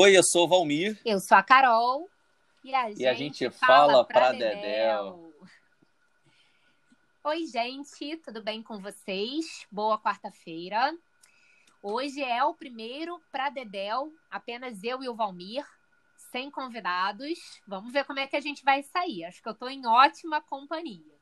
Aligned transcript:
Oi, 0.00 0.16
eu 0.16 0.22
sou 0.22 0.44
o 0.44 0.48
Valmir. 0.48 0.96
Eu 1.04 1.18
sou 1.18 1.36
a 1.36 1.42
Carol. 1.42 2.08
E 2.62 2.72
a 2.72 2.88
gente, 2.88 3.00
e 3.00 3.06
a 3.08 3.14
gente 3.14 3.50
fala, 3.50 3.90
fala 3.90 4.04
pra, 4.04 4.20
pra 4.20 4.30
Dedéu. 4.30 4.54
Dedéu. 4.54 5.34
Oi, 7.24 7.46
gente, 7.46 8.16
tudo 8.18 8.40
bem 8.40 8.62
com 8.62 8.78
vocês? 8.78 9.66
Boa 9.72 10.00
quarta-feira. 10.00 10.96
Hoje 11.82 12.22
é 12.22 12.44
o 12.44 12.54
primeiro 12.54 13.20
para 13.32 13.50
Dedéu, 13.50 14.12
apenas 14.30 14.84
eu 14.84 15.02
e 15.02 15.08
o 15.08 15.16
Valmir, 15.16 15.66
sem 16.30 16.48
convidados. 16.48 17.60
Vamos 17.66 17.92
ver 17.92 18.04
como 18.04 18.20
é 18.20 18.28
que 18.28 18.36
a 18.36 18.40
gente 18.40 18.62
vai 18.62 18.84
sair. 18.84 19.24
Acho 19.24 19.42
que 19.42 19.48
eu 19.48 19.52
estou 19.52 19.68
em 19.68 19.84
ótima 19.84 20.40
companhia. 20.40 21.18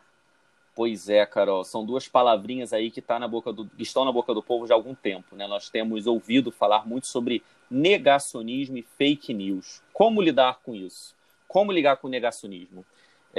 Pois 0.73 1.09
é, 1.09 1.25
Carol, 1.25 1.65
são 1.65 1.85
duas 1.85 2.07
palavrinhas 2.07 2.71
aí 2.71 2.89
que, 2.89 3.01
tá 3.01 3.19
na 3.19 3.27
boca 3.27 3.51
do, 3.51 3.65
que 3.67 3.83
estão 3.83 4.05
na 4.05 4.13
boca 4.13 4.33
do 4.33 4.41
povo 4.41 4.65
já 4.65 4.73
há 4.73 4.77
algum 4.77 4.95
tempo. 4.95 5.35
Né? 5.35 5.45
Nós 5.45 5.69
temos 5.69 6.07
ouvido 6.07 6.51
falar 6.51 6.87
muito 6.87 7.07
sobre 7.07 7.43
negacionismo 7.69 8.77
e 8.77 8.81
fake 8.81 9.33
news. 9.33 9.81
Como 9.91 10.21
lidar 10.21 10.59
com 10.63 10.73
isso? 10.73 11.13
Como 11.49 11.71
ligar 11.71 11.97
com 11.97 12.07
o 12.07 12.09
negacionismo? 12.09 12.85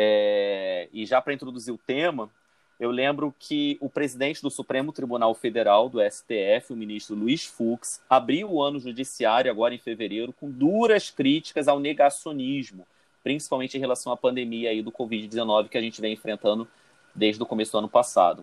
É, 0.02 0.88
e 0.94 1.04
já 1.04 1.20
para 1.20 1.34
introduzir 1.34 1.74
o 1.74 1.76
tema, 1.76 2.30
eu 2.78 2.90
lembro 2.90 3.34
que 3.38 3.76
o 3.82 3.90
presidente 3.90 4.40
do 4.40 4.50
Supremo 4.50 4.94
Tribunal 4.94 5.34
Federal, 5.34 5.90
do 5.90 6.00
STF, 6.00 6.72
o 6.72 6.76
ministro 6.76 7.14
Luiz 7.14 7.44
Fux, 7.44 8.00
abriu 8.08 8.50
o 8.50 8.62
ano 8.62 8.80
judiciário 8.80 9.50
agora 9.50 9.74
em 9.74 9.78
fevereiro 9.78 10.32
com 10.32 10.50
duras 10.50 11.10
críticas 11.10 11.68
ao 11.68 11.78
negacionismo, 11.78 12.86
principalmente 13.22 13.76
em 13.76 13.80
relação 13.80 14.10
à 14.10 14.16
pandemia 14.16 14.70
aí 14.70 14.80
do 14.80 14.90
Covid-19 14.90 15.68
que 15.68 15.76
a 15.76 15.82
gente 15.82 16.00
vem 16.00 16.14
enfrentando 16.14 16.66
desde 17.14 17.42
o 17.42 17.46
começo 17.46 17.72
do 17.72 17.78
ano 17.78 17.88
passado. 17.88 18.42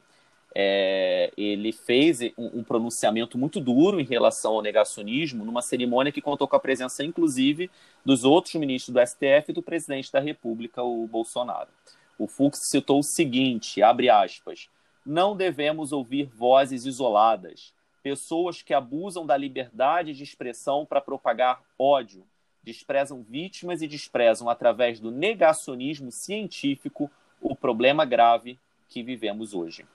É, 0.60 1.32
ele 1.38 1.72
fez 1.72 2.20
um, 2.36 2.60
um, 2.60 2.64
pronunciamento 2.64 3.38
muito 3.38 3.60
duro 3.60 4.00
em 4.00 4.04
relação 4.04 4.54
ao 4.54 4.62
negacionismo 4.64 5.46
numa 5.46 5.62
cerimônia 5.62 6.12
que 6.12 6.20
contou 6.20 6.48
com 6.48 6.56
a 6.56 6.60
presença, 6.60 7.04
inclusive, 7.04 7.70
dos 8.04 8.24
outros 8.24 8.56
ministros 8.56 8.92
do 8.92 9.00
STF 9.00 9.50
e 9.50 9.54
do 9.54 9.62
presidente 9.62 10.12
da 10.12 10.20
República, 10.20 10.82
o 10.82 11.06
Bolsonaro. 11.06 11.70
O 12.18 12.26
Fux 12.26 12.58
citou 12.72 13.02
o 13.02 13.04
seguinte, 13.04 13.84
abre 13.84 14.10
aspas, 14.10 14.68
não 15.06 15.38
devemos 15.38 15.92
ouvir 15.92 16.26
vozes 16.36 16.88
isoladas, 16.88 17.72
pessoas 18.02 18.64
que 18.64 18.74
abusam 18.74 19.28
da 19.28 19.38
liberdade 19.38 20.12
de 20.12 20.24
expressão 20.24 20.88
para 20.88 21.00
propagar 21.00 21.62
ódio, 21.78 22.24
desprezam 22.64 23.22
vítimas 23.22 23.84
e 23.84 23.88
desprezam, 23.88 24.50
através 24.50 25.00
do 25.00 25.12
negacionismo 25.12 26.12
científico, 26.12 27.12
o 27.40 27.56
problema 27.56 28.06
grave 28.06 28.58
que 28.90 29.04
vivemos 29.04 29.54
hoje. 29.54 29.86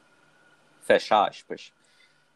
Fecha 0.82 1.26
aspas. 1.26 1.72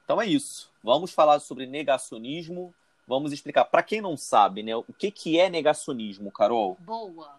Então 0.04 0.20
é 0.20 0.26
isso. 0.26 0.72
Vamos 0.82 1.12
falar 1.12 1.40
sobre 1.40 1.66
negacionismo. 1.66 2.74
Vamos 3.06 3.32
explicar. 3.32 3.64
Para 3.64 3.82
quem 3.82 4.00
não 4.00 4.16
sabe, 4.16 4.62
né, 4.62 4.74
o 4.74 4.92
que, 4.96 5.10
que 5.10 5.38
é 5.38 5.50
negacionismo, 5.50 6.32
Carol? 6.32 6.76
Boa. 6.80 7.38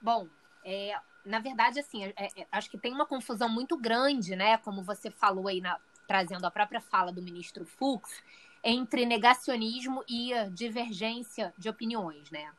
Bom, 0.00 0.28
é, 0.64 0.96
na 1.24 1.40
verdade, 1.40 1.80
assim, 1.80 2.04
é, 2.04 2.12
é, 2.16 2.46
acho 2.50 2.70
que 2.70 2.78
tem 2.78 2.92
uma 2.92 3.06
confusão 3.06 3.48
muito 3.48 3.76
grande, 3.76 4.34
né? 4.34 4.56
Como 4.58 4.82
você 4.82 5.10
falou 5.10 5.48
aí, 5.48 5.60
na, 5.60 5.78
trazendo 6.06 6.44
a 6.44 6.50
própria 6.50 6.80
fala 6.80 7.12
do 7.12 7.22
ministro 7.22 7.64
Fux, 7.66 8.22
entre 8.62 9.04
negacionismo 9.04 10.04
e 10.08 10.32
divergência 10.52 11.52
de 11.58 11.68
opiniões, 11.68 12.30
né? 12.30 12.50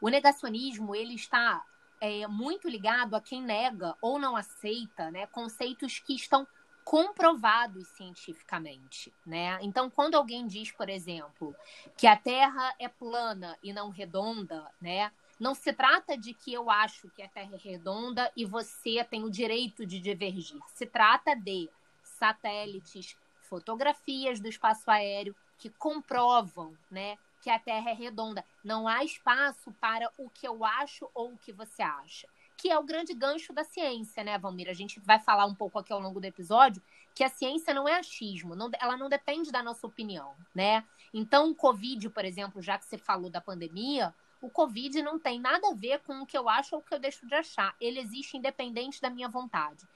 O 0.00 0.08
negacionismo, 0.08 0.94
ele 0.94 1.14
está 1.14 1.64
é, 2.00 2.26
muito 2.26 2.68
ligado 2.68 3.14
a 3.14 3.20
quem 3.20 3.42
nega 3.42 3.94
ou 4.00 4.18
não 4.18 4.36
aceita 4.36 5.10
né, 5.10 5.26
conceitos 5.26 5.98
que 5.98 6.14
estão 6.14 6.46
comprovados 6.86 7.88
cientificamente, 7.96 9.12
né? 9.26 9.58
Então, 9.60 9.90
quando 9.90 10.14
alguém 10.14 10.46
diz, 10.46 10.70
por 10.70 10.88
exemplo, 10.88 11.52
que 11.96 12.06
a 12.06 12.16
Terra 12.16 12.72
é 12.78 12.86
plana 12.86 13.58
e 13.60 13.72
não 13.72 13.90
redonda, 13.90 14.72
né? 14.80 15.10
Não 15.38 15.52
se 15.52 15.72
trata 15.72 16.16
de 16.16 16.32
que 16.32 16.54
eu 16.54 16.70
acho 16.70 17.10
que 17.10 17.22
a 17.22 17.28
Terra 17.28 17.56
é 17.56 17.58
redonda 17.58 18.30
e 18.36 18.44
você 18.44 19.02
tem 19.02 19.24
o 19.24 19.30
direito 19.30 19.84
de 19.84 19.98
divergir. 19.98 20.60
Se 20.76 20.86
trata 20.86 21.34
de 21.34 21.68
satélites, 22.04 23.16
fotografias 23.42 24.38
do 24.38 24.48
espaço 24.48 24.88
aéreo 24.88 25.34
que 25.58 25.70
comprovam, 25.70 26.78
né, 26.88 27.18
que 27.42 27.50
a 27.50 27.58
Terra 27.58 27.90
é 27.90 27.94
redonda. 27.94 28.44
Não 28.62 28.86
há 28.86 29.02
espaço 29.02 29.72
para 29.80 30.08
o 30.16 30.30
que 30.30 30.46
eu 30.46 30.64
acho 30.64 31.10
ou 31.12 31.32
o 31.32 31.38
que 31.38 31.52
você 31.52 31.82
acha. 31.82 32.28
Que 32.66 32.72
é 32.72 32.76
o 32.76 32.82
grande 32.82 33.14
gancho 33.14 33.52
da 33.52 33.62
ciência, 33.62 34.24
né, 34.24 34.36
Valmir? 34.36 34.68
A 34.68 34.72
gente 34.72 34.98
vai 34.98 35.20
falar 35.20 35.46
um 35.46 35.54
pouco 35.54 35.78
aqui 35.78 35.92
ao 35.92 36.00
longo 36.00 36.18
do 36.18 36.24
episódio 36.24 36.82
que 37.14 37.22
a 37.22 37.28
ciência 37.28 37.72
não 37.72 37.86
é 37.86 37.94
achismo, 37.94 38.56
não, 38.56 38.68
ela 38.80 38.96
não 38.96 39.08
depende 39.08 39.52
da 39.52 39.62
nossa 39.62 39.86
opinião, 39.86 40.34
né? 40.52 40.84
Então, 41.14 41.48
o 41.48 41.54
Covid, 41.54 42.10
por 42.10 42.24
exemplo, 42.24 42.60
já 42.60 42.76
que 42.76 42.84
você 42.84 42.98
falou 42.98 43.30
da 43.30 43.40
pandemia, 43.40 44.12
o 44.42 44.50
Covid 44.50 45.00
não 45.00 45.16
tem 45.16 45.38
nada 45.38 45.68
a 45.68 45.74
ver 45.74 46.00
com 46.00 46.20
o 46.20 46.26
que 46.26 46.36
eu 46.36 46.48
acho 46.48 46.74
ou 46.74 46.80
o 46.80 46.84
que 46.84 46.92
eu 46.92 46.98
deixo 46.98 47.24
de 47.24 47.36
achar. 47.36 47.72
Ele 47.80 48.00
existe 48.00 48.36
independente 48.36 49.00
da 49.00 49.10
minha 49.10 49.28
vontade. 49.28 49.86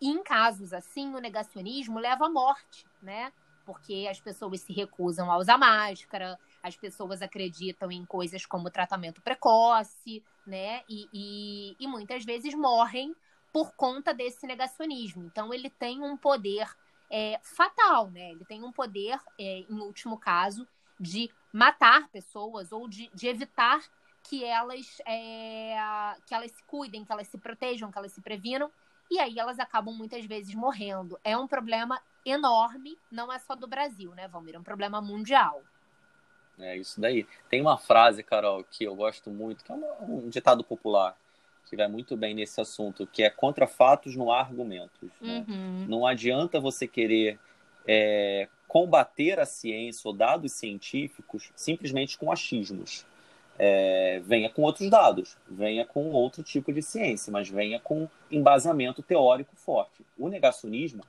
E 0.00 0.08
em 0.08 0.22
casos 0.22 0.72
assim, 0.72 1.12
o 1.12 1.18
negacionismo 1.18 1.98
leva 1.98 2.26
à 2.26 2.30
morte, 2.30 2.86
né? 3.02 3.32
Porque 3.66 4.06
as 4.08 4.20
pessoas 4.20 4.60
se 4.60 4.72
recusam 4.72 5.32
a 5.32 5.36
usar 5.36 5.58
máscara, 5.58 6.38
as 6.62 6.76
pessoas 6.76 7.22
acreditam 7.22 7.90
em 7.90 8.04
coisas 8.04 8.44
como 8.46 8.70
tratamento 8.70 9.20
precoce, 9.20 10.22
né? 10.46 10.82
E, 10.88 11.08
e, 11.12 11.76
e 11.78 11.86
muitas 11.86 12.24
vezes 12.24 12.54
morrem 12.54 13.14
por 13.52 13.74
conta 13.74 14.14
desse 14.14 14.46
negacionismo. 14.46 15.24
Então, 15.24 15.52
ele 15.52 15.70
tem 15.70 16.02
um 16.02 16.16
poder 16.16 16.68
é, 17.10 17.40
fatal, 17.42 18.10
né? 18.10 18.30
Ele 18.30 18.44
tem 18.44 18.62
um 18.62 18.72
poder, 18.72 19.18
é, 19.38 19.64
em 19.68 19.80
último 19.80 20.18
caso, 20.18 20.66
de 20.98 21.30
matar 21.52 22.08
pessoas 22.08 22.72
ou 22.72 22.88
de, 22.88 23.10
de 23.14 23.26
evitar 23.26 23.80
que 24.22 24.44
elas, 24.44 25.00
é, 25.06 25.76
que 26.26 26.34
elas 26.34 26.52
se 26.52 26.62
cuidem, 26.64 27.04
que 27.04 27.12
elas 27.12 27.26
se 27.28 27.38
protejam, 27.38 27.90
que 27.90 27.98
elas 27.98 28.12
se 28.12 28.20
previnam. 28.20 28.70
E 29.10 29.18
aí 29.18 29.38
elas 29.38 29.58
acabam 29.58 29.92
muitas 29.92 30.24
vezes 30.24 30.54
morrendo. 30.54 31.18
É 31.24 31.36
um 31.36 31.48
problema 31.48 32.00
enorme, 32.24 32.96
não 33.10 33.32
é 33.32 33.38
só 33.38 33.56
do 33.56 33.66
Brasil, 33.66 34.14
né, 34.14 34.28
Valmir? 34.28 34.54
É 34.54 34.58
um 34.58 34.62
problema 34.62 35.00
mundial. 35.00 35.62
É 36.62 36.76
isso 36.76 37.00
daí. 37.00 37.26
Tem 37.48 37.60
uma 37.60 37.76
frase, 37.76 38.22
Carol, 38.22 38.64
que 38.70 38.84
eu 38.84 38.94
gosto 38.94 39.30
muito, 39.30 39.64
que 39.64 39.72
é 39.72 39.74
um, 39.74 40.28
ditado 40.28 40.62
popular, 40.64 41.16
que 41.68 41.76
vai 41.76 41.88
muito 41.88 42.16
bem 42.16 42.34
nesse 42.34 42.60
assunto, 42.60 43.06
que 43.06 43.22
é 43.22 43.30
contra 43.30 43.66
fatos 43.66 44.16
não 44.16 44.30
há 44.30 44.40
argumentos. 44.40 45.10
Né? 45.20 45.44
Uhum. 45.48 45.86
Não 45.88 46.06
adianta 46.06 46.60
você 46.60 46.86
querer 46.86 47.38
é, 47.86 48.48
combater 48.66 49.38
a 49.40 49.46
ciência 49.46 50.06
ou 50.08 50.14
dados 50.14 50.52
científicos 50.52 51.50
simplesmente 51.56 52.18
com 52.18 52.30
achismos. 52.30 53.06
É, 53.58 54.22
venha 54.24 54.48
com 54.48 54.62
outros 54.62 54.88
dados, 54.88 55.36
venha 55.46 55.84
com 55.84 56.10
outro 56.12 56.42
tipo 56.42 56.72
de 56.72 56.80
ciência, 56.80 57.30
mas 57.30 57.48
venha 57.48 57.78
com 57.78 58.08
embasamento 58.30 59.02
teórico 59.02 59.54
forte. 59.54 60.02
O 60.18 60.28
negacionismo 60.28 61.02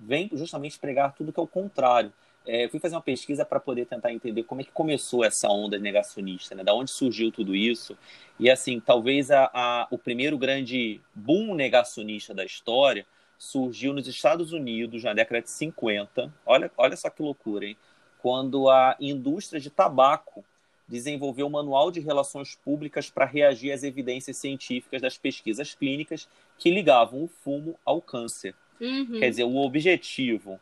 vem 0.00 0.30
justamente 0.32 0.78
pregar 0.78 1.12
tudo 1.14 1.32
que 1.32 1.40
é 1.40 1.42
o 1.42 1.46
contrário 1.46 2.12
é, 2.48 2.66
fui 2.66 2.80
fazer 2.80 2.94
uma 2.94 3.02
pesquisa 3.02 3.44
para 3.44 3.60
poder 3.60 3.84
tentar 3.84 4.10
entender 4.10 4.42
como 4.42 4.62
é 4.62 4.64
que 4.64 4.72
começou 4.72 5.22
essa 5.22 5.48
onda 5.48 5.78
negacionista, 5.78 6.54
né? 6.54 6.64
Da 6.64 6.74
onde 6.74 6.90
surgiu 6.90 7.30
tudo 7.30 7.54
isso. 7.54 7.96
E 8.40 8.50
assim, 8.50 8.80
talvez 8.80 9.30
a, 9.30 9.50
a, 9.52 9.86
o 9.90 9.98
primeiro 9.98 10.38
grande 10.38 10.98
boom 11.14 11.54
negacionista 11.54 12.32
da 12.32 12.46
história 12.46 13.04
surgiu 13.36 13.92
nos 13.92 14.08
Estados 14.08 14.50
Unidos 14.50 15.04
na 15.04 15.12
década 15.12 15.42
de 15.42 15.50
50. 15.50 16.32
Olha, 16.46 16.72
olha 16.74 16.96
só 16.96 17.10
que 17.10 17.22
loucura, 17.22 17.66
hein? 17.66 17.76
Quando 18.22 18.70
a 18.70 18.96
indústria 18.98 19.60
de 19.60 19.68
tabaco 19.68 20.42
desenvolveu 20.88 21.46
um 21.46 21.50
manual 21.50 21.90
de 21.90 22.00
relações 22.00 22.56
públicas 22.64 23.10
para 23.10 23.26
reagir 23.26 23.72
às 23.72 23.82
evidências 23.82 24.38
científicas 24.38 25.02
das 25.02 25.18
pesquisas 25.18 25.74
clínicas 25.74 26.26
que 26.56 26.70
ligavam 26.70 27.24
o 27.24 27.28
fumo 27.28 27.78
ao 27.84 28.00
câncer. 28.00 28.54
Uhum. 28.80 29.18
Quer 29.20 29.28
dizer, 29.28 29.44
o 29.44 29.56
objetivo 29.56 30.58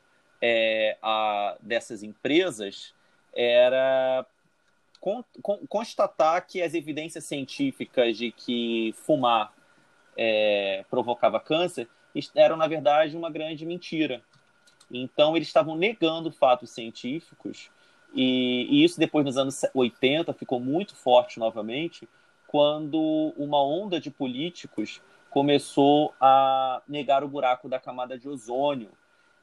é, 0.48 0.96
a, 1.02 1.56
dessas 1.60 2.04
empresas 2.04 2.94
era 3.34 4.24
con, 5.00 5.24
con, 5.42 5.58
constatar 5.68 6.46
que 6.46 6.62
as 6.62 6.72
evidências 6.72 7.24
científicas 7.24 8.16
de 8.16 8.30
que 8.30 8.94
fumar 9.04 9.52
é, 10.16 10.84
provocava 10.88 11.40
câncer 11.40 11.88
eram, 12.34 12.56
na 12.56 12.66
verdade, 12.66 13.16
uma 13.16 13.28
grande 13.28 13.66
mentira. 13.66 14.22
Então, 14.90 15.36
eles 15.36 15.48
estavam 15.48 15.76
negando 15.76 16.30
fatos 16.30 16.70
científicos, 16.70 17.70
e, 18.14 18.66
e 18.70 18.84
isso 18.84 18.98
depois, 18.98 19.26
nos 19.26 19.36
anos 19.36 19.62
80, 19.74 20.32
ficou 20.32 20.60
muito 20.60 20.94
forte 20.94 21.38
novamente, 21.38 22.08
quando 22.46 23.34
uma 23.36 23.62
onda 23.62 24.00
de 24.00 24.10
políticos 24.10 25.02
começou 25.28 26.14
a 26.18 26.80
negar 26.88 27.22
o 27.24 27.28
buraco 27.28 27.68
da 27.68 27.78
camada 27.78 28.18
de 28.18 28.28
ozônio, 28.28 28.88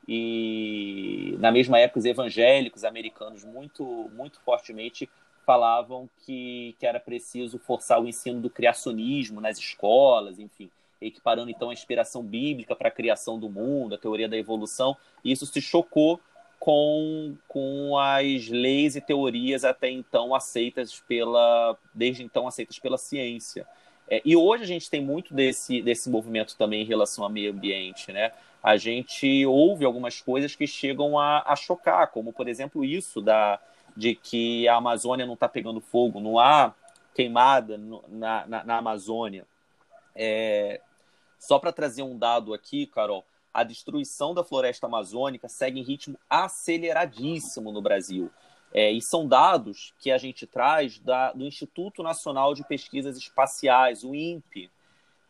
e 0.07 1.35
na 1.39 1.51
mesma 1.51 1.79
época 1.79 1.99
os 1.99 2.05
evangélicos 2.05 2.83
americanos 2.83 3.43
muito 3.43 3.83
muito 4.13 4.39
fortemente 4.41 5.09
falavam 5.45 6.09
que, 6.25 6.75
que 6.79 6.85
era 6.85 6.99
preciso 6.99 7.59
forçar 7.59 8.01
o 8.01 8.07
ensino 8.07 8.41
do 8.41 8.49
criacionismo 8.49 9.41
nas 9.41 9.57
escolas, 9.57 10.39
enfim, 10.39 10.69
equiparando 11.01 11.49
então 11.49 11.69
a 11.69 11.73
inspiração 11.73 12.23
bíblica 12.23 12.75
para 12.75 12.87
a 12.87 12.91
criação 12.91 13.37
do 13.37 13.49
mundo, 13.49 13.95
a 13.95 13.97
teoria 13.97 14.27
da 14.27 14.37
evolução, 14.37 14.95
e 15.23 15.31
isso 15.31 15.45
se 15.45 15.61
chocou 15.61 16.19
com, 16.59 17.35
com 17.47 17.97
as 17.97 18.47
leis 18.47 18.95
e 18.95 19.01
teorias 19.01 19.65
até 19.65 19.89
então 19.89 20.33
aceitas 20.33 21.03
pela 21.07 21.77
desde 21.93 22.23
então 22.23 22.47
aceitas 22.47 22.79
pela 22.79 22.97
ciência. 22.97 23.67
É, 24.09 24.21
e 24.23 24.35
hoje 24.35 24.63
a 24.63 24.67
gente 24.67 24.89
tem 24.89 25.01
muito 25.01 25.33
desse, 25.33 25.81
desse 25.81 26.09
movimento 26.09 26.55
também 26.57 26.81
em 26.81 26.85
relação 26.85 27.23
ao 27.23 27.29
meio 27.29 27.51
ambiente, 27.51 28.11
né? 28.11 28.31
A 28.63 28.77
gente 28.77 29.45
ouve 29.45 29.83
algumas 29.83 30.21
coisas 30.21 30.55
que 30.55 30.65
chegam 30.65 31.19
a, 31.19 31.43
a 31.45 31.55
chocar, 31.55 32.07
como, 32.07 32.31
por 32.31 32.47
exemplo, 32.47 32.85
isso 32.85 33.21
da, 33.21 33.59
de 33.95 34.15
que 34.15 34.65
a 34.69 34.77
Amazônia 34.77 35.25
não 35.25 35.33
está 35.33 35.49
pegando 35.49 35.81
fogo, 35.81 36.21
não 36.21 36.39
há 36.39 36.73
queimada 37.13 37.77
no, 37.77 38.01
na, 38.07 38.47
na, 38.47 38.63
na, 38.63 38.77
Amazônia. 38.77 39.45
É, 40.15 40.79
só 41.37 41.59
para 41.59 41.73
trazer 41.73 42.03
um 42.03 42.17
dado 42.17 42.53
aqui, 42.53 42.87
Carol, 42.87 43.25
a 43.53 43.63
destruição 43.63 44.33
da 44.33 44.45
floresta 44.45 44.87
amazônica 44.87 45.49
segue 45.49 45.81
em 45.81 45.83
ritmo 45.83 46.17
aceleradíssimo 46.29 47.69
no 47.69 47.81
Brasil. 47.81 48.31
É, 48.73 48.91
e 48.91 49.01
são 49.01 49.27
dados 49.27 49.93
que 49.99 50.09
a 50.09 50.17
gente 50.17 50.47
traz 50.47 50.97
da, 50.99 51.33
do 51.33 51.43
Instituto 51.43 52.01
Nacional 52.01 52.55
de 52.55 52.63
Pesquisas 52.63 53.17
Espaciais, 53.17 54.03
o 54.03 54.15
INPE, 54.15 54.71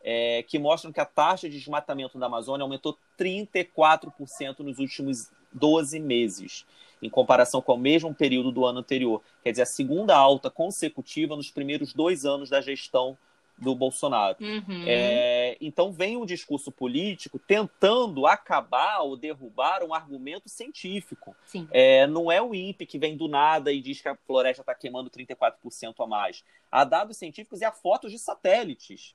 é, 0.04 0.42
que 0.42 0.58
mostram 0.58 0.92
que 0.92 1.00
a 1.00 1.06
taxa 1.06 1.48
de 1.48 1.58
desmatamento 1.58 2.18
da 2.18 2.26
Amazônia 2.26 2.62
aumentou 2.62 2.98
34% 3.18 4.58
nos 4.58 4.78
últimos 4.78 5.30
12 5.50 5.98
meses, 5.98 6.66
em 7.02 7.08
comparação 7.08 7.62
com 7.62 7.74
o 7.74 7.78
mesmo 7.78 8.14
período 8.14 8.52
do 8.52 8.66
ano 8.66 8.80
anterior. 8.80 9.22
Quer 9.42 9.52
dizer, 9.52 9.62
a 9.62 9.66
segunda 9.66 10.14
alta 10.14 10.50
consecutiva 10.50 11.34
nos 11.34 11.50
primeiros 11.50 11.94
dois 11.94 12.26
anos 12.26 12.50
da 12.50 12.60
gestão 12.60 13.16
do 13.56 13.74
Bolsonaro. 13.74 14.36
Uhum. 14.40 14.84
É, 14.84 15.56
então 15.60 15.92
vem 15.92 16.16
um 16.16 16.26
discurso 16.26 16.72
político 16.72 17.38
tentando 17.38 18.26
acabar 18.26 19.00
ou 19.02 19.16
derrubar 19.16 19.84
um 19.84 19.94
argumento 19.94 20.48
científico. 20.48 21.36
É, 21.70 22.04
não 22.06 22.32
é 22.32 22.42
o 22.42 22.52
INPE 22.52 22.84
que 22.84 22.98
vem 22.98 23.16
do 23.16 23.28
nada 23.28 23.72
e 23.72 23.80
diz 23.80 24.00
que 24.00 24.08
a 24.08 24.16
floresta 24.26 24.62
está 24.62 24.74
queimando 24.74 25.08
34% 25.08 25.94
a 26.00 26.06
mais. 26.06 26.44
Há 26.70 26.82
dados 26.84 27.16
científicos 27.16 27.60
e 27.60 27.64
há 27.64 27.70
fotos 27.70 28.10
de 28.10 28.18
satélites 28.18 29.14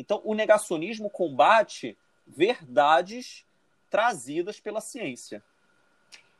então, 0.00 0.20
o 0.24 0.34
negacionismo 0.34 1.10
combate 1.10 1.96
verdades 2.26 3.44
trazidas 3.90 4.58
pela 4.58 4.80
ciência. 4.80 5.44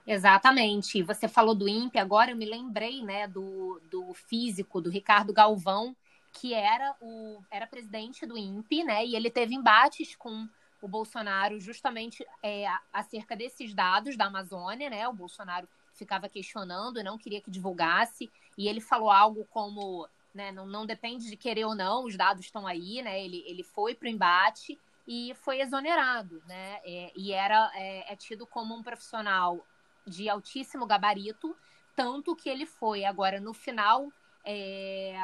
Exatamente. 0.06 1.02
Você 1.02 1.28
falou 1.28 1.54
do 1.54 1.68
INPE, 1.68 1.98
agora 1.98 2.30
eu 2.30 2.36
me 2.36 2.46
lembrei 2.46 3.02
né, 3.02 3.28
do, 3.28 3.80
do 3.90 4.14
físico, 4.14 4.80
do 4.80 4.88
Ricardo 4.88 5.32
Galvão, 5.32 5.94
que 6.32 6.54
era 6.54 6.96
o 7.02 7.42
era 7.50 7.66
presidente 7.66 8.24
do 8.24 8.38
INPE, 8.38 8.82
né? 8.84 9.04
E 9.04 9.14
ele 9.14 9.30
teve 9.30 9.54
embates 9.54 10.16
com 10.16 10.48
o 10.80 10.88
Bolsonaro 10.88 11.60
justamente 11.60 12.24
é, 12.42 12.66
acerca 12.92 13.36
desses 13.36 13.74
dados 13.74 14.16
da 14.16 14.26
Amazônia, 14.26 14.88
né? 14.88 15.06
O 15.06 15.12
Bolsonaro 15.12 15.68
ficava 15.92 16.28
questionando 16.28 16.98
e 16.98 17.02
não 17.02 17.18
queria 17.18 17.42
que 17.42 17.50
divulgasse, 17.50 18.30
e 18.56 18.68
ele 18.68 18.80
falou 18.80 19.10
algo 19.10 19.44
como 19.50 20.08
né? 20.34 20.52
Não, 20.52 20.66
não 20.66 20.86
depende 20.86 21.28
de 21.28 21.36
querer 21.36 21.64
ou 21.64 21.74
não, 21.74 22.04
os 22.04 22.16
dados 22.16 22.44
estão 22.44 22.66
aí, 22.66 23.02
né? 23.02 23.22
Ele, 23.22 23.42
ele 23.46 23.62
foi 23.62 23.94
para 23.94 24.06
o 24.06 24.10
embate 24.10 24.78
e 25.06 25.32
foi 25.34 25.60
exonerado, 25.60 26.42
né? 26.46 26.80
É, 26.84 27.12
e 27.16 27.32
era 27.32 27.70
é, 27.74 28.12
é, 28.12 28.16
tido 28.16 28.46
como 28.46 28.74
um 28.74 28.82
profissional 28.82 29.66
de 30.06 30.28
altíssimo 30.28 30.86
gabarito, 30.86 31.56
tanto 31.94 32.34
que 32.36 32.48
ele 32.48 32.66
foi 32.66 33.04
agora 33.04 33.40
no 33.40 33.52
final 33.52 34.10
é, 34.44 35.14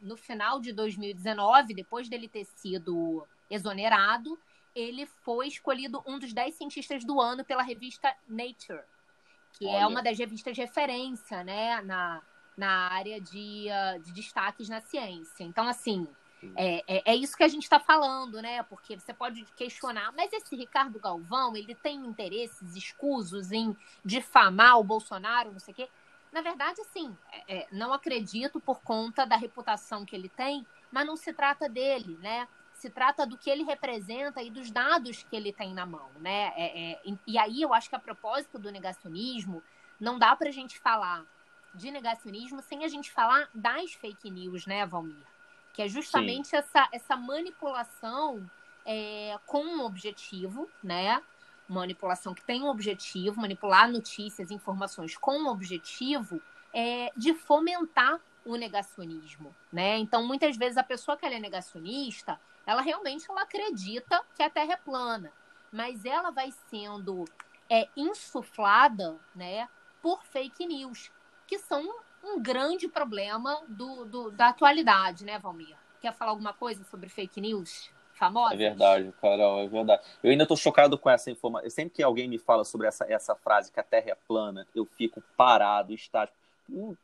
no 0.00 0.16
final 0.16 0.58
de 0.58 0.72
2019, 0.72 1.74
depois 1.74 2.08
dele 2.08 2.26
ter 2.28 2.44
sido 2.44 3.26
exonerado, 3.50 4.38
ele 4.74 5.04
foi 5.06 5.48
escolhido 5.48 6.02
um 6.06 6.18
dos 6.18 6.32
10 6.32 6.54
cientistas 6.54 7.04
do 7.04 7.20
ano 7.20 7.44
pela 7.44 7.62
revista 7.62 8.14
Nature, 8.26 8.80
que 9.52 9.66
é 9.66 9.70
Olha. 9.70 9.82
é 9.82 9.86
uma 9.86 10.02
das 10.02 10.18
revistas 10.18 10.54
de 10.54 10.62
referência 10.62 11.44
né, 11.44 11.82
na, 11.82 12.22
na 12.56 12.88
área 12.88 13.20
de, 13.20 13.66
uh, 13.68 14.00
de 14.00 14.12
destaques 14.12 14.68
na 14.68 14.80
ciência. 14.80 15.44
Então, 15.44 15.66
assim, 15.66 16.06
é, 16.56 16.82
é, 16.86 17.02
é, 17.12 17.14
isso 17.14 17.36
que 17.36 17.44
a 17.44 17.48
gente 17.48 17.62
está 17.62 17.78
falando, 17.78 18.42
né? 18.42 18.62
Porque 18.64 18.98
você 18.98 19.14
pode 19.14 19.44
questionar, 19.56 20.12
mas 20.12 20.32
esse 20.32 20.56
Ricardo 20.56 20.98
Galvão, 20.98 21.56
ele 21.56 21.74
tem 21.74 21.96
interesses 22.04 22.74
escusos 22.74 23.52
em 23.52 23.76
difamar 24.04 24.78
o 24.78 24.84
Bolsonaro, 24.84 25.52
não 25.52 25.60
sei 25.60 25.72
o 25.72 25.74
quê. 25.76 25.88
Na 26.32 26.40
verdade, 26.40 26.80
assim, 26.80 27.16
é, 27.30 27.58
é, 27.58 27.68
não 27.70 27.92
acredito 27.92 28.58
por 28.58 28.80
conta 28.80 29.24
da 29.24 29.36
reputação 29.36 30.04
que 30.04 30.16
ele 30.16 30.28
tem, 30.28 30.66
mas 30.90 31.06
não 31.06 31.16
se 31.16 31.32
trata 31.32 31.68
dele, 31.68 32.18
né? 32.20 32.48
Se 32.74 32.90
trata 32.90 33.24
do 33.24 33.38
que 33.38 33.48
ele 33.48 33.62
representa 33.62 34.42
e 34.42 34.50
dos 34.50 34.70
dados 34.70 35.22
que 35.22 35.36
ele 35.36 35.52
tem 35.52 35.72
na 35.72 35.86
mão, 35.86 36.10
né? 36.18 36.52
É, 36.56 36.92
é, 36.92 37.00
e 37.26 37.38
aí 37.38 37.62
eu 37.62 37.72
acho 37.72 37.88
que 37.88 37.94
a 37.94 38.00
propósito 38.00 38.58
do 38.58 38.72
negacionismo, 38.72 39.62
não 40.00 40.18
dá 40.18 40.34
para 40.34 40.48
a 40.48 40.52
gente 40.52 40.80
falar 40.80 41.24
de 41.74 41.90
negacionismo 41.90 42.60
sem 42.62 42.84
a 42.84 42.88
gente 42.88 43.10
falar 43.10 43.48
das 43.54 43.92
fake 43.94 44.30
news, 44.30 44.66
né, 44.66 44.84
Valmir? 44.86 45.26
Que 45.72 45.82
é 45.82 45.88
justamente 45.88 46.54
essa, 46.54 46.88
essa 46.92 47.16
manipulação 47.16 48.48
é, 48.84 49.38
com 49.46 49.64
um 49.64 49.84
objetivo, 49.84 50.68
né? 50.82 51.22
Manipulação 51.68 52.34
que 52.34 52.44
tem 52.44 52.62
um 52.62 52.68
objetivo, 52.68 53.40
manipular 53.40 53.90
notícias, 53.90 54.50
informações 54.50 55.16
com 55.16 55.38
um 55.38 55.48
objetivo 55.48 56.42
é, 56.74 57.10
de 57.16 57.32
fomentar 57.32 58.20
o 58.44 58.56
negacionismo, 58.56 59.54
né? 59.72 59.96
Então, 59.98 60.26
muitas 60.26 60.56
vezes 60.56 60.76
a 60.76 60.82
pessoa 60.82 61.16
que 61.16 61.24
é 61.24 61.38
negacionista, 61.38 62.38
ela 62.66 62.82
realmente 62.82 63.24
ela 63.30 63.42
acredita 63.42 64.22
que 64.34 64.42
a 64.42 64.50
Terra 64.50 64.74
é 64.74 64.76
plana, 64.76 65.32
mas 65.70 66.04
ela 66.04 66.30
vai 66.30 66.52
sendo 66.68 67.24
é, 67.70 67.88
insuflada, 67.96 69.18
né, 69.34 69.68
por 70.02 70.22
fake 70.24 70.66
news 70.66 71.10
que 71.52 71.58
são 71.58 71.86
um 72.24 72.40
grande 72.40 72.88
problema 72.88 73.60
do, 73.68 74.06
do, 74.06 74.30
da 74.30 74.48
atualidade, 74.48 75.22
né, 75.22 75.38
Valmir? 75.38 75.76
Quer 76.00 76.14
falar 76.14 76.30
alguma 76.30 76.54
coisa 76.54 76.82
sobre 76.84 77.10
fake 77.10 77.42
news? 77.42 77.90
Famosas? 78.14 78.54
É 78.54 78.56
verdade, 78.56 79.12
Carol, 79.20 79.60
é 79.60 79.68
verdade. 79.68 80.02
Eu 80.22 80.30
ainda 80.30 80.44
estou 80.44 80.56
chocado 80.56 80.96
com 80.96 81.10
essa 81.10 81.30
informação. 81.30 81.68
Sempre 81.68 81.96
que 81.96 82.02
alguém 82.02 82.26
me 82.26 82.38
fala 82.38 82.64
sobre 82.64 82.86
essa, 82.86 83.04
essa 83.06 83.34
frase 83.34 83.70
que 83.70 83.78
a 83.78 83.82
Terra 83.82 84.12
é 84.12 84.14
plana, 84.26 84.66
eu 84.74 84.86
fico 84.86 85.22
parado, 85.36 85.92
estático. 85.92 86.38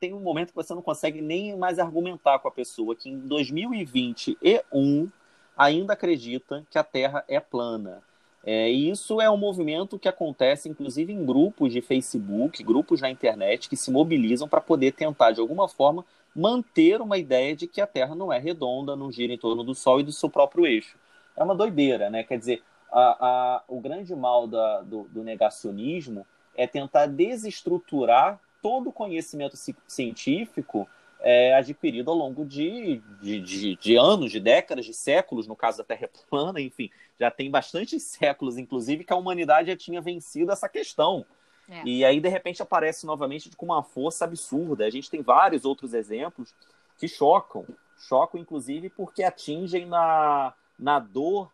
Tem 0.00 0.14
um 0.14 0.20
momento 0.20 0.48
que 0.48 0.56
você 0.56 0.74
não 0.74 0.80
consegue 0.80 1.20
nem 1.20 1.54
mais 1.54 1.78
argumentar 1.78 2.38
com 2.38 2.48
a 2.48 2.52
pessoa 2.52 2.96
que 2.96 3.10
em 3.10 3.18
2021 3.18 5.12
ainda 5.58 5.92
acredita 5.92 6.66
que 6.70 6.78
a 6.78 6.84
Terra 6.84 7.22
é 7.28 7.38
plana. 7.38 8.02
É, 8.50 8.70
e 8.72 8.88
isso 8.88 9.20
é 9.20 9.28
um 9.28 9.36
movimento 9.36 9.98
que 9.98 10.08
acontece, 10.08 10.70
inclusive, 10.70 11.12
em 11.12 11.22
grupos 11.22 11.70
de 11.70 11.82
Facebook, 11.82 12.64
grupos 12.64 13.02
na 13.02 13.10
internet, 13.10 13.68
que 13.68 13.76
se 13.76 13.90
mobilizam 13.90 14.48
para 14.48 14.58
poder 14.58 14.92
tentar, 14.92 15.32
de 15.32 15.40
alguma 15.40 15.68
forma, 15.68 16.02
manter 16.34 17.02
uma 17.02 17.18
ideia 17.18 17.54
de 17.54 17.66
que 17.66 17.78
a 17.78 17.86
Terra 17.86 18.14
não 18.14 18.32
é 18.32 18.38
redonda, 18.38 18.96
não 18.96 19.12
gira 19.12 19.34
em 19.34 19.36
torno 19.36 19.62
do 19.62 19.74
Sol 19.74 20.00
e 20.00 20.02
do 20.02 20.12
seu 20.12 20.30
próprio 20.30 20.66
eixo. 20.66 20.96
É 21.36 21.44
uma 21.44 21.54
doideira, 21.54 22.08
né? 22.08 22.24
Quer 22.24 22.38
dizer, 22.38 22.62
a, 22.90 23.26
a, 23.26 23.62
o 23.68 23.80
grande 23.80 24.16
mal 24.16 24.46
da, 24.46 24.80
do, 24.80 25.02
do 25.10 25.22
negacionismo 25.22 26.26
é 26.56 26.66
tentar 26.66 27.04
desestruturar 27.04 28.40
todo 28.62 28.88
o 28.88 28.92
conhecimento 28.94 29.58
científico 29.86 30.88
é, 31.20 31.54
adquirido 31.54 32.10
ao 32.10 32.16
longo 32.16 32.44
de, 32.44 33.02
de, 33.20 33.40
de, 33.40 33.76
de, 33.76 33.96
anos, 33.96 34.30
de 34.30 34.40
décadas, 34.40 34.84
de 34.84 34.94
séculos, 34.94 35.46
no 35.46 35.56
caso 35.56 35.78
da 35.78 35.84
Terra 35.84 36.08
plana, 36.30 36.60
enfim, 36.60 36.90
já 37.18 37.30
tem 37.30 37.50
bastantes 37.50 38.02
séculos, 38.02 38.56
inclusive, 38.56 39.04
que 39.04 39.12
a 39.12 39.16
humanidade 39.16 39.70
já 39.70 39.76
tinha 39.76 40.00
vencido 40.00 40.52
essa 40.52 40.68
questão. 40.68 41.25
É. 41.68 41.82
E 41.84 42.04
aí, 42.04 42.20
de 42.20 42.28
repente, 42.28 42.62
aparece 42.62 43.04
novamente 43.04 43.50
com 43.56 43.66
uma 43.66 43.82
força 43.82 44.25
absurda. 44.25 44.87
A 44.87 44.90
gente 44.90 45.10
tem 45.10 45.20
vários 45.20 45.64
outros 45.64 45.92
exemplos 45.92 46.54
que 46.96 47.06
chocam. 47.06 47.66
Chocam, 47.98 48.40
inclusive, 48.40 48.88
porque 48.88 49.22
atingem 49.22 49.84
na, 49.84 50.54
na 50.78 50.98
dor 50.98 51.52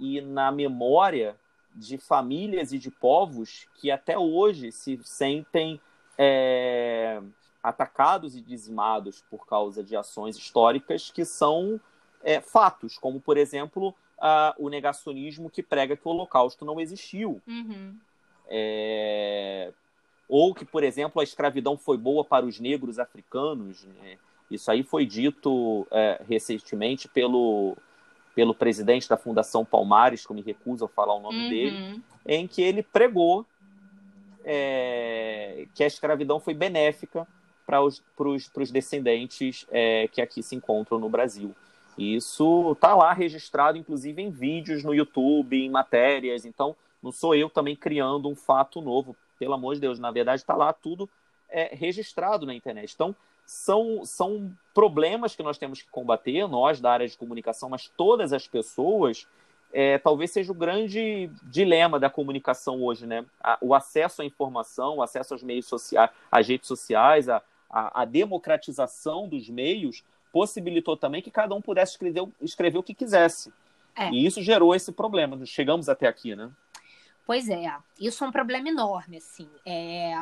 e 0.00 0.20
na 0.20 0.50
memória 0.50 1.36
de 1.74 1.96
famílias 1.96 2.72
e 2.72 2.78
de 2.78 2.90
povos 2.90 3.66
que 3.76 3.90
até 3.90 4.18
hoje 4.18 4.72
se 4.72 4.98
sentem 5.04 5.80
é, 6.18 7.22
atacados 7.62 8.36
e 8.36 8.40
dizimados 8.40 9.22
por 9.30 9.46
causa 9.46 9.82
de 9.82 9.96
ações 9.96 10.36
históricas 10.36 11.10
que 11.10 11.24
são 11.24 11.80
é, 12.22 12.40
fatos, 12.40 12.98
como, 12.98 13.20
por 13.20 13.36
exemplo, 13.36 13.94
a, 14.18 14.54
o 14.58 14.68
negacionismo 14.68 15.48
que 15.48 15.62
prega 15.62 15.96
que 15.96 16.06
o 16.06 16.10
Holocausto 16.10 16.64
não 16.64 16.80
existiu. 16.80 17.40
Uhum. 17.46 17.96
É... 18.48 19.72
Ou 20.28 20.54
que, 20.54 20.64
por 20.64 20.82
exemplo, 20.82 21.20
a 21.20 21.24
escravidão 21.24 21.76
foi 21.76 21.98
boa 21.98 22.24
para 22.24 22.46
os 22.46 22.58
negros 22.58 22.98
africanos. 22.98 23.84
Né? 23.84 24.16
Isso 24.50 24.70
aí 24.70 24.82
foi 24.82 25.04
dito 25.04 25.86
é, 25.90 26.22
recentemente 26.26 27.06
pelo, 27.06 27.76
pelo 28.34 28.54
presidente 28.54 29.08
da 29.08 29.16
Fundação 29.16 29.64
Palmares, 29.64 30.24
que 30.24 30.32
eu 30.32 30.36
me 30.36 30.42
recuso 30.42 30.84
a 30.86 30.88
falar 30.88 31.14
o 31.14 31.20
nome 31.20 31.44
uhum. 31.44 31.50
dele, 31.50 32.02
em 32.26 32.46
que 32.46 32.62
ele 32.62 32.82
pregou 32.82 33.44
é, 34.44 35.66
que 35.74 35.84
a 35.84 35.86
escravidão 35.86 36.40
foi 36.40 36.54
benéfica 36.54 37.26
para 37.66 37.82
os, 37.82 38.02
os 38.18 38.70
descendentes 38.70 39.66
é, 39.70 40.08
que 40.08 40.20
aqui 40.20 40.42
se 40.42 40.54
encontram 40.54 40.98
no 40.98 41.08
Brasil. 41.08 41.54
Isso 41.96 42.72
está 42.72 42.94
lá 42.94 43.12
registrado, 43.12 43.76
inclusive, 43.76 44.22
em 44.22 44.30
vídeos 44.30 44.82
no 44.82 44.94
YouTube, 44.94 45.56
em 45.56 45.70
matérias. 45.70 46.44
Então, 46.44 46.74
não 47.02 47.12
sou 47.12 47.34
eu 47.34 47.50
também 47.50 47.76
criando 47.76 48.28
um 48.28 48.36
fato 48.36 48.80
novo, 48.80 49.14
pelo 49.38 49.54
amor 49.54 49.74
de 49.74 49.80
Deus. 49.80 49.98
Na 49.98 50.10
verdade, 50.10 50.40
está 50.40 50.54
lá 50.54 50.72
tudo 50.72 51.08
é, 51.48 51.74
registrado 51.74 52.46
na 52.46 52.54
internet. 52.54 52.92
Então, 52.94 53.14
são, 53.44 54.04
são 54.04 54.50
problemas 54.72 55.34
que 55.34 55.42
nós 55.42 55.58
temos 55.58 55.82
que 55.82 55.90
combater, 55.90 56.48
nós 56.48 56.80
da 56.80 56.92
área 56.92 57.06
de 57.06 57.16
comunicação, 57.16 57.68
mas 57.68 57.90
todas 57.96 58.32
as 58.32 58.46
pessoas. 58.48 59.26
É, 59.74 59.96
talvez 59.96 60.30
seja 60.30 60.52
o 60.52 60.54
grande 60.54 61.30
dilema 61.44 61.98
da 61.98 62.10
comunicação 62.10 62.82
hoje, 62.82 63.06
né? 63.06 63.24
o 63.58 63.74
acesso 63.74 64.20
à 64.20 64.24
informação, 64.24 64.96
o 64.96 65.02
acesso 65.02 65.32
aos 65.32 65.42
meios 65.42 65.64
sociais, 65.64 66.10
às 66.30 66.46
redes 66.46 66.68
sociais, 66.68 67.26
a, 67.26 67.42
a, 67.72 68.02
a 68.02 68.04
democratização 68.04 69.26
dos 69.26 69.48
meios 69.48 70.04
possibilitou 70.30 70.96
também 70.96 71.22
que 71.22 71.30
cada 71.30 71.54
um 71.54 71.62
pudesse 71.62 71.92
escrever, 71.92 72.28
escrever 72.40 72.78
o 72.78 72.82
que 72.82 72.94
quisesse. 72.94 73.52
É. 73.96 74.10
E 74.10 74.26
isso 74.26 74.42
gerou 74.42 74.74
esse 74.74 74.92
problema. 74.92 75.44
Chegamos 75.46 75.88
até 75.88 76.06
aqui, 76.06 76.36
né? 76.36 76.50
Pois 77.26 77.48
é, 77.48 77.74
isso 78.00 78.24
é 78.24 78.28
um 78.28 78.32
problema 78.32 78.68
enorme, 78.68 79.16
assim. 79.16 79.48
É... 79.64 80.12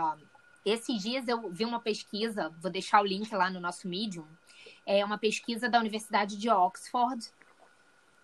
Esses 0.64 1.02
dias 1.02 1.26
eu 1.26 1.50
vi 1.50 1.64
uma 1.64 1.80
pesquisa, 1.80 2.50
vou 2.60 2.70
deixar 2.70 3.00
o 3.00 3.06
link 3.06 3.34
lá 3.34 3.48
no 3.48 3.60
nosso 3.60 3.88
Medium, 3.88 4.26
é 4.84 5.02
uma 5.02 5.16
pesquisa 5.16 5.70
da 5.70 5.78
Universidade 5.78 6.36
de 6.36 6.50
Oxford, 6.50 7.26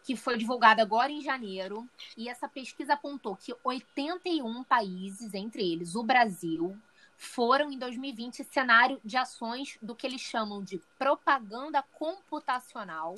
que 0.04 0.14
foi 0.14 0.36
divulgada 0.36 0.82
agora 0.82 1.10
em 1.10 1.22
janeiro, 1.22 1.88
e 2.16 2.28
essa 2.28 2.46
pesquisa 2.46 2.92
apontou 2.92 3.36
que 3.36 3.54
81 3.64 4.62
países, 4.64 5.32
entre 5.32 5.62
eles 5.72 5.94
o 5.94 6.02
Brasil, 6.02 6.76
foram 7.16 7.70
em 7.70 7.78
2020 7.78 8.44
cenário 8.44 9.00
de 9.04 9.16
ações 9.16 9.78
do 9.80 9.94
que 9.94 10.06
eles 10.06 10.20
chamam 10.20 10.62
de 10.62 10.80
propaganda 10.98 11.82
computacional 11.98 13.14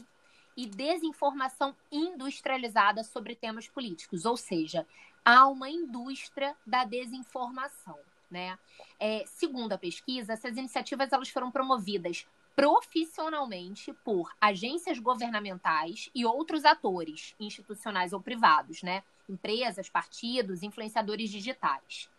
e 0.56 0.66
desinformação 0.66 1.74
industrializada 1.90 3.04
sobre 3.04 3.36
temas 3.36 3.68
políticos, 3.68 4.24
ou 4.24 4.36
seja, 4.36 4.86
há 5.24 5.46
uma 5.46 5.70
indústria 5.70 6.56
da 6.66 6.84
desinformação. 6.84 7.98
Né? 8.30 8.58
É, 8.98 9.24
segundo 9.26 9.72
a 9.72 9.78
pesquisa, 9.78 10.32
essas 10.32 10.56
iniciativas 10.56 11.12
elas 11.12 11.28
foram 11.30 11.50
promovidas 11.50 12.26
profissionalmente 12.54 13.92
por 14.04 14.34
agências 14.40 14.98
governamentais 14.98 16.10
e 16.12 16.26
outros 16.26 16.64
atores, 16.64 17.34
institucionais 17.38 18.12
ou 18.12 18.20
privados, 18.20 18.82
né? 18.82 19.04
empresas, 19.28 19.88
partidos, 19.88 20.64
influenciadores 20.64 21.30
digitais. 21.30 22.10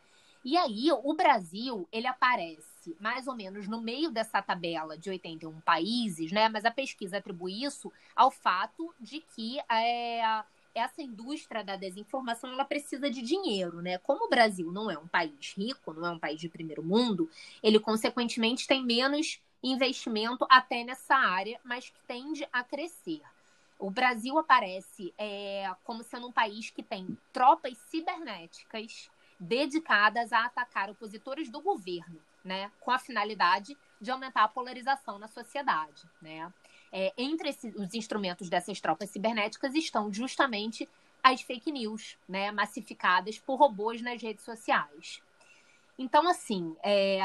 E 0.44 0.56
aí, 0.56 0.90
o 0.92 1.14
Brasil, 1.14 1.88
ele 1.92 2.08
aparece 2.08 2.96
mais 3.00 3.28
ou 3.28 3.36
menos 3.36 3.68
no 3.68 3.82
meio 3.82 4.10
dessa 4.10 4.42
tabela 4.42 4.98
de 4.98 5.10
81 5.10 5.60
países, 5.62 6.32
né? 6.32 6.48
Mas 6.48 6.64
a 6.64 6.72
pesquisa 6.72 7.18
atribui 7.18 7.64
isso 7.64 7.92
ao 8.16 8.32
fato 8.32 8.94
de 9.00 9.20
que 9.20 9.60
é, 9.70 10.44
essa 10.74 11.02
indústria 11.02 11.64
da 11.64 11.76
desinformação 11.76 12.52
ela 12.52 12.64
precisa 12.66 13.10
de 13.10 13.22
dinheiro, 13.22 13.82
né? 13.82 13.98
Como 13.98 14.26
o 14.26 14.30
Brasil 14.30 14.72
não 14.72 14.90
é 14.90 14.98
um 14.98 15.08
país 15.08 15.54
rico, 15.58 15.94
não 15.94 16.08
é 16.08 16.12
um 16.12 16.20
país 16.20 16.40
de 16.40 16.48
primeiro 16.48 16.84
mundo, 16.84 17.30
ele 17.62 17.80
consequentemente 17.80 18.68
tem 18.68 18.84
menos 18.84 19.42
investimento 19.62 20.46
até 20.50 20.84
nessa 20.84 21.16
área, 21.16 21.60
mas 21.64 21.90
que 21.90 22.00
tende 22.08 22.48
a 22.52 22.64
crescer. 22.64 23.22
O 23.78 23.90
Brasil 23.90 24.38
aparece 24.38 25.14
é, 25.18 25.70
como 25.84 26.04
sendo 26.04 26.28
um 26.28 26.32
país 26.32 26.70
que 26.70 26.84
tem 26.84 27.18
tropas 27.32 27.78
cibernéticas 27.90 29.10
dedicadas 29.40 30.34
a 30.34 30.46
atacar 30.46 30.90
opositores 30.90 31.50
do 31.50 31.62
governo, 31.62 32.20
né, 32.44 32.72
com 32.80 32.92
a 32.92 33.00
finalidade 33.00 33.78
de 34.02 34.12
aumentar 34.12 34.44
a 34.44 34.48
polarização 34.48 35.18
na 35.18 35.28
sociedade, 35.28 36.04
né. 36.22 36.52
É, 36.92 37.14
entre 37.18 37.50
os 37.76 37.94
instrumentos 37.94 38.50
dessas 38.50 38.82
tropas 38.82 39.12
cibernéticas 39.12 39.76
estão 39.76 40.12
justamente 40.12 40.90
as 41.24 41.42
fake 41.42 41.72
news, 41.72 42.18
né, 42.28 42.52
massificadas 42.52 43.38
por 43.38 43.56
robôs 43.56 44.02
nas 44.02 44.22
redes 44.22 44.44
sociais. 44.44 45.22
Então, 45.98 46.28
assim, 46.28 46.76
é, 46.82 47.20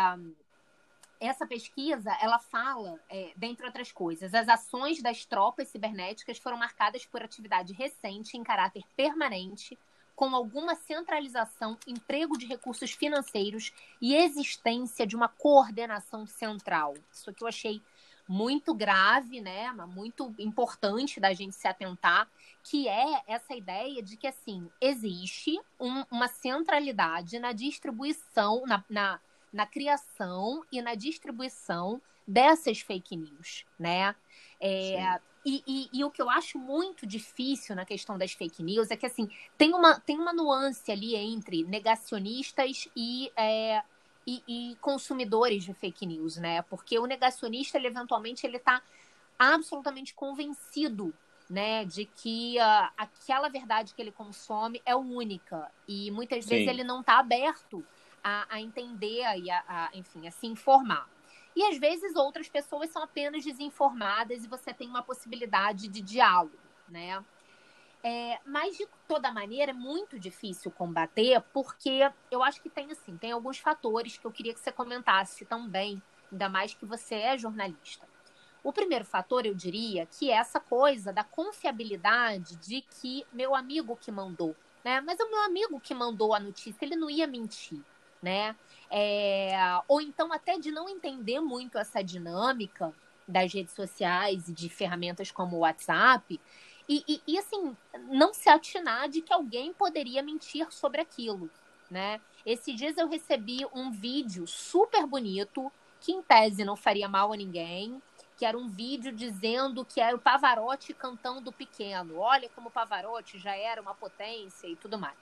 essa 1.21 1.47
pesquisa, 1.47 2.13
ela 2.21 2.39
fala, 2.39 3.01
é, 3.09 3.33
dentre 3.37 3.65
outras 3.65 3.91
coisas, 3.91 4.35
as 4.35 4.49
ações 4.49 5.01
das 5.01 5.25
tropas 5.25 5.69
cibernéticas 5.69 6.39
foram 6.39 6.59
marcadas 6.59 7.07
por 7.07 7.23
atividade 7.23 7.73
recente 7.73 8.37
em 8.37 8.43
caráter 8.43 8.85
permanente 8.97 9.79
com 10.15 10.35
alguma 10.35 10.75
centralização, 10.75 11.77
emprego 11.87 12.39
de 12.39 12.47
recursos 12.47 12.93
financeiros 12.93 13.73
e 14.01 14.15
existência 14.15 15.07
de 15.07 15.17
uma 15.17 15.29
coordenação 15.29 16.27
central. 16.27 16.95
Isso 17.13 17.31
aqui 17.31 17.43
eu 17.43 17.49
achei 17.49 17.83
muito 18.27 18.73
grave, 18.75 19.41
né, 19.41 19.71
muito 19.87 20.35
importante 20.39 21.21
da 21.21 21.33
gente 21.35 21.55
se 21.55 21.69
atentar, 21.69 22.29
que 22.63 22.89
é 22.89 23.23
essa 23.27 23.55
ideia 23.55 24.03
de 24.03 24.17
que 24.17 24.27
assim 24.27 24.71
existe 24.81 25.61
um, 25.79 26.05
uma 26.11 26.29
centralidade 26.29 27.39
na 27.39 27.53
distribuição, 27.53 28.65
na, 28.67 28.83
na, 28.89 29.21
na, 29.53 29.67
criação 29.67 30.65
e 30.73 30.81
na 30.81 30.95
distribuição 30.95 32.01
dessas 32.27 32.81
fake 32.81 33.15
news, 33.15 33.67
né? 33.79 34.15
É, 34.59 35.21
e, 35.45 35.63
e, 35.67 35.91
e, 35.93 36.05
o 36.05 36.11
que 36.11 36.23
eu 36.23 36.31
acho 36.31 36.59
muito 36.59 37.07
difícil 37.07 37.77
na 37.77 37.85
questão 37.85 38.17
das 38.17 38.33
fake 38.33 38.63
news 38.63 38.91
é 38.91 38.97
que 38.97 39.05
assim 39.05 39.29
tem 39.59 39.75
uma, 39.75 40.01
tem 40.01 40.19
uma 40.19 40.33
nuance 40.33 40.91
ali 40.91 41.15
entre 41.15 41.63
negacionistas 41.65 42.89
e, 42.97 43.31
é, 43.37 43.83
e, 44.27 44.43
e, 44.49 44.77
consumidores 44.77 45.65
de 45.65 45.75
fake 45.75 46.07
news, 46.07 46.37
né? 46.37 46.63
Porque 46.63 46.99
o 46.99 47.05
negacionista, 47.05 47.77
ele 47.77 47.89
eventualmente, 47.89 48.47
ele 48.47 48.57
está 48.57 48.83
absolutamente 49.39 50.15
convencido 50.15 51.13
né, 51.51 51.85
de 51.85 52.07
que 52.07 52.57
uh, 52.59 52.91
aquela 52.97 53.49
verdade 53.49 53.93
que 53.95 54.01
ele 54.01 54.13
consome 54.13 54.81
é 54.87 54.97
única 54.97 55.71
e 55.87 56.11
muitas 56.11 56.45
Sim. 56.45 56.51
vezes 56.51 56.69
ele 56.69 56.83
não 56.83 57.01
está 57.01 57.19
aberto 57.19 57.85
a, 58.23 58.47
a 58.49 58.61
entender 58.61 59.23
e 59.39 59.51
a, 59.51 59.65
a, 59.69 59.91
enfim, 59.93 60.27
a 60.27 60.31
se 60.31 60.47
informar. 60.47 61.07
E 61.57 61.63
às 61.65 61.79
vezes 61.79 62.17
outras 62.17 62.49
pessoas 62.49 62.91
são 62.91 63.03
apenas 63.03 63.45
desinformadas 63.45 64.45
e 64.45 64.49
você 64.49 64.75
tem 64.75 64.89
uma 64.89 65.03
possibilidade 65.03 65.89
de 65.89 66.01
diálogo, 66.01 66.59
né? 66.89 67.25
É, 68.03 68.39
mas 68.45 68.77
de 68.77 68.87
toda 69.09 69.33
maneira 69.33 69.71
é 69.71 69.75
muito 69.75 70.19
difícil 70.19 70.71
combater, 70.71 71.41
porque 71.55 72.11
eu 72.31 72.43
acho 72.43 72.61
que 72.61 72.69
tem 72.69 72.91
assim, 72.91 73.17
tem 73.17 73.33
alguns 73.33 73.59
fatores 73.59 74.19
que 74.19 74.27
eu 74.27 74.31
queria 74.31 74.53
que 74.53 74.61
você 74.61 74.71
comentasse 74.71 75.47
também, 75.47 76.03
ainda 76.31 76.49
mais 76.49 76.75
que 76.75 76.85
você 76.85 77.15
é 77.15 77.39
jornalista. 77.39 78.07
O 78.63 78.73
primeiro 78.73 79.05
fator, 79.05 79.47
eu 79.47 79.55
diria, 79.55 80.07
que 80.07 80.31
é 80.31 80.35
essa 80.35 80.61
coisa 80.61 81.13
da 81.13 81.25
confiabilidade 81.25 82.57
de 82.57 82.83
que 82.83 83.27
meu 83.33 83.55
amigo 83.55 83.97
que 83.97 84.11
mandou, 84.11 84.55
né? 84.85 85.01
Mas 85.01 85.19
o 85.21 85.31
meu 85.31 85.41
amigo 85.43 85.81
que 85.81 85.95
mandou 85.95 86.35
a 86.35 86.41
notícia, 86.41 86.85
ele 86.85 86.97
não 86.97 87.09
ia 87.09 87.27
mentir, 87.27 87.81
né? 88.23 88.55
É, 88.91 89.55
ou 89.89 90.01
então 90.01 90.33
até 90.33 90.59
de 90.59 90.71
não 90.71 90.89
entender 90.89 91.41
muito 91.41 91.79
essa 91.79 92.03
dinâmica 92.03 92.93
das 93.27 93.53
redes 93.53 93.75
sociais 93.75 94.49
e 94.49 94.53
de 94.53 94.69
ferramentas 94.69 95.31
como 95.31 95.57
o 95.57 95.61
WhatsApp. 95.61 96.41
E, 96.89 97.03
e, 97.09 97.23
e, 97.27 97.39
assim, 97.39 97.75
não 98.11 98.35
se 98.35 98.49
atinar 98.49 99.09
de 99.09 99.23
que 99.23 99.33
alguém 99.33 99.73
poderia 99.73 100.23
mentir 100.23 100.71
sobre 100.71 101.01
aquilo. 101.01 101.51
né? 101.91 102.21
Esses 102.45 102.77
dias 102.77 102.99
eu 102.99 103.09
recebi 103.09 103.67
um 103.73 103.91
vídeo 103.91 104.47
super 104.47 105.07
bonito, 105.07 105.71
que 106.01 106.13
em 106.13 106.23
tese 106.23 106.65
não 106.65 106.77
faria 106.77 107.09
mal 107.09 107.33
a 107.33 107.37
ninguém, 107.37 108.03
que 108.37 108.45
era 108.45 108.59
um 108.59 108.69
vídeo 108.69 109.13
dizendo 109.13 109.85
que 109.85 110.01
era 110.01 110.15
o 110.15 110.19
Pavarotti 110.19 110.93
cantando 110.93 111.53
pequeno. 111.53 112.19
Olha 112.19 112.49
como 112.51 112.69
o 112.69 112.73
Pavarotti 112.73 113.39
já 113.39 113.57
era 113.57 113.81
uma 113.81 113.95
potência 113.95 114.67
e 114.67 114.77
tudo 114.77 114.99
mais. 114.99 115.17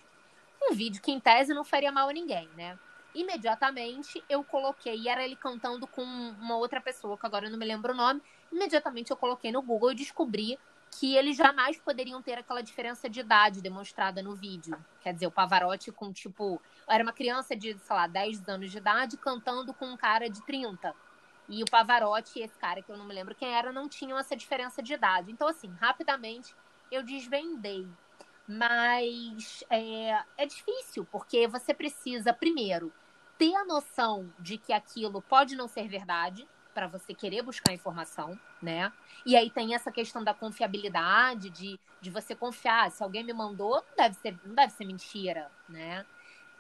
Um 0.63 0.75
vídeo 0.75 1.03
que 1.03 1.13
em 1.13 1.21
tese 1.21 1.53
não 1.55 1.65
faria 1.65 1.93
mal 1.93 2.09
a 2.09 2.13
ninguém, 2.13 2.49
né? 2.57 2.79
Imediatamente 3.15 4.23
eu 4.29 4.43
coloquei, 4.43 4.97
e 4.97 5.09
era 5.09 5.25
ele 5.25 5.37
cantando 5.37 5.87
com 5.87 6.03
uma 6.03 6.57
outra 6.57 6.81
pessoa, 6.81 7.19
que 7.19 7.27
agora 7.27 7.47
eu 7.47 7.51
não 7.51 7.59
me 7.59 7.67
lembro 7.67 7.93
o 7.93 7.97
nome. 7.97 8.23
Imediatamente 8.51 9.11
eu 9.11 9.17
coloquei 9.17 9.53
no 9.53 9.63
Google 9.63 9.93
e 9.93 9.97
descobri 9.97 10.59
que 10.99 11.17
eles 11.17 11.37
jamais 11.37 11.79
poderiam 11.79 12.21
ter 12.21 12.39
aquela 12.39 12.63
diferença 12.63 13.09
de 13.09 13.21
idade 13.21 13.63
demonstrada 13.63 14.23
no 14.23 14.35
vídeo. 14.35 14.77
Quer 15.01 15.15
dizer, 15.15 15.27
o 15.27 15.31
Pavarotti 15.31 15.91
com, 15.91 16.13
tipo, 16.13 16.61
era 16.87 17.03
uma 17.03 17.13
criança 17.13 17.57
de, 17.57 17.77
sei 17.79 17.97
lá, 17.97 18.07
10 18.07 18.47
anos 18.49 18.71
de 18.71 18.79
idade 18.79 19.17
cantando 19.17 19.73
com 19.73 19.87
um 19.87 19.97
cara 19.97 20.29
de 20.29 20.43
30. 20.43 20.95
E 21.49 21.63
o 21.63 21.67
Pavarotti 21.71 22.41
esse 22.41 22.59
cara, 22.59 22.83
que 22.83 22.91
eu 22.91 22.97
não 22.97 23.07
me 23.07 23.15
lembro 23.15 23.35
quem 23.35 23.49
era, 23.55 23.73
não 23.73 23.89
tinham 23.89 24.19
essa 24.19 24.37
diferença 24.37 24.83
de 24.83 24.93
idade. 24.93 25.33
Então, 25.33 25.49
assim, 25.49 25.75
rapidamente 25.81 26.55
eu 26.91 27.03
desvendei. 27.03 27.89
Mas 28.47 29.65
é, 29.71 30.23
é 30.37 30.47
difícil, 30.47 31.07
porque 31.11 31.47
você 31.47 31.73
precisa, 31.73 32.33
primeiro, 32.35 32.93
ter 33.43 33.57
a 33.57 33.65
noção 33.65 34.33
de 34.39 34.57
que 34.57 34.73
aquilo 34.73 35.21
pode 35.21 35.57
não 35.57 35.67
ser 35.67 35.89
verdade 35.89 36.47
para 36.73 36.87
você 36.87 37.13
querer 37.13 37.43
buscar 37.43 37.73
informação, 37.73 38.39
né? 38.63 38.93
E 39.27 39.37
aí 39.37 39.51
tem 39.51 39.75
essa 39.75 39.91
questão 39.91 40.23
da 40.23 40.33
confiabilidade, 40.33 41.51
de, 41.51 41.77
de 42.01 42.09
você 42.09 42.37
confiar. 42.37 42.89
Se 42.93 43.03
alguém 43.03 43.25
me 43.25 43.33
mandou, 43.33 43.85
não 43.89 43.97
deve 43.97 44.15
ser, 44.15 44.39
não 44.45 44.55
deve 44.55 44.73
ser 44.73 44.85
mentira, 44.85 45.51
né? 45.69 46.07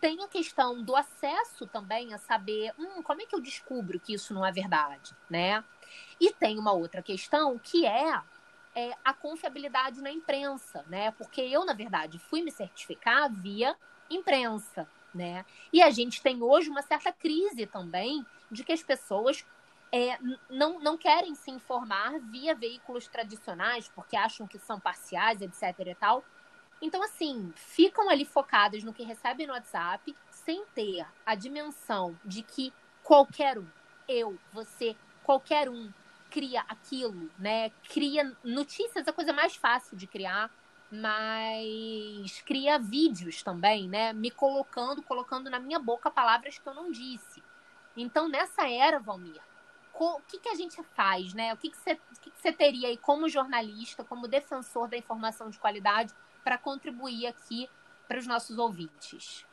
Tem 0.01 0.25
a 0.25 0.27
questão 0.27 0.83
do 0.83 0.97
acesso 0.97 1.69
também 1.69 2.13
a 2.15 2.19
saber, 2.19 2.75
hum, 2.77 3.01
como 3.01 3.23
é 3.23 3.27
que 3.27 3.37
eu 3.37 3.41
descubro 3.41 4.01
que 4.01 4.15
isso 4.15 4.35
não 4.35 4.45
é 4.45 4.51
verdade, 4.51 5.15
né? 5.31 5.63
E 6.21 6.33
tem 6.33 6.59
uma 6.59 6.73
outra 6.73 7.01
questão 7.01 7.61
que 7.61 7.87
é, 7.87 8.21
é 8.75 8.97
a 9.05 9.15
confiabilidade 9.15 10.03
na 10.03 10.11
imprensa, 10.11 10.85
né? 10.89 11.13
Porque 11.13 11.43
eu, 11.43 11.65
na 11.65 11.75
verdade, 11.75 12.19
fui 12.19 12.43
me 12.43 12.51
certificar 12.51 13.31
via 13.33 13.77
imprensa, 14.11 14.89
né? 15.15 15.45
E 15.73 15.83
a 15.83 15.91
gente 15.91 16.23
tem 16.23 16.43
hoje 16.43 16.69
uma 16.69 16.83
certa 16.83 17.13
crise 17.13 17.67
também 17.67 18.25
de 18.51 18.65
que 18.65 18.73
as 18.73 18.83
pessoas 18.83 19.45
é, 19.93 20.19
não, 20.49 20.81
não 20.81 20.97
querem 20.97 21.35
se 21.35 21.51
informar 21.51 22.19
via 22.21 22.55
veículos 22.55 23.07
tradicionais, 23.09 23.91
porque 23.95 24.17
acham 24.17 24.47
que 24.47 24.59
são 24.59 24.81
parciais, 24.81 25.43
etc. 25.43 25.87
e 25.87 25.95
tal. 25.95 26.25
Então, 26.81 27.03
assim, 27.03 27.53
ficam 27.55 28.09
ali 28.11 28.25
focadas 28.25 28.83
no 28.83 28.93
que 28.93 29.05
recebem 29.05 29.47
no 29.47 29.53
WhatsApp, 29.53 30.17
sem 30.31 30.65
ter 30.75 31.07
a 31.25 31.35
dimensão 31.35 32.19
de 32.25 32.43
que 32.43 32.73
qualquer 33.05 33.59
um, 33.59 33.67
eu, 34.09 34.39
você, 34.53 34.97
qualquer 35.23 35.69
um, 35.69 35.93
cria 36.31 36.63
aquilo, 36.63 37.31
né? 37.39 37.71
Cria 37.89 38.35
notícias, 38.43 39.07
a 39.07 39.13
coisa 39.13 39.33
mais 39.33 39.55
fácil 39.55 39.97
de 39.97 40.07
criar, 40.07 40.51
mas 40.93 42.43
cria 42.43 42.79
vídeos 42.79 43.43
também, 43.43 43.89
né? 43.89 44.13
Me 44.13 44.31
colocando, 44.31 45.03
colocando 45.03 45.49
na 45.49 45.59
minha 45.59 45.79
boca 45.79 46.11
palavras 46.11 46.59
que 46.59 46.69
eu 46.69 46.75
não 46.75 46.93
disse. 46.93 47.43
Então, 47.97 48.29
nessa 48.29 48.69
era, 48.69 49.01
Valmir, 49.01 49.41
o 49.95 50.21
que, 50.29 50.39
que 50.39 50.51
a 50.51 50.55
gente 50.55 50.83
faz, 50.95 51.33
né? 51.33 51.55
O 51.55 51.57
que, 51.57 51.71
que, 51.71 51.77
você, 51.79 51.99
que, 52.21 52.31
que 52.31 52.53
teria 52.53 52.89
aí 52.89 52.99
como 52.99 53.27
jornalista, 53.27 54.05
como 54.05 54.29
defensor 54.29 54.87
da 54.87 54.97
informação 54.97 55.49
de 55.49 55.59
qualidade, 55.59 56.13
para 56.45 56.59
contribuir 56.59 57.27
aqui 57.27 57.71
para 58.07 58.19
os 58.19 58.27
nossos 58.27 58.59
ouvintes? 58.59 59.47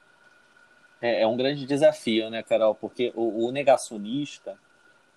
É, 1.02 1.22
é, 1.22 1.28
um 1.28 1.38
grande 1.38 1.66
desafio, 1.66 2.30
né, 2.30 2.44
Carol? 2.44 2.76
Porque 2.76 3.14
o, 3.16 3.46
o 3.46 3.52
negacionista 3.54 4.60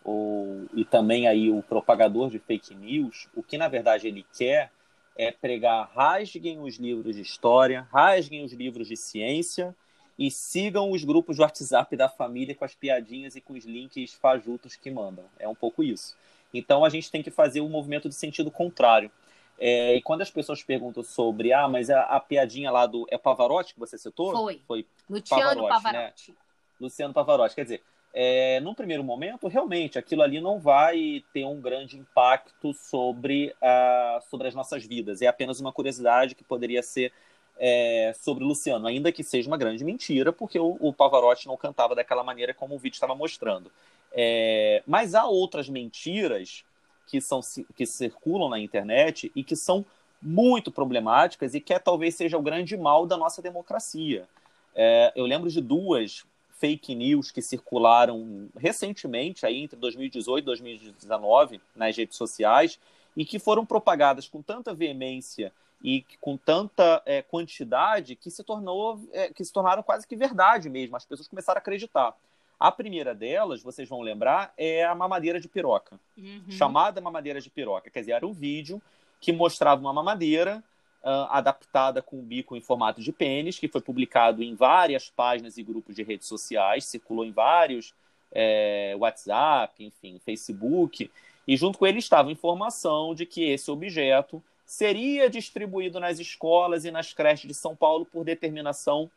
o, 0.05 0.67
e 0.73 0.85
também 0.85 1.26
aí 1.26 1.50
o 1.50 1.62
propagador 1.64 2.31
de 2.31 2.38
fake 2.38 2.76
news, 2.76 3.29
o 3.35 3.43
que 3.43 3.59
na 3.59 3.67
verdade 3.67 4.07
ele 4.07 4.25
quer 4.33 4.71
é 5.16 5.31
pregar 5.31 5.90
rasguem 5.95 6.61
os 6.61 6.76
livros 6.76 7.16
de 7.16 7.23
história, 7.23 7.87
rasguem 7.92 8.45
os 8.45 8.52
livros 8.52 8.88
de 8.88 8.97
ciência 8.97 9.75
e 10.19 10.31
sigam 10.31 10.91
os 10.91 11.04
grupos 11.04 11.36
de 11.36 11.43
WhatsApp 11.43 11.97
da 11.97 12.08
família 12.08 12.54
com 12.54 12.65
as 12.65 12.75
piadinhas 12.75 13.36
e 13.36 13.41
com 13.41 13.54
os 13.54 13.65
links 13.65 14.15
fajutos 14.15 14.76
que 14.76 14.91
mandam. 14.91 15.25
É 15.39 15.49
um 15.49 15.54
pouco 15.54 15.82
isso. 15.82 16.17
Então 16.52 16.84
a 16.84 16.89
gente 16.89 17.10
tem 17.10 17.23
que 17.23 17.30
fazer 17.30 17.60
um 17.60 17.69
movimento 17.69 18.08
de 18.08 18.15
sentido 18.15 18.50
contrário. 18.50 19.10
É, 19.58 19.95
e 19.95 20.02
quando 20.02 20.23
as 20.23 20.30
pessoas 20.30 20.63
perguntam 20.63 21.02
sobre, 21.02 21.52
ah, 21.52 21.69
mas 21.69 21.89
a, 21.89 22.02
a, 22.02 22.21
piadinha 22.21 22.71
lá 22.71 22.86
do. 22.86 23.06
É 23.10 23.17
Pavarotti 23.17 23.75
que 23.75 23.80
você 23.80 23.97
citou? 23.97 24.32
Foi. 24.32 24.60
Foi 24.67 24.86
Luciano 25.08 25.43
Pavarotti. 25.43 25.69
Pavarotti. 25.69 26.30
Né? 26.30 26.36
Luciano 26.80 27.15
Pavarotti. 27.15 27.54
Quer 27.54 27.63
dizer, 27.63 27.82
é, 28.14 28.60
num 28.60 28.75
primeiro 28.75 29.02
momento, 29.02 29.48
realmente, 29.48 29.98
aquilo 29.98 30.22
ali 30.22 30.40
não 30.40 30.58
vai 30.58 31.25
ter 31.32 31.44
um 31.44 31.60
grande 31.60 31.96
impacto 31.96 32.75
sobre, 32.75 33.54
uh, 33.62 34.22
sobre 34.28 34.48
as 34.48 34.54
nossas 34.54 34.84
vidas. 34.84 35.22
É 35.22 35.26
apenas 35.26 35.60
uma 35.60 35.72
curiosidade 35.72 36.34
que 36.34 36.44
poderia 36.44 36.82
ser 36.82 37.12
é, 37.58 38.12
sobre 38.18 38.44
o 38.44 38.46
Luciano, 38.46 38.86
ainda 38.86 39.10
que 39.10 39.22
seja 39.22 39.48
uma 39.48 39.56
grande 39.56 39.82
mentira, 39.84 40.32
porque 40.32 40.58
o, 40.58 40.76
o 40.80 40.92
Pavarotti 40.92 41.46
não 41.46 41.56
cantava 41.56 41.94
daquela 41.94 42.22
maneira 42.22 42.52
como 42.52 42.75
o 42.75 42.78
vídeo 42.78 42.94
estava 42.94 43.14
mostrando. 43.14 43.72
É, 44.12 44.82
mas 44.86 45.14
há 45.14 45.26
outras 45.26 45.68
mentiras 45.68 46.64
que, 47.06 47.20
são, 47.20 47.40
que 47.75 47.86
circulam 47.86 48.48
na 48.50 48.58
internet 48.58 49.32
e 49.34 49.42
que 49.42 49.56
são 49.56 49.86
muito 50.20 50.70
problemáticas 50.70 51.54
e 51.54 51.60
que 51.60 51.72
é, 51.72 51.78
talvez 51.78 52.14
seja 52.14 52.36
o 52.36 52.42
grande 52.42 52.76
mal 52.76 53.06
da 53.06 53.16
nossa 53.16 53.40
democracia. 53.40 54.28
É, 54.75 55.12
eu 55.16 55.25
lembro 55.25 55.50
de 55.50 55.60
duas 55.60 56.25
fake 56.62 56.94
news 56.94 57.32
que 57.32 57.42
circularam 57.42 58.48
recentemente, 58.56 59.44
aí 59.44 59.60
entre 59.64 59.76
2018 59.76 60.44
e 60.44 60.46
2019, 60.46 61.60
nas 61.75 61.96
redes 61.96 62.16
sociais, 62.16 62.78
e 63.16 63.25
que 63.25 63.40
foram 63.40 63.66
propagadas 63.66 64.28
com 64.28 64.40
tanta 64.40 64.72
veemência 64.72 65.52
e 65.82 66.04
com 66.20 66.36
tanta 66.36 67.02
é, 67.04 67.20
quantidade 67.20 68.14
que 68.14 68.30
se 68.30 68.44
tornou 68.44 69.00
é, 69.12 69.32
que 69.32 69.44
se 69.44 69.52
tornaram 69.52 69.82
quase 69.82 70.06
que 70.06 70.14
verdade 70.14 70.70
mesmo. 70.70 70.96
As 70.96 71.04
pessoas 71.04 71.26
começaram 71.26 71.58
a 71.58 71.60
acreditar. 71.60 72.14
A 72.60 72.70
primeira 72.70 73.12
delas, 73.12 73.60
vocês 73.60 73.88
vão 73.88 74.00
lembrar, 74.00 74.54
é 74.56 74.84
a 74.84 74.94
mamadeira 74.94 75.40
de 75.40 75.48
piroca, 75.48 75.98
uhum. 76.16 76.44
chamada 76.48 77.00
mamadeira 77.00 77.40
de 77.40 77.50
piroca. 77.50 77.90
Quer 77.90 78.00
dizer, 78.00 78.12
era 78.12 78.26
um 78.26 78.32
vídeo 78.32 78.80
que 79.20 79.32
mostrava 79.32 79.80
uma 79.80 79.92
mamadeira 79.92 80.62
uh, 81.02 81.28
adaptada 81.30 82.00
com 82.00 82.19
o 82.19 82.23
bico 82.23 82.56
em 82.56 82.60
formato 82.60 83.00
de 83.00 83.12
pênis, 83.12 83.58
que 83.58 83.69
foi 83.69 83.80
publicado 83.80 84.43
em 84.43 84.54
várias 84.54 85.10
páginas 85.10 85.58
e 85.58 85.62
grupos 85.62 85.95
de 85.95 86.02
redes 86.02 86.26
sociais, 86.26 86.84
circulou 86.84 87.25
em 87.25 87.32
vários 87.32 87.95
é, 88.32 88.95
WhatsApp, 88.99 89.84
enfim, 89.84 90.19
Facebook, 90.25 91.10
e 91.47 91.56
junto 91.56 91.78
com 91.78 91.86
ele 91.86 91.99
estava 91.99 92.32
informação 92.32 93.15
de 93.15 93.26
que 93.26 93.45
esse 93.45 93.71
objeto 93.71 94.43
seria 94.65 95.28
distribuído 95.28 96.00
nas 96.00 96.19
escolas 96.19 96.86
e 96.86 96.91
nas 96.91 97.12
creches 97.12 97.47
de 97.47 97.54
São 97.54 97.76
Paulo 97.76 98.06
por 98.06 98.25
determinação 98.25 99.10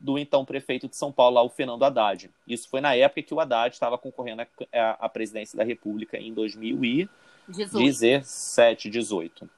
do 0.00 0.18
então 0.18 0.44
prefeito 0.44 0.88
de 0.88 0.96
São 0.96 1.12
Paulo, 1.12 1.40
o 1.40 1.48
Fernando 1.48 1.84
Haddad. 1.84 2.28
Isso 2.46 2.68
foi 2.68 2.80
na 2.80 2.94
época 2.94 3.22
que 3.22 3.34
o 3.34 3.40
Haddad 3.40 3.74
estava 3.74 3.98
concorrendo 3.98 4.46
à 4.72 5.08
presidência 5.08 5.56
da 5.56 5.64
República 5.64 6.18
em 6.18 6.32
2017, 6.32 8.90
18. 8.90 9.50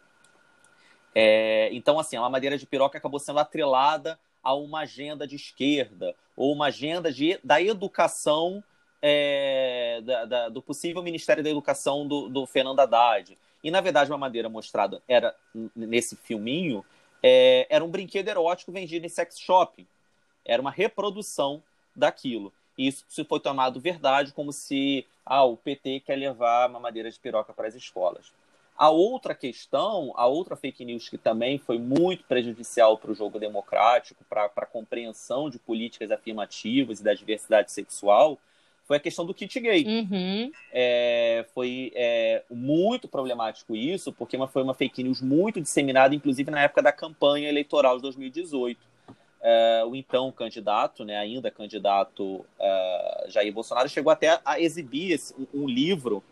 É, 1.18 1.70
então, 1.72 1.98
assim, 1.98 2.14
a 2.14 2.20
mamadeira 2.20 2.58
de 2.58 2.66
piroca 2.66 2.98
acabou 2.98 3.18
sendo 3.18 3.38
atrelada 3.38 4.18
a 4.42 4.52
uma 4.52 4.80
agenda 4.80 5.26
de 5.26 5.34
esquerda 5.34 6.14
ou 6.36 6.52
uma 6.52 6.66
agenda 6.66 7.10
de, 7.10 7.40
da 7.42 7.58
educação 7.58 8.62
é, 9.00 10.02
da, 10.04 10.24
da, 10.26 10.48
do 10.50 10.60
possível 10.60 11.02
Ministério 11.02 11.42
da 11.42 11.48
Educação 11.48 12.06
do, 12.06 12.28
do 12.28 12.44
Fernando 12.44 12.80
Haddad. 12.80 13.38
E, 13.64 13.70
na 13.70 13.80
verdade, 13.80 14.10
uma 14.10 14.18
madeira 14.18 14.50
mostrada 14.50 15.02
era 15.08 15.34
nesse 15.74 16.16
filminho 16.16 16.84
é, 17.22 17.66
era 17.70 17.82
um 17.82 17.90
brinquedo 17.90 18.28
erótico 18.28 18.70
vendido 18.70 19.06
em 19.06 19.08
sex 19.08 19.40
shopping. 19.40 19.86
Era 20.44 20.60
uma 20.60 20.70
reprodução 20.70 21.62
daquilo. 21.94 22.52
E 22.76 22.88
isso 22.88 23.24
foi 23.24 23.40
tomado 23.40 23.80
verdade, 23.80 24.34
como 24.34 24.52
se 24.52 25.06
ah, 25.24 25.44
o 25.44 25.56
PT 25.56 26.00
quer 26.00 26.16
levar 26.16 26.68
uma 26.68 26.78
madeira 26.78 27.10
de 27.10 27.18
piroca 27.18 27.54
para 27.54 27.68
as 27.68 27.74
escolas. 27.74 28.34
A 28.76 28.90
outra 28.90 29.34
questão, 29.34 30.12
a 30.16 30.26
outra 30.26 30.54
fake 30.54 30.84
news 30.84 31.08
que 31.08 31.16
também 31.16 31.58
foi 31.58 31.78
muito 31.78 32.24
prejudicial 32.24 32.98
para 32.98 33.10
o 33.10 33.14
jogo 33.14 33.38
democrático, 33.38 34.24
para 34.28 34.50
a 34.54 34.66
compreensão 34.66 35.48
de 35.48 35.58
políticas 35.58 36.10
afirmativas 36.10 37.00
e 37.00 37.04
da 37.04 37.14
diversidade 37.14 37.72
sexual, 37.72 38.38
foi 38.86 38.98
a 38.98 39.00
questão 39.00 39.26
do 39.26 39.34
kit 39.34 39.58
gay. 39.58 39.84
Uhum. 39.84 40.52
É, 40.72 41.44
foi 41.52 41.92
é, 41.94 42.42
muito 42.50 43.08
problemático 43.08 43.74
isso, 43.74 44.12
porque 44.12 44.36
uma, 44.36 44.46
foi 44.46 44.62
uma 44.62 44.74
fake 44.74 45.02
news 45.02 45.20
muito 45.20 45.60
disseminada, 45.60 46.14
inclusive 46.14 46.50
na 46.50 46.60
época 46.60 46.82
da 46.82 46.92
campanha 46.92 47.48
eleitoral 47.48 47.96
de 47.96 48.02
2018. 48.02 48.78
É, 49.42 49.84
o 49.84 49.94
então 49.94 50.30
candidato, 50.32 51.04
né, 51.04 51.16
ainda 51.16 51.50
candidato 51.50 52.44
é, 52.58 53.26
Jair 53.28 53.52
Bolsonaro, 53.52 53.88
chegou 53.88 54.10
até 54.10 54.40
a 54.44 54.60
exibir 54.60 55.12
esse, 55.12 55.34
um, 55.34 55.62
um, 55.62 55.68
livro. 55.68 56.22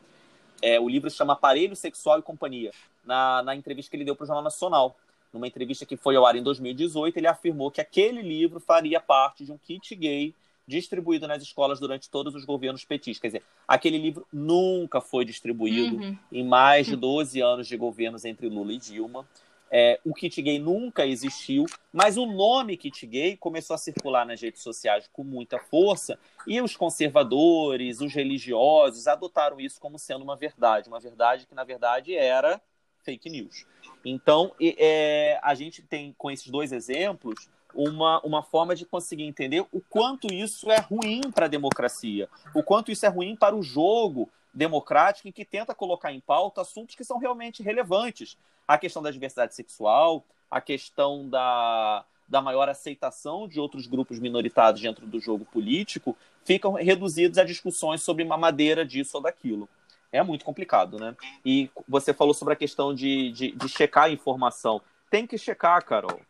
É, 0.64 0.80
o 0.80 0.88
livro 0.88 1.10
chama 1.10 1.34
Aparelho 1.34 1.76
Sexual 1.76 2.20
e 2.20 2.22
Companhia, 2.22 2.70
na, 3.04 3.42
na 3.42 3.54
entrevista 3.54 3.90
que 3.90 3.96
ele 3.98 4.04
deu 4.04 4.16
para 4.16 4.24
o 4.24 4.26
Jornal 4.26 4.42
Nacional. 4.42 4.96
numa 5.30 5.46
entrevista 5.46 5.84
que 5.84 5.94
foi 5.94 6.16
ao 6.16 6.24
ar 6.24 6.36
em 6.36 6.42
2018, 6.42 7.18
ele 7.18 7.26
afirmou 7.26 7.70
que 7.70 7.82
aquele 7.82 8.22
livro 8.22 8.58
faria 8.58 8.98
parte 8.98 9.44
de 9.44 9.52
um 9.52 9.58
kit 9.58 9.94
gay 9.94 10.34
distribuído 10.66 11.28
nas 11.28 11.42
escolas 11.42 11.78
durante 11.78 12.08
todos 12.08 12.34
os 12.34 12.46
governos 12.46 12.82
petistas. 12.82 13.20
Quer 13.20 13.26
dizer, 13.26 13.42
aquele 13.68 13.98
livro 13.98 14.26
nunca 14.32 15.02
foi 15.02 15.26
distribuído 15.26 15.96
uhum. 15.96 16.16
em 16.32 16.42
mais 16.42 16.86
de 16.86 16.96
12 16.96 17.42
anos 17.42 17.66
de 17.66 17.76
governos 17.76 18.24
entre 18.24 18.48
Lula 18.48 18.72
e 18.72 18.78
Dilma. 18.78 19.28
É, 19.76 19.98
o 20.04 20.14
kit 20.14 20.40
gay 20.40 20.56
nunca 20.56 21.04
existiu, 21.04 21.66
mas 21.92 22.16
o 22.16 22.26
nome 22.26 22.76
kit 22.76 23.04
gay 23.08 23.36
começou 23.36 23.74
a 23.74 23.78
circular 23.78 24.24
nas 24.24 24.40
redes 24.40 24.62
sociais 24.62 25.10
com 25.12 25.24
muita 25.24 25.58
força 25.58 26.16
e 26.46 26.60
os 26.60 26.76
conservadores, 26.76 28.00
os 28.00 28.14
religiosos 28.14 29.08
adotaram 29.08 29.58
isso 29.58 29.80
como 29.80 29.98
sendo 29.98 30.22
uma 30.22 30.36
verdade, 30.36 30.88
uma 30.88 31.00
verdade 31.00 31.44
que 31.44 31.56
na 31.56 31.64
verdade 31.64 32.14
era 32.14 32.62
fake 33.02 33.28
news. 33.28 33.66
Então, 34.04 34.54
é, 34.60 35.40
a 35.42 35.56
gente 35.56 35.82
tem 35.82 36.14
com 36.16 36.30
esses 36.30 36.46
dois 36.46 36.70
exemplos 36.70 37.48
uma, 37.74 38.20
uma 38.20 38.44
forma 38.44 38.76
de 38.76 38.86
conseguir 38.86 39.24
entender 39.24 39.66
o 39.72 39.80
quanto 39.80 40.32
isso 40.32 40.70
é 40.70 40.78
ruim 40.78 41.20
para 41.34 41.46
a 41.46 41.48
democracia, 41.48 42.28
o 42.54 42.62
quanto 42.62 42.92
isso 42.92 43.04
é 43.04 43.08
ruim 43.08 43.34
para 43.34 43.56
o 43.56 43.62
jogo 43.64 44.30
democrático 44.54 45.28
e 45.28 45.32
que 45.32 45.44
tenta 45.44 45.74
colocar 45.74 46.12
em 46.12 46.20
pauta 46.20 46.60
assuntos 46.60 46.94
que 46.94 47.04
são 47.04 47.18
realmente 47.18 47.62
relevantes. 47.62 48.38
A 48.66 48.78
questão 48.78 49.02
da 49.02 49.10
diversidade 49.10 49.54
sexual, 49.54 50.24
a 50.50 50.60
questão 50.60 51.28
da, 51.28 52.04
da 52.28 52.40
maior 52.40 52.68
aceitação 52.68 53.48
de 53.48 53.60
outros 53.60 53.86
grupos 53.86 54.18
minoritários 54.18 54.80
dentro 54.80 55.06
do 55.06 55.20
jogo 55.20 55.44
político, 55.44 56.16
ficam 56.44 56.72
reduzidos 56.72 57.38
a 57.38 57.44
discussões 57.44 58.02
sobre 58.02 58.24
mamadeira 58.24 58.84
disso 58.84 59.16
ou 59.16 59.22
daquilo. 59.22 59.68
É 60.12 60.22
muito 60.22 60.44
complicado, 60.44 60.98
né? 60.98 61.16
E 61.44 61.68
você 61.88 62.14
falou 62.14 62.32
sobre 62.32 62.54
a 62.54 62.56
questão 62.56 62.94
de, 62.94 63.32
de, 63.32 63.50
de 63.50 63.68
checar 63.68 64.04
a 64.04 64.10
informação. 64.10 64.80
Tem 65.10 65.26
que 65.26 65.36
checar, 65.36 65.84
Carol. 65.84 66.20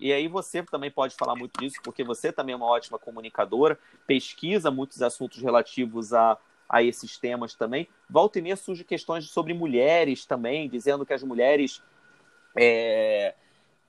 E 0.00 0.12
aí 0.12 0.28
você 0.28 0.62
também 0.62 0.90
pode 0.90 1.14
falar 1.14 1.36
muito 1.36 1.60
disso, 1.60 1.76
porque 1.84 2.02
você 2.02 2.32
também 2.32 2.54
é 2.54 2.56
uma 2.56 2.66
ótima 2.66 2.98
comunicadora, 2.98 3.78
pesquisa 4.06 4.70
muitos 4.70 5.02
assuntos 5.02 5.42
relativos 5.42 6.14
a, 6.14 6.38
a 6.74 6.82
esses 6.82 7.16
temas 7.16 7.54
também. 7.54 7.86
Volta 8.10 8.40
e 8.40 8.42
meia 8.42 8.56
surge 8.56 8.82
questões 8.82 9.30
sobre 9.30 9.54
mulheres 9.54 10.26
também, 10.26 10.68
dizendo 10.68 11.06
que 11.06 11.12
as 11.12 11.22
mulheres. 11.22 11.80
É, 12.56 13.34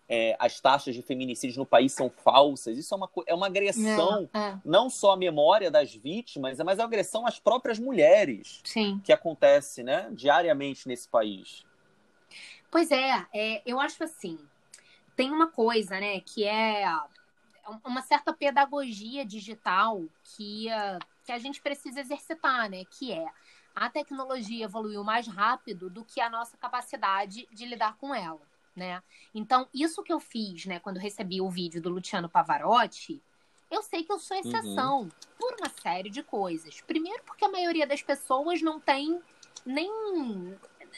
é, 0.08 0.36
as 0.38 0.60
taxas 0.60 0.94
de 0.94 1.02
feminicídio 1.02 1.58
no 1.58 1.66
país 1.66 1.92
são 1.92 2.12
falsas. 2.12 2.78
Isso 2.78 2.94
é 2.94 2.98
uma, 2.98 3.10
é 3.26 3.34
uma 3.34 3.48
agressão, 3.48 4.30
é, 4.32 4.40
é. 4.40 4.58
não 4.64 4.88
só 4.88 5.14
à 5.14 5.18
memória 5.18 5.72
das 5.72 5.96
vítimas, 5.96 6.60
mas 6.60 6.78
é 6.78 6.84
uma 6.84 6.88
agressão 6.88 7.26
às 7.26 7.40
próprias 7.40 7.80
mulheres 7.80 8.62
Sim. 8.64 9.02
que 9.04 9.12
acontece 9.12 9.82
né, 9.82 10.08
diariamente 10.12 10.88
nesse 10.88 11.08
país. 11.08 11.66
Pois 12.70 12.92
é, 12.92 13.26
é, 13.34 13.64
eu 13.66 13.80
acho 13.80 14.04
assim, 14.04 14.38
tem 15.16 15.32
uma 15.32 15.48
coisa, 15.48 16.00
né, 16.00 16.20
que 16.20 16.44
é 16.44 16.86
uma 17.84 18.02
certa 18.02 18.34
pedagogia 18.34 19.26
digital 19.26 20.04
que, 20.24 20.68
uh, 20.68 21.06
que 21.24 21.32
a 21.32 21.40
gente 21.40 21.62
precisa 21.62 22.00
exercitar, 22.00 22.70
né? 22.70 22.84
Que 22.86 23.12
é 23.12 23.28
a 23.76 23.90
tecnologia 23.90 24.66
evoluiu 24.66 25.04
mais 25.04 25.28
rápido 25.28 25.90
do 25.90 26.06
que 26.06 26.22
a 26.22 26.30
nossa 26.30 26.56
capacidade 26.58 27.48
de 27.52 27.66
lidar 27.66 27.98
com 27.98 28.16
ela, 28.16 28.42
né? 28.76 29.04
Então, 29.34 29.68
isso 29.74 30.02
que 30.02 30.14
eu 30.14 30.20
fiz, 30.20 30.66
né, 30.66 30.80
quando 30.80 30.98
recebi 30.98 31.42
o 31.42 31.50
vídeo 31.50 31.82
do 31.82 31.90
Luciano 31.90 32.30
Pavarotti, 32.30 33.22
eu 33.70 33.82
sei 33.82 34.04
que 34.04 34.12
eu 34.12 34.20
sou 34.20 34.38
exceção 34.38 35.02
uhum. 35.02 35.10
por 35.38 35.56
uma 35.60 35.70
série 35.82 36.10
de 36.10 36.24
coisas. 36.24 36.80
Primeiro, 36.82 37.22
porque 37.24 37.44
a 37.44 37.52
maioria 37.52 37.86
das 37.86 38.02
pessoas 38.02 38.62
não 38.62 38.80
tem 38.80 39.20
nem 39.66 39.92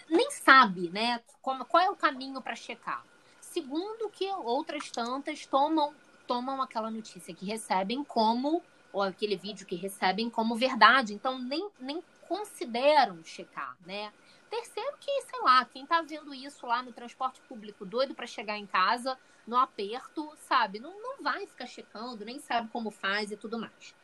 nem 0.10 0.30
sabe, 0.30 0.89
né, 0.89 1.21
como, 1.41 1.65
qual 1.65 1.84
é 1.84 1.89
o 1.89 1.95
caminho 1.95 2.39
para 2.41 2.56
checar. 2.56 3.03
Segundo, 3.41 4.10
que 4.10 4.30
outras 4.32 4.91
tantas 4.91 5.45
tomam 5.47 5.95
tomam 6.28 6.62
aquela 6.62 6.92
notícia 6.92 7.34
que 7.34 7.46
recebem 7.46 8.04
como, 8.04 8.62
ou 8.92 9.02
aquele 9.02 9.38
vídeo 9.38 9.66
que 9.66 9.76
recebem 9.76 10.30
como 10.30 10.56
verdade, 10.56 11.13
então 11.13 11.40
nem, 11.40 11.70
nem 11.80 12.04
consideram 12.28 13.24
checar, 13.24 13.78
né? 13.86 14.12
Terceiro 14.50 14.96
que, 15.00 15.22
sei 15.24 15.42
lá, 15.42 15.66
quem 15.66 15.86
tá 15.86 16.02
vendo 16.02 16.34
isso 16.34 16.66
lá 16.66 16.82
no 16.82 16.92
transporte 16.92 17.42
público 17.42 17.86
doido 17.86 18.13
para 18.13 18.28
chegar 18.28 18.58
em 18.58 18.66
casa, 18.66 19.18
no 19.46 19.58
aperto, 19.58 20.32
sabe, 20.38 20.80
não, 20.80 21.02
não 21.02 21.24
vai 21.24 21.46
ficar 21.48 21.66
checando, 21.66 22.26
nem 22.26 22.40
sabe 22.40 22.70
como 22.70 22.92
faz 22.92 23.32
e 23.32 23.38
tudo 23.38 23.58
mais. 23.58 23.96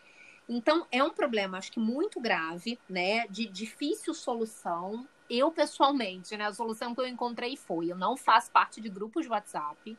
Então, 0.48 0.86
é 0.92 1.04
um 1.04 1.10
problema, 1.10 1.58
acho 1.58 1.72
que 1.72 1.80
muito 1.80 2.20
grave, 2.20 2.78
né, 2.90 3.28
de 3.28 3.46
difícil 3.46 4.14
solução. 4.14 5.08
Eu, 5.30 5.52
pessoalmente, 5.52 6.36
né, 6.36 6.46
a 6.46 6.54
solução 6.54 6.94
que 6.94 7.02
eu 7.02 7.08
encontrei 7.08 7.56
foi, 7.56 7.88
eu 7.88 7.96
não 7.96 8.18
faço 8.18 8.52
parte 8.52 8.82
de 8.82 8.90
grupos 8.90 9.24
de 9.24 9.32
WhatsApp, 9.32 9.98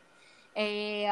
é, 0.54 1.08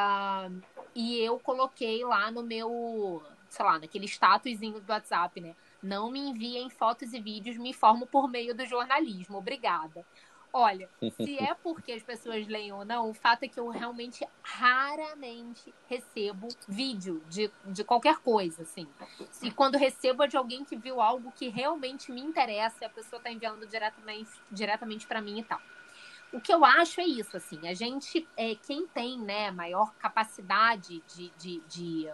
e 0.94 1.18
eu 1.20 1.38
coloquei 1.38 2.04
lá 2.04 2.30
no 2.30 2.42
meu, 2.42 3.22
sei 3.48 3.64
lá, 3.64 3.78
naquele 3.78 4.06
statuszinho 4.06 4.80
do 4.80 4.92
WhatsApp, 4.92 5.40
né? 5.40 5.54
Não 5.82 6.10
me 6.10 6.20
enviem 6.20 6.70
fotos 6.70 7.12
e 7.12 7.20
vídeos, 7.20 7.56
me 7.56 7.70
informo 7.70 8.06
por 8.06 8.28
meio 8.28 8.54
do 8.54 8.64
jornalismo. 8.64 9.38
Obrigada. 9.38 10.04
Olha, 10.52 10.88
se 11.00 11.38
é 11.40 11.54
porque 11.54 11.92
as 11.92 12.02
pessoas 12.02 12.46
leem 12.46 12.72
ou 12.72 12.84
não, 12.84 13.08
o 13.08 13.14
fato 13.14 13.44
é 13.44 13.48
que 13.48 13.58
eu 13.58 13.68
realmente 13.70 14.26
raramente 14.42 15.72
recebo 15.88 16.48
vídeo 16.68 17.22
de, 17.28 17.50
de 17.64 17.82
qualquer 17.82 18.18
coisa, 18.18 18.62
assim. 18.62 18.86
E 19.42 19.50
quando 19.50 19.78
recebo 19.78 20.22
é 20.22 20.26
de 20.26 20.36
alguém 20.36 20.64
que 20.64 20.76
viu 20.76 21.00
algo 21.00 21.32
que 21.32 21.48
realmente 21.48 22.12
me 22.12 22.20
interessa, 22.20 22.84
a 22.84 22.90
pessoa 22.90 23.18
está 23.18 23.32
enviando 23.32 23.66
diretamente, 23.66 24.30
diretamente 24.50 25.06
para 25.06 25.22
mim 25.22 25.38
e 25.38 25.44
tal. 25.44 25.60
O 26.32 26.40
que 26.40 26.52
eu 26.52 26.64
acho 26.64 27.00
é 27.00 27.04
isso, 27.04 27.36
assim, 27.36 27.68
a 27.68 27.74
gente, 27.74 28.26
é, 28.36 28.54
quem 28.54 28.86
tem 28.86 29.18
né, 29.18 29.50
maior 29.50 29.92
capacidade 29.96 31.02
de, 31.14 31.30
de, 31.38 31.60
de, 31.68 32.08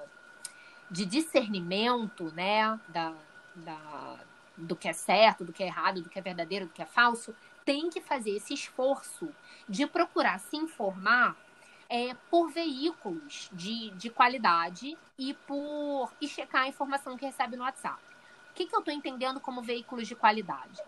de 0.90 1.06
discernimento 1.06 2.24
né, 2.34 2.78
da, 2.88 3.14
da, 3.54 4.18
do 4.56 4.74
que 4.74 4.88
é 4.88 4.92
certo, 4.92 5.44
do 5.44 5.52
que 5.52 5.62
é 5.62 5.66
errado, 5.66 6.02
do 6.02 6.08
que 6.08 6.18
é 6.18 6.22
verdadeiro, 6.22 6.66
do 6.66 6.72
que 6.72 6.82
é 6.82 6.86
falso, 6.86 7.32
tem 7.64 7.88
que 7.90 8.00
fazer 8.00 8.30
esse 8.30 8.52
esforço 8.52 9.28
de 9.68 9.86
procurar 9.86 10.40
se 10.40 10.56
informar 10.56 11.36
é, 11.88 12.14
por 12.30 12.50
veículos 12.50 13.48
de, 13.52 13.90
de 13.90 14.10
qualidade 14.10 14.98
e 15.16 15.34
por 15.46 16.12
e 16.20 16.26
checar 16.26 16.62
a 16.62 16.68
informação 16.68 17.16
que 17.16 17.24
recebe 17.24 17.56
no 17.56 17.62
WhatsApp. 17.62 18.02
O 18.50 18.54
que, 18.54 18.66
que 18.66 18.74
eu 18.74 18.80
estou 18.80 18.92
entendendo 18.92 19.38
como 19.38 19.62
veículos 19.62 20.08
de 20.08 20.14
qualidade? 20.14 20.82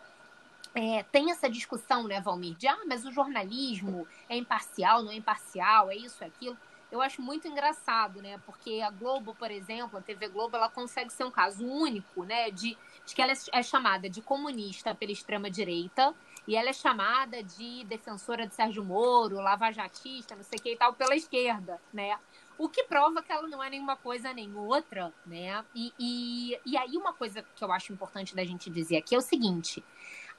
É, 0.74 1.02
tem 1.04 1.30
essa 1.30 1.48
discussão, 1.48 2.04
né, 2.04 2.20
Valmir, 2.20 2.54
de 2.56 2.68
ah, 2.68 2.78
mas 2.86 3.04
o 3.04 3.12
jornalismo 3.12 4.06
é 4.28 4.36
imparcial, 4.36 5.02
não 5.02 5.10
é 5.10 5.16
imparcial, 5.16 5.90
é 5.90 5.96
isso, 5.96 6.22
é 6.22 6.26
aquilo. 6.26 6.56
Eu 6.90 7.00
acho 7.00 7.22
muito 7.22 7.46
engraçado, 7.46 8.20
né? 8.20 8.40
Porque 8.44 8.80
a 8.80 8.90
Globo, 8.90 9.32
por 9.36 9.48
exemplo, 9.50 9.98
a 9.98 10.02
TV 10.02 10.28
Globo, 10.28 10.56
ela 10.56 10.68
consegue 10.68 11.12
ser 11.12 11.22
um 11.22 11.30
caso 11.30 11.64
único, 11.64 12.24
né? 12.24 12.50
De, 12.50 12.76
de 13.06 13.14
que 13.14 13.22
ela 13.22 13.32
é 13.52 13.62
chamada 13.62 14.10
de 14.10 14.20
comunista 14.20 14.92
pela 14.92 15.12
extrema-direita 15.12 16.12
e 16.48 16.56
ela 16.56 16.70
é 16.70 16.72
chamada 16.72 17.44
de 17.44 17.84
defensora 17.84 18.44
de 18.44 18.54
Sérgio 18.54 18.84
Moro, 18.84 19.36
lavajatista, 19.36 20.34
não 20.34 20.42
sei 20.42 20.58
o 20.58 20.62
que 20.62 20.72
e 20.72 20.76
tal, 20.76 20.92
pela 20.94 21.14
esquerda, 21.14 21.80
né? 21.92 22.18
O 22.58 22.68
que 22.68 22.82
prova 22.84 23.22
que 23.22 23.32
ela 23.32 23.46
não 23.46 23.62
é 23.62 23.70
nenhuma 23.70 23.96
coisa 23.96 24.32
nem 24.32 24.52
outra, 24.54 25.14
né? 25.24 25.64
E, 25.74 25.92
e, 25.98 26.58
e 26.66 26.76
aí 26.76 26.96
uma 26.96 27.12
coisa 27.12 27.42
que 27.54 27.62
eu 27.62 27.70
acho 27.70 27.92
importante 27.92 28.34
da 28.34 28.44
gente 28.44 28.68
dizer 28.68 28.96
aqui 28.96 29.14
é 29.14 29.18
o 29.18 29.22
seguinte: 29.22 29.82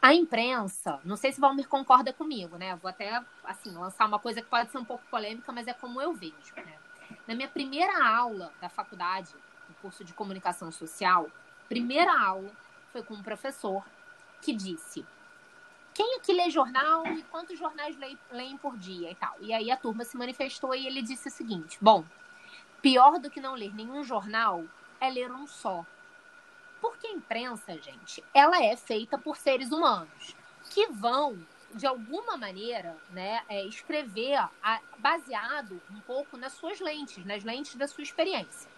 a 0.01 0.13
imprensa, 0.13 0.99
não 1.03 1.15
sei 1.15 1.31
se 1.31 1.37
o 1.37 1.41
Valmir 1.41 1.67
concorda 1.67 2.11
comigo, 2.11 2.57
né? 2.57 2.75
Vou 2.77 2.89
até, 2.89 3.23
assim, 3.43 3.71
lançar 3.71 4.07
uma 4.07 4.17
coisa 4.17 4.41
que 4.41 4.49
pode 4.49 4.71
ser 4.71 4.79
um 4.79 4.85
pouco 4.85 5.03
polêmica, 5.11 5.51
mas 5.51 5.67
é 5.67 5.73
como 5.73 6.01
eu 6.01 6.11
vejo, 6.11 6.55
né? 6.55 6.77
Na 7.27 7.35
minha 7.35 7.47
primeira 7.47 8.03
aula 8.03 8.51
da 8.59 8.67
faculdade, 8.67 9.35
no 9.69 9.75
curso 9.75 10.03
de 10.03 10.13
comunicação 10.13 10.71
social, 10.71 11.29
primeira 11.69 12.19
aula 12.19 12.51
foi 12.91 13.03
com 13.03 13.13
um 13.13 13.21
professor 13.21 13.85
que 14.41 14.53
disse: 14.53 15.05
quem 15.93 16.15
aqui 16.15 16.33
lê 16.33 16.49
jornal 16.49 17.05
e 17.07 17.21
quantos 17.23 17.59
jornais 17.59 17.95
leem 18.31 18.57
por 18.57 18.77
dia 18.77 19.11
e 19.11 19.15
tal. 19.15 19.35
E 19.39 19.53
aí 19.53 19.69
a 19.69 19.77
turma 19.77 20.03
se 20.03 20.17
manifestou 20.17 20.73
e 20.73 20.87
ele 20.87 21.01
disse 21.01 21.27
o 21.27 21.31
seguinte: 21.31 21.77
bom, 21.79 22.03
pior 22.81 23.19
do 23.19 23.29
que 23.29 23.39
não 23.39 23.53
ler 23.53 23.73
nenhum 23.75 24.03
jornal 24.03 24.63
é 24.99 25.09
ler 25.09 25.31
um 25.31 25.45
só. 25.45 25.85
Porque 26.81 27.07
a 27.07 27.11
imprensa, 27.11 27.77
gente, 27.79 28.23
ela 28.33 28.61
é 28.61 28.75
feita 28.75 29.17
por 29.17 29.37
seres 29.37 29.71
humanos 29.71 30.35
que 30.71 30.87
vão, 30.87 31.37
de 31.75 31.85
alguma 31.85 32.35
maneira, 32.35 32.97
né, 33.11 33.43
é, 33.47 33.63
escrever 33.65 34.35
a, 34.63 34.81
baseado 34.97 35.79
um 35.91 35.99
pouco 36.01 36.35
nas 36.35 36.53
suas 36.53 36.79
lentes, 36.79 37.23
nas 37.25 37.43
lentes 37.43 37.75
da 37.75 37.87
sua 37.87 38.03
experiência. 38.03 38.69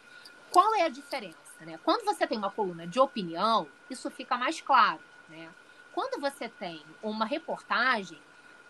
Qual 0.51 0.75
é 0.75 0.83
a 0.83 0.89
diferença? 0.89 1.37
Né? 1.61 1.79
Quando 1.83 2.03
você 2.03 2.27
tem 2.27 2.37
uma 2.37 2.51
coluna 2.51 2.85
de 2.85 2.99
opinião, 2.99 3.67
isso 3.89 4.11
fica 4.11 4.37
mais 4.37 4.61
claro. 4.61 4.99
Né? 5.29 5.49
Quando 5.93 6.19
você 6.19 6.49
tem 6.49 6.83
uma 7.01 7.25
reportagem, 7.25 8.19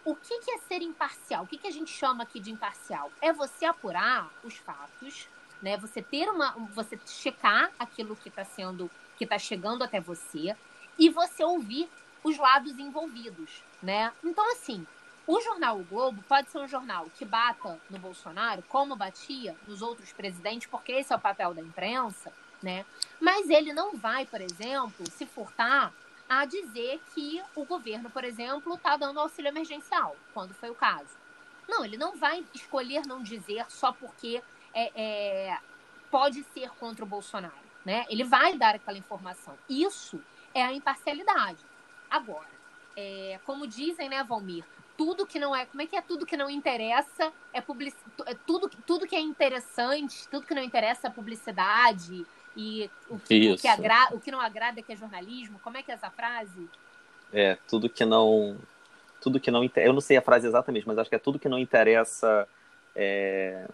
o 0.06 0.16
que, 0.16 0.40
que 0.40 0.52
é 0.52 0.58
ser 0.60 0.82
imparcial? 0.82 1.44
O 1.44 1.48
que, 1.48 1.58
que 1.58 1.68
a 1.68 1.72
gente 1.72 1.92
chama 1.92 2.24
aqui 2.24 2.40
de 2.40 2.52
imparcial? 2.52 3.12
É 3.22 3.32
você 3.32 3.66
apurar 3.66 4.30
os 4.44 4.56
fatos, 4.58 5.30
né? 5.62 5.78
Você 5.78 6.02
ter 6.02 6.30
uma, 6.30 6.52
você 6.74 7.00
checar 7.06 7.72
aquilo 7.80 8.16
que 8.18 8.28
está 8.28 8.44
sendo 8.44 8.92
que 9.18 9.24
está 9.24 9.38
chegando 9.40 9.84
até 9.84 10.00
você 10.00 10.56
e 10.98 11.10
você 11.10 11.44
ouvir 11.44 11.90
os 12.24 12.38
lados 12.38 12.78
envolvidos, 12.80 13.64
né? 13.82 14.12
Então, 14.24 14.52
assim, 14.52 14.86
O 15.26 15.40
jornal 15.40 15.80
o 15.80 15.84
Globo 15.86 16.22
pode 16.28 16.50
ser 16.50 16.58
um 16.60 16.68
jornal 16.68 17.08
que 17.18 17.24
bata 17.24 17.80
no 17.90 17.98
Bolsonaro, 17.98 18.62
como 18.68 18.96
batia 18.96 19.56
nos 19.66 19.82
outros 19.82 20.12
presidentes, 20.12 20.68
porque 20.68 20.92
esse 20.92 21.14
é 21.14 21.16
o 21.16 21.20
papel 21.20 21.54
da 21.54 21.62
imprensa, 21.62 22.32
né? 22.62 22.86
Mas 23.22 23.50
ele 23.50 23.72
não 23.72 23.96
vai, 23.96 24.26
por 24.26 24.42
exemplo, 24.42 25.10
se 25.10 25.26
furtar 25.26 25.94
a 26.28 26.46
dizer 26.46 27.02
que 27.14 27.42
o 27.56 27.64
governo, 27.64 28.10
por 28.10 28.26
exemplo, 28.26 28.76
está 28.76 28.98
dando 28.98 29.20
auxílio 29.20 29.48
emergencial, 29.48 30.16
quando 30.34 30.54
foi 30.54 30.70
o 30.70 30.76
caso. 30.76 31.16
Não, 31.70 31.86
ele 31.86 31.96
não 31.96 32.18
vai 32.18 32.44
escolher 32.54 33.06
não 33.08 33.24
dizer 33.24 33.66
só 33.70 33.94
porque 33.94 34.44
é, 34.74 34.92
é, 34.94 35.58
pode 36.12 36.44
ser 36.54 36.70
contra 36.72 37.06
o 37.06 37.08
Bolsonaro, 37.08 37.54
né? 37.86 38.06
Ele 38.10 38.24
vai 38.24 38.58
dar 38.58 38.76
aquela 38.76 38.98
informação. 38.98 39.58
Isso 39.70 40.20
é 40.54 40.64
a 40.64 40.74
imparcialidade. 40.74 41.60
Agora, 42.10 42.48
é, 42.96 43.40
como 43.46 43.68
dizem, 43.68 44.10
né, 44.10 44.24
Valmir, 44.24 44.64
tudo 44.98 45.26
que 45.26 45.40
não 45.40 45.56
é. 45.56 45.66
Como 45.66 45.82
é 45.82 45.88
que 45.88 45.96
é 45.96 46.02
tudo 46.02 46.26
que 46.26 46.38
não 46.38 46.50
interessa 46.50 47.32
é 47.52 47.62
public, 47.62 47.96
é 48.26 48.36
tudo, 48.46 48.70
tudo 48.86 49.08
que 49.08 49.16
é 49.16 49.20
interessante, 49.20 50.28
tudo 50.30 50.46
que 50.46 50.54
não 50.54 50.64
interessa 50.64 51.08
é 51.08 51.10
publicidade. 51.10 52.26
E 52.56 52.90
o, 53.10 53.16
o, 53.16 53.20
que 53.20 53.68
agra, 53.68 54.10
o 54.12 54.20
que 54.20 54.32
não 54.32 54.40
agrada 54.40 54.80
é 54.80 54.84
que 54.84 54.94
é 54.94 54.96
jornalismo. 54.96 55.60
Como 55.64 55.78
é 55.78 55.84
que 55.84 55.92
é 55.92 55.96
essa 55.96 56.12
frase? 56.12 56.70
É, 57.32 57.58
tudo 57.68 57.90
que 57.90 58.06
não. 58.06 58.58
Tudo 59.20 59.40
que 59.40 59.50
não 59.50 59.68
Eu 59.78 59.94
não 59.94 60.02
sei 60.02 60.18
a 60.18 60.22
frase 60.22 60.46
exatamente, 60.46 60.86
mas 60.86 60.98
acho 60.98 61.10
que 61.10 61.16
é 61.16 61.20
tudo 61.20 61.40
que 61.40 61.50
não 61.50 61.58
interessa. 61.58 62.48
É, 62.96 63.66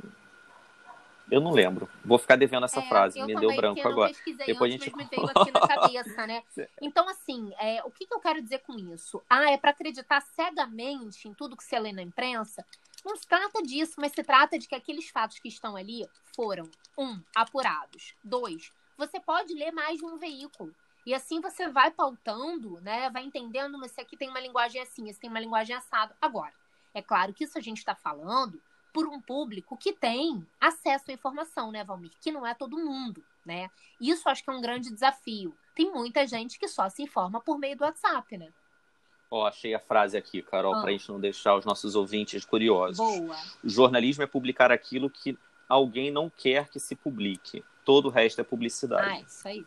eu 1.32 1.42
não 1.42 1.52
lembro. 1.52 1.90
Vou 2.04 2.18
ficar 2.18 2.36
devendo 2.36 2.66
essa 2.66 2.80
é, 2.80 2.88
frase. 2.88 3.22
Me 3.22 3.36
deu 3.36 3.56
branco 3.56 3.88
agora. 3.88 4.12
Depois 4.46 4.74
antes, 4.74 4.88
a 4.88 4.90
gente... 4.90 4.96
mas 4.96 5.10
me 5.10 5.16
veio 5.16 5.30
aqui 5.30 5.52
na 5.52 5.68
cabeça, 5.68 6.28
né? 6.28 6.44
Então, 6.82 7.08
assim, 7.10 7.52
é, 7.60 7.84
o 7.84 7.92
que, 7.92 8.06
que 8.06 8.14
eu 8.14 8.20
quero 8.20 8.42
dizer 8.42 8.60
com 8.60 8.74
isso? 8.78 9.22
Ah, 9.30 9.52
é 9.52 9.58
para 9.58 9.72
acreditar 9.72 10.22
cegamente 10.22 11.28
em 11.28 11.34
tudo 11.34 11.56
que 11.56 11.64
você 11.64 11.80
lê 11.80 11.92
na 11.92 12.02
imprensa? 12.02 12.66
Não 13.06 13.16
se 13.16 13.28
trata 13.28 13.62
disso, 13.62 13.96
mas 13.98 14.12
se 14.12 14.24
trata 14.24 14.58
de 14.58 14.68
que 14.68 14.76
aqueles 14.76 15.10
fatos 15.10 15.40
que 15.40 15.48
estão 15.48 15.76
ali 15.76 16.08
foram, 16.36 16.70
um, 16.98 17.20
apurados. 17.36 18.14
Dois, 18.24 18.72
você 18.98 19.20
pode 19.20 19.54
ler 19.54 19.72
mais 19.72 19.98
de 19.98 20.06
um 20.06 20.18
veículo. 20.18 20.74
E 21.06 21.14
assim 21.14 21.40
você 21.40 21.68
vai 21.70 21.92
pautando, 21.92 22.80
né? 22.82 23.10
Vai 23.10 23.24
entendendo, 23.24 23.84
esse 23.86 24.00
aqui 24.02 24.18
tem 24.18 24.30
uma 24.30 24.40
linguagem 24.40 24.82
assim, 24.82 25.10
esse 25.10 25.20
tem 25.20 25.30
uma 25.30 25.40
linguagem 25.40 25.76
assado. 25.76 26.14
Agora, 26.22 26.54
é 26.94 27.02
claro 27.02 27.34
que 27.34 27.44
isso 27.46 27.58
a 27.58 27.62
gente 27.62 27.78
está 27.78 27.96
falando 27.96 28.62
por 28.94 29.08
um 29.08 29.22
público 29.22 29.78
que 29.78 29.94
tem 29.94 30.46
acesso 30.60 31.12
à 31.12 31.14
informação, 31.14 31.72
né, 31.72 31.84
Valmir? 31.84 32.12
Que 32.22 32.32
não 32.32 32.46
é 32.46 32.54
todo 32.54 32.78
mundo, 32.78 33.24
né? 33.46 33.70
Isso 34.00 34.28
acho 34.30 34.44
que 34.44 34.50
é 34.50 34.54
um 34.54 34.62
grande 34.62 34.92
desafio. 34.92 35.56
Tem 35.76 35.92
muita 35.92 36.26
gente 36.28 36.60
que 36.60 36.68
só 36.68 36.90
se 36.90 37.04
informa 37.04 37.40
por 37.40 37.58
meio 37.58 37.78
do 37.78 37.84
WhatsApp, 37.84 38.38
né? 38.38 38.52
Ó, 39.32 39.44
oh, 39.44 39.46
achei 39.46 39.76
a 39.76 39.80
frase 39.80 40.18
aqui, 40.18 40.42
Carol, 40.42 40.76
ah. 40.76 40.82
para 40.82 40.90
a 40.90 40.92
gente 40.92 41.10
não 41.10 41.20
deixar 41.20 41.56
os 41.56 41.64
nossos 41.64 41.96
ouvintes 41.96 42.44
curiosos. 42.44 42.98
Boa. 42.98 43.36
O 43.64 43.70
jornalismo 43.70 44.24
é 44.24 44.28
publicar 44.28 44.72
aquilo 44.72 45.10
que 45.10 45.38
alguém 45.68 46.10
não 46.10 46.30
quer 46.30 46.68
que 46.70 46.80
se 46.80 46.96
publique. 46.96 47.64
Todo 47.86 48.08
o 48.08 48.12
resto 48.12 48.42
é 48.42 48.44
publicidade. 48.44 49.08
Ah, 49.08 49.22
isso 49.22 49.48
aí. 49.48 49.66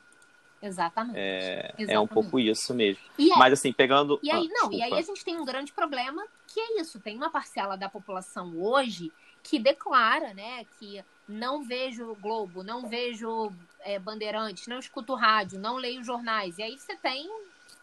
Exatamente. 0.62 1.18
É, 1.18 1.74
Exatamente. 1.76 1.92
é 1.92 1.98
um 1.98 2.06
pouco 2.06 2.38
isso 2.38 2.72
mesmo. 2.72 3.02
Aí, 3.18 3.28
Mas 3.30 3.52
assim, 3.54 3.72
pegando. 3.72 4.20
E 4.22 4.30
aí, 4.30 4.48
ah, 4.48 4.62
não, 4.62 4.72
e 4.72 4.80
aí 4.80 4.94
a 4.94 5.02
gente 5.02 5.24
tem 5.24 5.36
um 5.36 5.44
grande 5.44 5.72
problema 5.72 6.24
que 6.46 6.60
é 6.60 6.80
isso. 6.80 7.00
Tem 7.00 7.16
uma 7.16 7.30
parcela 7.30 7.76
da 7.76 7.88
população 7.88 8.56
hoje 8.56 9.12
que 9.42 9.58
declara, 9.58 10.32
né, 10.32 10.64
que 10.78 11.04
não 11.26 11.64
vejo 11.64 12.14
Globo, 12.20 12.62
não 12.62 12.88
vejo 12.88 13.52
é, 13.80 13.98
Bandeirantes, 13.98 14.68
não 14.68 14.78
escuto 14.78 15.14
rádio, 15.14 15.58
não 15.58 15.76
leio 15.76 16.04
jornais. 16.04 16.58
E 16.58 16.62
aí 16.62 16.78
você 16.78 16.94
tem, 16.94 17.28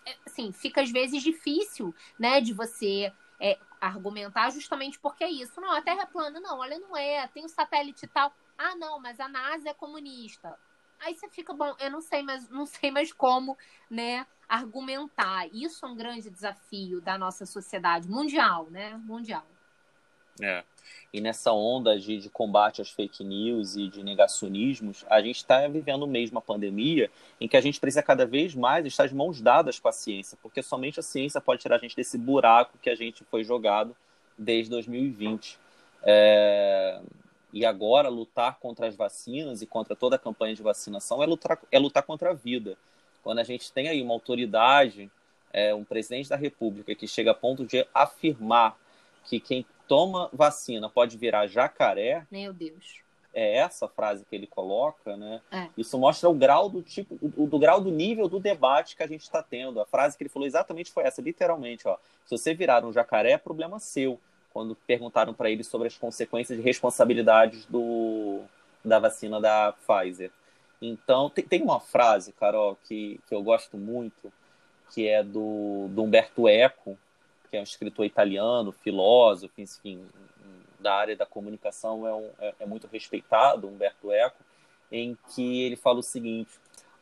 é, 0.06 0.16
assim, 0.26 0.54
fica 0.54 0.82
às 0.82 0.90
vezes 0.90 1.22
difícil, 1.22 1.94
né, 2.18 2.40
de 2.40 2.54
você 2.54 3.12
é, 3.42 3.58
argumentar 3.82 4.50
justamente 4.52 4.98
porque 5.00 5.24
é 5.24 5.30
isso. 5.30 5.60
Não, 5.60 5.72
a 5.72 5.82
Terra 5.82 6.04
é 6.04 6.06
plana. 6.06 6.40
Não, 6.40 6.60
olha, 6.60 6.80
não 6.80 6.96
é. 6.96 7.28
Tem 7.28 7.46
o 7.46 7.50
satélite 7.50 8.06
e 8.06 8.08
tal. 8.08 8.32
Ah, 8.58 8.76
não, 8.76 9.00
mas 9.00 9.20
a 9.20 9.28
NASA 9.28 9.70
é 9.70 9.74
comunista. 9.74 10.58
Aí 11.02 11.16
você 11.16 11.30
fica, 11.30 11.54
bom, 11.54 11.76
eu 11.80 11.90
não 11.90 12.02
sei, 12.02 12.22
mas 12.22 12.50
não 12.50 12.66
sei 12.66 12.92
mais 12.92 13.14
como, 13.14 13.58
né, 13.90 14.26
argumentar. 14.48 15.48
Isso 15.54 15.86
é 15.86 15.90
um 15.90 15.96
grande 15.96 16.30
desafio 16.30 17.02
da 17.02 17.18
nossa 17.18 17.46
sociedade 17.46 18.10
mundial, 18.10 18.68
né? 18.70 19.00
Mundial. 19.06 19.46
É. 20.42 20.64
E 21.12 21.20
nessa 21.20 21.52
onda 21.52 22.00
de, 22.00 22.18
de, 22.18 22.30
combate 22.30 22.82
às 22.82 22.90
fake 22.90 23.24
news 23.24 23.76
e 23.76 23.88
de 23.88 24.04
negacionismos, 24.04 25.06
a 25.10 25.22
gente 25.22 25.38
está 25.38 25.68
vivendo 25.68 26.08
mesmo 26.08 26.38
a 26.38 26.42
pandemia 26.42 27.12
em 27.42 27.48
que 27.48 27.58
a 27.58 27.62
gente 27.62 27.80
precisa 27.80 28.02
cada 28.02 28.26
vez 28.26 28.56
mais 28.56 28.86
estar 28.86 29.08
de 29.08 29.16
mãos 29.16 29.42
dadas 29.42 29.80
com 29.80 29.88
a 29.90 29.92
ciência, 29.92 30.38
porque 30.42 30.62
somente 30.62 31.00
a 31.00 31.04
ciência 31.04 31.42
pode 31.42 31.62
tirar 31.62 31.76
a 31.76 31.80
gente 31.80 31.96
desse 31.96 32.18
buraco 32.18 32.78
que 32.82 32.90
a 32.90 32.96
gente 32.96 33.24
foi 33.26 33.44
jogado 33.44 33.96
desde 34.38 34.70
2020. 34.70 35.60
É... 36.04 37.02
E 37.52 37.66
agora, 37.66 38.10
lutar 38.10 38.60
contra 38.60 38.88
as 38.88 38.96
vacinas 38.96 39.62
e 39.62 39.66
contra 39.66 39.96
toda 39.96 40.16
a 40.16 40.20
campanha 40.20 40.56
de 40.56 40.62
vacinação 40.62 41.24
é 41.24 41.26
lutar, 41.26 41.60
é 41.72 41.80
lutar 41.80 42.04
contra 42.04 42.32
a 42.32 42.34
vida. 42.34 42.78
Quando 43.24 43.40
a 43.40 43.44
gente 43.44 43.72
tem 43.72 43.90
aí 43.90 44.02
uma 44.02 44.14
autoridade, 44.14 45.12
é, 45.52 45.74
um 45.74 45.84
presidente 45.84 46.30
da 46.30 46.36
República 46.36 46.94
que 46.94 47.08
chega 47.08 47.32
a 47.32 47.36
ponto 47.36 47.66
de 47.66 47.86
afirmar 47.94 48.78
que 49.24 49.40
quem 49.40 49.66
toma 49.88 50.30
vacina 50.32 50.90
pode 50.90 51.18
virar 51.18 51.48
jacaré. 51.48 52.26
Meu 52.32 52.54
Deus. 52.54 53.02
É 53.34 53.58
essa 53.58 53.88
frase 53.88 54.26
que 54.26 54.36
ele 54.36 54.48
coloca, 54.48 55.16
né? 55.16 55.42
É. 55.52 55.70
Isso 55.78 55.98
mostra 55.98 56.30
o 56.30 56.34
grau 56.34 56.68
do 56.68 56.82
tipo, 56.82 57.18
o, 57.22 57.48
do 57.48 57.60
grau 57.60 57.80
do 57.80 57.92
nível 57.92 58.28
do 58.28 58.40
debate 58.40 58.96
que 58.96 59.04
a 59.04 59.08
gente 59.08 59.22
está 59.22 59.44
tendo. 59.44 59.80
A 59.80 59.86
frase 59.86 60.18
que 60.18 60.24
ele 60.24 60.30
falou 60.30 60.48
exatamente 60.48 60.92
foi 60.92 61.04
essa, 61.04 61.22
literalmente, 61.22 61.88
ó. 61.88 61.98
Se 62.26 62.38
você 62.38 62.54
virar 62.54 62.84
um 62.84 62.92
jacaré, 62.92 63.32
é 63.32 63.38
problema 63.38 63.80
seu 63.80 64.20
quando 64.54 64.76
perguntaram 64.76 65.34
para 65.34 65.50
ele 65.50 65.64
sobre 65.64 65.88
as 65.88 65.98
consequências 65.98 66.58
e 66.58 66.62
responsabilidades 66.62 67.66
do, 67.66 68.42
da 68.84 69.00
vacina 69.00 69.40
da 69.40 69.74
Pfizer. 69.74 70.32
Então, 70.82 71.30
tem, 71.30 71.44
tem 71.44 71.62
uma 71.62 71.80
frase, 71.80 72.32
Carol, 72.34 72.78
que, 72.84 73.20
que 73.28 73.36
eu 73.36 73.44
gosto 73.44 73.78
muito, 73.78 74.32
que 74.94 75.08
é 75.08 75.24
do, 75.24 75.88
do 75.90 76.04
Umberto 76.04 76.48
Eco, 76.48 76.98
que 77.50 77.58
é 77.58 77.60
um 77.60 77.64
escritor 77.64 78.06
italiano, 78.06 78.72
filósofo, 78.72 79.54
enfim, 79.58 80.06
da 80.80 80.96
área 80.96 81.16
da 81.16 81.26
comunicação, 81.26 82.08
é, 82.08 82.14
um, 82.14 82.30
é, 82.40 82.54
é 82.62 82.66
muito 82.66 82.88
respeitado, 82.88 83.68
Umberto 83.68 84.12
Eco, 84.12 84.44
em 84.92 85.18
que 85.34 85.64
ele 85.64 85.76
fala 85.76 86.00
o 86.00 86.04
seguinte: 86.04 86.52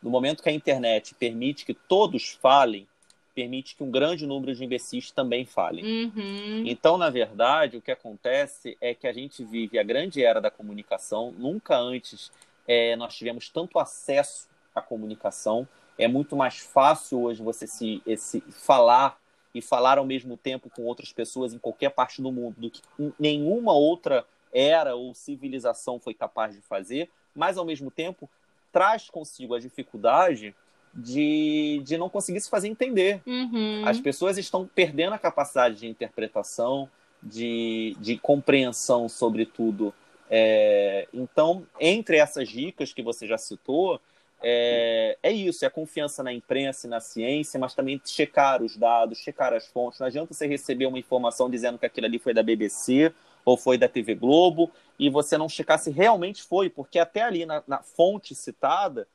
no 0.01 0.09
momento 0.09 0.41
que 0.41 0.49
a 0.49 0.53
internet 0.53 1.13
permite 1.15 1.65
que 1.65 1.73
todos 1.73 2.37
falem, 2.41 2.87
permite 3.37 3.75
que 3.75 3.83
um 3.83 3.91
grande 3.91 4.25
número 4.25 4.55
de 4.55 4.65
imbecis 4.65 5.11
também 5.11 5.45
falem. 5.45 5.85
Uhum. 5.85 6.63
Então, 6.65 6.97
na 6.97 7.07
verdade, 7.11 7.77
o 7.77 7.81
que 7.81 7.91
acontece 7.91 8.75
é 8.81 8.95
que 8.95 9.05
a 9.05 9.13
gente 9.13 9.43
vive 9.43 9.77
a 9.77 9.83
grande 9.83 10.23
era 10.23 10.41
da 10.41 10.49
comunicação. 10.49 11.31
Nunca 11.37 11.77
antes 11.77 12.31
é, 12.67 12.95
nós 12.95 13.15
tivemos 13.15 13.47
tanto 13.47 13.77
acesso 13.77 14.47
à 14.73 14.81
comunicação. 14.81 15.67
É 15.99 16.07
muito 16.07 16.35
mais 16.35 16.57
fácil 16.57 17.25
hoje 17.25 17.43
você 17.43 17.67
se 17.67 18.01
esse, 18.07 18.41
falar 18.41 19.19
e 19.53 19.61
falar 19.61 19.99
ao 19.99 20.05
mesmo 20.05 20.35
tempo 20.35 20.67
com 20.67 20.85
outras 20.85 21.13
pessoas 21.13 21.53
em 21.53 21.59
qualquer 21.59 21.91
parte 21.91 22.23
do 22.23 22.31
mundo 22.31 22.55
do 22.57 22.71
que 22.71 22.81
nenhuma 23.19 23.73
outra 23.73 24.25
era 24.51 24.95
ou 24.95 25.13
civilização 25.13 25.99
foi 25.99 26.15
capaz 26.15 26.55
de 26.55 26.61
fazer, 26.61 27.07
mas 27.35 27.55
ao 27.55 27.65
mesmo 27.65 27.91
tempo 27.91 28.27
traz 28.71 29.11
consigo 29.11 29.53
a 29.53 29.59
dificuldade 29.59 30.55
de, 30.97 31.79
de 31.85 31.95
não 31.95 32.09
conseguir 32.09 32.41
se 32.41 32.49
fazer 32.49 32.67
entender. 32.67 33.21
Uhum. 33.25 33.83
As 33.85 33.99
pessoas 33.99 34.37
estão 34.37 34.67
perdendo 34.67 35.13
a 35.13 35.19
capacidade 35.19 35.75
de 35.75 35.87
interpretação, 35.87 36.89
de, 37.21 37.95
de 37.99 38.17
compreensão 38.17 39.07
sobre 39.07 39.45
tudo. 39.45 39.93
É, 40.29 41.07
então, 41.13 41.65
entre 41.79 42.17
essas 42.17 42.49
dicas 42.49 42.91
que 42.91 43.03
você 43.03 43.27
já 43.27 43.37
citou, 43.37 44.01
é, 44.41 45.17
é 45.21 45.31
isso, 45.31 45.63
é 45.63 45.67
a 45.67 45.71
confiança 45.71 46.23
na 46.23 46.33
imprensa 46.33 46.87
e 46.87 46.89
na 46.89 46.99
ciência, 46.99 47.59
mas 47.59 47.75
também 47.75 48.01
checar 48.03 48.63
os 48.63 48.75
dados, 48.75 49.19
checar 49.19 49.53
as 49.53 49.67
fontes. 49.67 49.99
Não 49.99 50.07
adianta 50.07 50.33
você 50.33 50.47
receber 50.47 50.87
uma 50.87 50.99
informação 50.99 51.49
dizendo 51.49 51.77
que 51.77 51.85
aquilo 51.85 52.07
ali 52.07 52.17
foi 52.17 52.33
da 52.33 52.41
BBC 52.41 53.13
ou 53.45 53.55
foi 53.55 53.77
da 53.77 53.87
TV 53.87 54.15
Globo 54.15 54.71
e 54.99 55.09
você 55.09 55.37
não 55.37 55.47
checar 55.47 55.79
se 55.79 55.91
realmente 55.91 56.41
foi, 56.43 56.69
porque 56.69 56.97
até 56.99 57.21
ali 57.21 57.45
na, 57.45 57.63
na 57.67 57.81
fonte 57.81 58.33
citada 58.35 59.07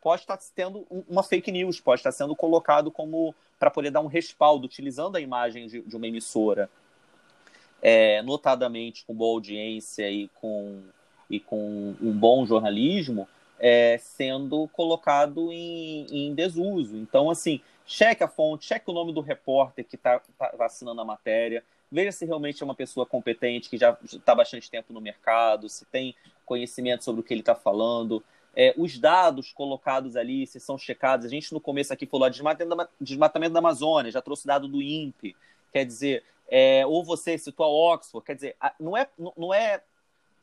pode 0.00 0.22
estar 0.22 0.38
tendo 0.54 0.86
uma 1.08 1.22
fake 1.22 1.50
news, 1.50 1.80
pode 1.80 2.00
estar 2.00 2.12
sendo 2.12 2.34
colocado 2.34 2.90
como 2.90 3.34
para 3.58 3.70
poder 3.70 3.90
dar 3.90 4.00
um 4.00 4.06
respaldo, 4.06 4.66
utilizando 4.66 5.16
a 5.16 5.20
imagem 5.20 5.66
de, 5.66 5.80
de 5.82 5.96
uma 5.96 6.06
emissora, 6.06 6.70
é, 7.82 8.22
notadamente 8.22 9.04
com 9.04 9.14
boa 9.14 9.34
audiência 9.34 10.08
e 10.10 10.28
com, 10.40 10.82
e 11.28 11.40
com 11.40 11.94
um 12.00 12.12
bom 12.12 12.46
jornalismo, 12.46 13.28
é, 13.58 13.98
sendo 13.98 14.68
colocado 14.68 15.52
em, 15.52 16.06
em, 16.10 16.34
desuso. 16.34 16.96
Então, 16.96 17.30
assim, 17.30 17.60
cheque 17.84 18.22
a 18.22 18.28
fonte, 18.28 18.66
cheque 18.66 18.88
o 18.88 18.94
nome 18.94 19.12
do 19.12 19.20
repórter 19.20 19.84
que 19.84 19.96
está 19.96 20.20
tá 20.38 20.52
assinando 20.60 21.00
a 21.00 21.04
matéria, 21.04 21.64
veja 21.90 22.12
se 22.12 22.24
realmente 22.24 22.62
é 22.62 22.64
uma 22.64 22.74
pessoa 22.74 23.04
competente, 23.04 23.68
que 23.68 23.76
já 23.76 23.96
está 24.04 24.34
bastante 24.34 24.70
tempo 24.70 24.92
no 24.92 25.00
mercado, 25.00 25.68
se 25.68 25.84
tem 25.86 26.14
conhecimento 26.46 27.02
sobre 27.02 27.20
o 27.20 27.24
que 27.24 27.34
ele 27.34 27.40
está 27.40 27.54
falando 27.54 28.22
é, 28.58 28.74
os 28.76 28.98
dados 28.98 29.52
colocados 29.52 30.16
ali, 30.16 30.44
se 30.44 30.58
são 30.58 30.76
checados. 30.76 31.24
A 31.24 31.28
gente 31.28 31.54
no 31.54 31.60
começo 31.60 31.92
aqui 31.92 32.04
falou 32.06 32.28
de 32.28 32.34
desmatamento 32.34 32.76
da, 32.76 32.88
desmatamento 33.00 33.52
da 33.52 33.60
Amazônia, 33.60 34.10
já 34.10 34.20
trouxe 34.20 34.48
dado 34.48 34.66
do 34.66 34.82
INPE. 34.82 35.36
Quer 35.72 35.86
dizer, 35.86 36.24
é, 36.48 36.84
ou 36.84 37.04
você 37.04 37.38
citou 37.38 37.64
a 37.64 37.94
Oxford, 37.94 38.26
quer 38.26 38.34
dizer, 38.34 38.56
não 38.80 38.96
é, 38.96 39.08
não 39.36 39.54
é 39.54 39.80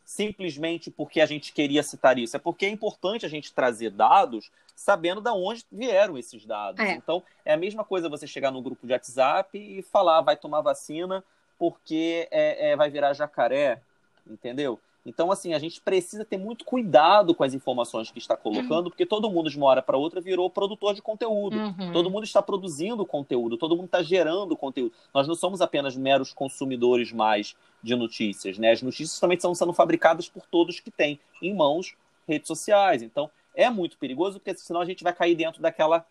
simplesmente 0.06 0.90
porque 0.90 1.20
a 1.20 1.26
gente 1.26 1.52
queria 1.52 1.84
citar 1.84 2.18
isso, 2.18 2.38
é 2.38 2.40
porque 2.40 2.66
é 2.66 2.70
importante 2.70 3.26
a 3.26 3.30
gente 3.30 3.52
trazer 3.52 3.90
dados 3.90 4.50
sabendo 4.74 5.20
de 5.20 5.30
onde 5.32 5.66
vieram 5.70 6.18
esses 6.18 6.46
dados. 6.46 6.80
É. 6.80 6.94
Então, 6.94 7.22
é 7.44 7.54
a 7.54 7.58
mesma 7.58 7.84
coisa 7.84 8.08
você 8.08 8.26
chegar 8.26 8.50
no 8.50 8.62
grupo 8.62 8.88
de 8.88 8.94
WhatsApp 8.94 9.58
e 9.58 9.82
falar, 9.82 10.22
vai 10.22 10.38
tomar 10.38 10.62
vacina 10.62 11.22
porque 11.60 12.30
é, 12.32 12.72
é 12.72 12.76
vai 12.78 12.90
virar 12.90 13.14
jacaré, 13.14 13.82
entendeu? 14.26 14.80
Então, 15.06 15.32
assim, 15.32 15.54
a 15.54 15.60
gente 15.60 15.80
precisa 15.80 16.26
ter 16.26 16.38
muito 16.38 16.66
cuidado 16.66 17.36
com 17.36 17.44
as 17.44 17.54
informações 17.54 18.10
que 18.10 18.18
está 18.18 18.36
colocando, 18.36 18.90
porque 18.90 19.06
todo 19.06 19.30
mundo, 19.30 19.50
de 19.52 19.58
uma 19.58 19.68
hora 19.68 19.82
para 19.82 19.96
outra, 19.96 20.20
virou 20.20 20.50
produtor 20.50 20.96
de 20.96 21.02
conteúdo. 21.02 21.56
Uhum. 21.56 21.94
Todo 21.94 22.10
mundo 22.10 22.24
está 22.24 22.42
produzindo 22.42 23.06
conteúdo, 23.06 23.56
todo 23.56 23.76
mundo 23.76 23.86
está 23.86 24.02
gerando 24.02 24.58
conteúdo. 24.58 24.94
Nós 25.14 25.28
não 25.28 25.36
somos 25.36 25.62
apenas 25.62 25.96
meros 25.96 26.34
consumidores 26.34 27.12
mais 27.12 27.56
de 27.84 27.96
notícias, 27.96 28.58
né? 28.58 28.72
As 28.72 28.82
notícias 28.82 29.20
também 29.20 29.36
estão 29.36 29.54
sendo 29.54 29.74
fabricadas 29.74 30.28
por 30.28 30.44
todos 30.48 30.80
que 30.80 30.90
têm 30.90 31.20
em 31.40 31.54
mãos 31.54 31.96
redes 32.28 32.48
sociais. 32.48 33.04
Então, 33.04 33.30
é 33.54 33.70
muito 33.70 33.98
perigoso, 33.98 34.40
porque 34.40 34.58
senão 34.58 34.82
a 34.82 34.86
gente 34.86 35.04
vai 35.04 35.14
cair 35.14 35.36
dentro 35.36 35.62
daquela 35.62 36.04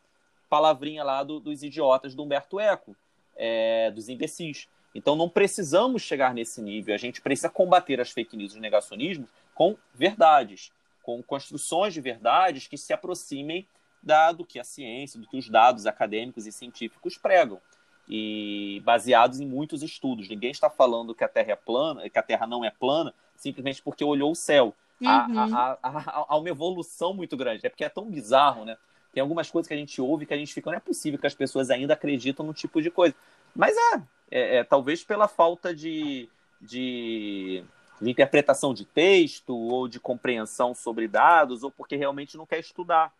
palavrinha 0.48 1.02
lá 1.02 1.24
do, 1.24 1.40
dos 1.40 1.64
idiotas 1.64 2.14
do 2.14 2.22
Humberto 2.22 2.60
Eco, 2.60 2.94
é, 3.36 3.90
dos 3.90 4.08
imbecis. 4.08 4.68
Então 4.94 5.16
não 5.16 5.28
precisamos 5.28 6.02
chegar 6.02 6.32
nesse 6.32 6.62
nível. 6.62 6.94
A 6.94 6.98
gente 6.98 7.20
precisa 7.20 7.50
combater 7.50 8.00
as 8.00 8.10
fake 8.10 8.36
news 8.36 8.52
e 8.52 8.56
os 8.56 8.60
negacionismos 8.60 9.28
com 9.54 9.76
verdades, 9.94 10.70
com 11.02 11.22
construções 11.22 11.92
de 11.92 12.00
verdades 12.00 12.68
que 12.68 12.78
se 12.78 12.92
aproximem 12.92 13.66
da, 14.02 14.32
do 14.32 14.44
que 14.44 14.60
a 14.60 14.64
ciência, 14.64 15.18
do 15.18 15.26
que 15.26 15.36
os 15.36 15.48
dados 15.48 15.86
acadêmicos 15.86 16.46
e 16.46 16.52
científicos 16.52 17.18
pregam. 17.18 17.60
E 18.06 18.82
baseados 18.84 19.40
em 19.40 19.46
muitos 19.46 19.82
estudos. 19.82 20.28
Ninguém 20.28 20.50
está 20.50 20.68
falando 20.68 21.14
que 21.14 21.24
a 21.24 21.28
Terra 21.28 21.52
é 21.52 21.56
plana, 21.56 22.08
que 22.08 22.18
a 22.18 22.22
Terra 22.22 22.46
não 22.46 22.62
é 22.62 22.70
plana, 22.70 23.14
simplesmente 23.34 23.82
porque 23.82 24.04
olhou 24.04 24.30
o 24.30 24.36
céu. 24.36 24.74
Uhum. 25.00 25.08
Há, 25.08 25.48
há, 25.50 25.78
há, 25.82 26.26
há 26.28 26.36
uma 26.36 26.48
evolução 26.48 27.14
muito 27.14 27.34
grande. 27.36 27.66
É 27.66 27.70
porque 27.70 27.84
é 27.84 27.88
tão 27.88 28.04
bizarro, 28.04 28.64
né? 28.66 28.76
Tem 29.14 29.20
algumas 29.22 29.50
coisas 29.50 29.68
que 29.68 29.74
a 29.74 29.76
gente 29.76 30.00
ouve 30.00 30.26
que 30.26 30.34
a 30.34 30.36
gente 30.36 30.52
fica, 30.52 30.70
não 30.70 30.76
é 30.76 30.80
possível 30.80 31.18
que 31.18 31.26
as 31.26 31.34
pessoas 31.34 31.70
ainda 31.70 31.94
acreditam 31.94 32.44
no 32.44 32.52
tipo 32.52 32.82
de 32.82 32.90
coisa. 32.90 33.14
Mas 33.54 33.74
é, 33.76 34.02
é, 34.34 34.56
é 34.56 34.64
talvez 34.64 35.04
pela 35.04 35.28
falta 35.28 35.72
de, 35.72 36.28
de, 36.60 37.64
de, 38.00 38.10
interpretação 38.10 38.74
de 38.74 38.84
texto 38.84 39.56
ou 39.56 39.86
de 39.86 40.00
compreensão 40.00 40.74
sobre 40.74 41.06
dados, 41.06 41.62
ou 41.62 41.70
porque 41.70 41.94
realmente 41.94 42.36
não 42.36 42.44
quer 42.44 42.58
estudar. 42.58 43.14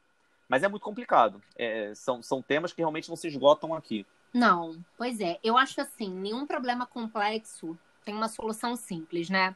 Mas 0.48 0.64
é 0.64 0.68
muito 0.68 0.82
complicado. 0.82 1.40
É, 1.56 1.94
são, 1.94 2.20
são 2.20 2.42
temas 2.42 2.72
que 2.72 2.82
realmente 2.82 3.08
não 3.08 3.16
se 3.16 3.28
esgotam 3.28 3.72
aqui. 3.72 4.04
Não, 4.32 4.84
pois 4.98 5.20
é. 5.20 5.38
Eu 5.42 5.56
acho 5.56 5.80
assim, 5.80 6.10
nenhum 6.10 6.44
problema 6.44 6.84
complexo 6.84 7.78
tem 8.04 8.14
uma 8.14 8.28
solução 8.28 8.74
simples, 8.74 9.30
né? 9.30 9.54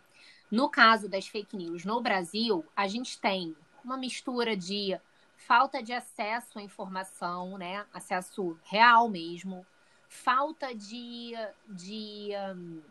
No 0.51 0.71
caso 0.71 1.09
das 1.09 1.27
fake 1.27 1.57
news 1.57 1.85
no 1.85 2.01
Brasil, 2.01 2.65
a 2.75 2.87
gente 2.87 3.21
tem 3.21 3.55
uma 3.85 3.99
mistura 3.99 4.57
de 4.57 4.99
falta 5.37 5.83
de 5.83 5.93
acesso 5.93 6.59
à 6.59 6.63
informação, 6.63 7.59
né? 7.59 7.85
Acesso 7.93 8.57
real 8.65 9.09
mesmo, 9.09 9.67
falta 10.09 10.75
de. 10.75 11.33
de 11.69 12.31
um, 12.57 12.83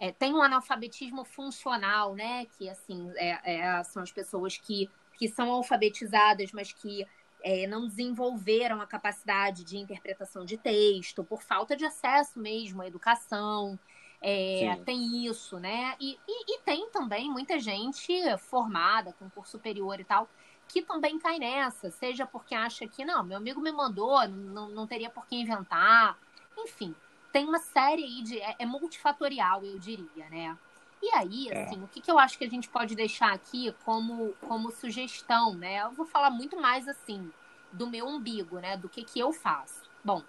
é, 0.00 0.12
tem 0.12 0.32
um 0.32 0.42
analfabetismo 0.42 1.24
funcional, 1.24 2.14
né? 2.14 2.46
Que 2.46 2.68
assim 2.68 3.12
é, 3.16 3.58
é, 3.60 3.84
são 3.84 4.02
as 4.02 4.10
pessoas 4.10 4.56
que, 4.56 4.90
que 5.16 5.28
são 5.28 5.50
alfabetizadas, 5.50 6.52
mas 6.52 6.72
que 6.72 7.06
é, 7.42 7.66
não 7.66 7.86
desenvolveram 7.86 8.80
a 8.80 8.86
capacidade 8.86 9.64
de 9.64 9.76
interpretação 9.76 10.44
de 10.44 10.56
texto 10.56 11.22
por 11.22 11.42
falta 11.42 11.76
de 11.76 11.84
acesso 11.84 12.40
mesmo 12.40 12.82
à 12.82 12.86
educação. 12.86 13.78
É, 14.20 14.74
tem 14.84 15.26
isso, 15.26 15.60
né? 15.60 15.94
E, 16.00 16.18
e, 16.26 16.54
e, 16.54 16.58
tem 16.62 16.90
também 16.90 17.30
muita 17.30 17.60
gente 17.60 18.12
formada 18.38 19.12
com 19.12 19.30
curso 19.30 19.52
superior 19.52 20.00
e 20.00 20.04
tal 20.04 20.28
que 20.68 20.82
também 20.82 21.18
cai 21.18 21.38
nessa, 21.38 21.90
seja 21.90 22.26
porque 22.26 22.54
acha 22.54 22.86
que 22.86 23.04
não, 23.04 23.24
meu 23.24 23.38
amigo 23.38 23.60
me 23.60 23.72
mandou, 23.72 24.28
não, 24.28 24.68
não 24.68 24.86
teria 24.86 25.08
por 25.08 25.26
que 25.26 25.34
inventar, 25.34 26.18
enfim, 26.58 26.94
tem 27.32 27.46
uma 27.46 27.58
série 27.58 28.04
aí 28.04 28.22
de. 28.22 28.38
É, 28.38 28.56
é 28.60 28.66
multifatorial, 28.66 29.64
eu 29.64 29.78
diria, 29.78 30.28
né? 30.30 30.56
E 31.02 31.14
aí, 31.14 31.48
é. 31.48 31.62
assim, 31.62 31.80
é. 31.80 31.84
o 31.84 31.88
que, 31.88 32.00
que 32.00 32.10
eu 32.10 32.18
acho 32.18 32.36
que 32.36 32.44
a 32.44 32.50
gente 32.50 32.68
pode 32.68 32.94
deixar 32.94 33.32
aqui 33.32 33.74
como, 33.84 34.34
como 34.46 34.70
sugestão, 34.72 35.54
né? 35.54 35.82
Eu 35.82 35.92
vou 35.92 36.06
falar 36.06 36.30
muito 36.30 36.60
mais 36.60 36.88
assim 36.88 37.30
do 37.72 37.86
meu 37.86 38.06
umbigo, 38.06 38.58
né? 38.58 38.76
Do 38.76 38.88
que, 38.88 39.04
que 39.04 39.20
eu 39.20 39.32
faço. 39.32 39.82
Bom, 40.02 40.22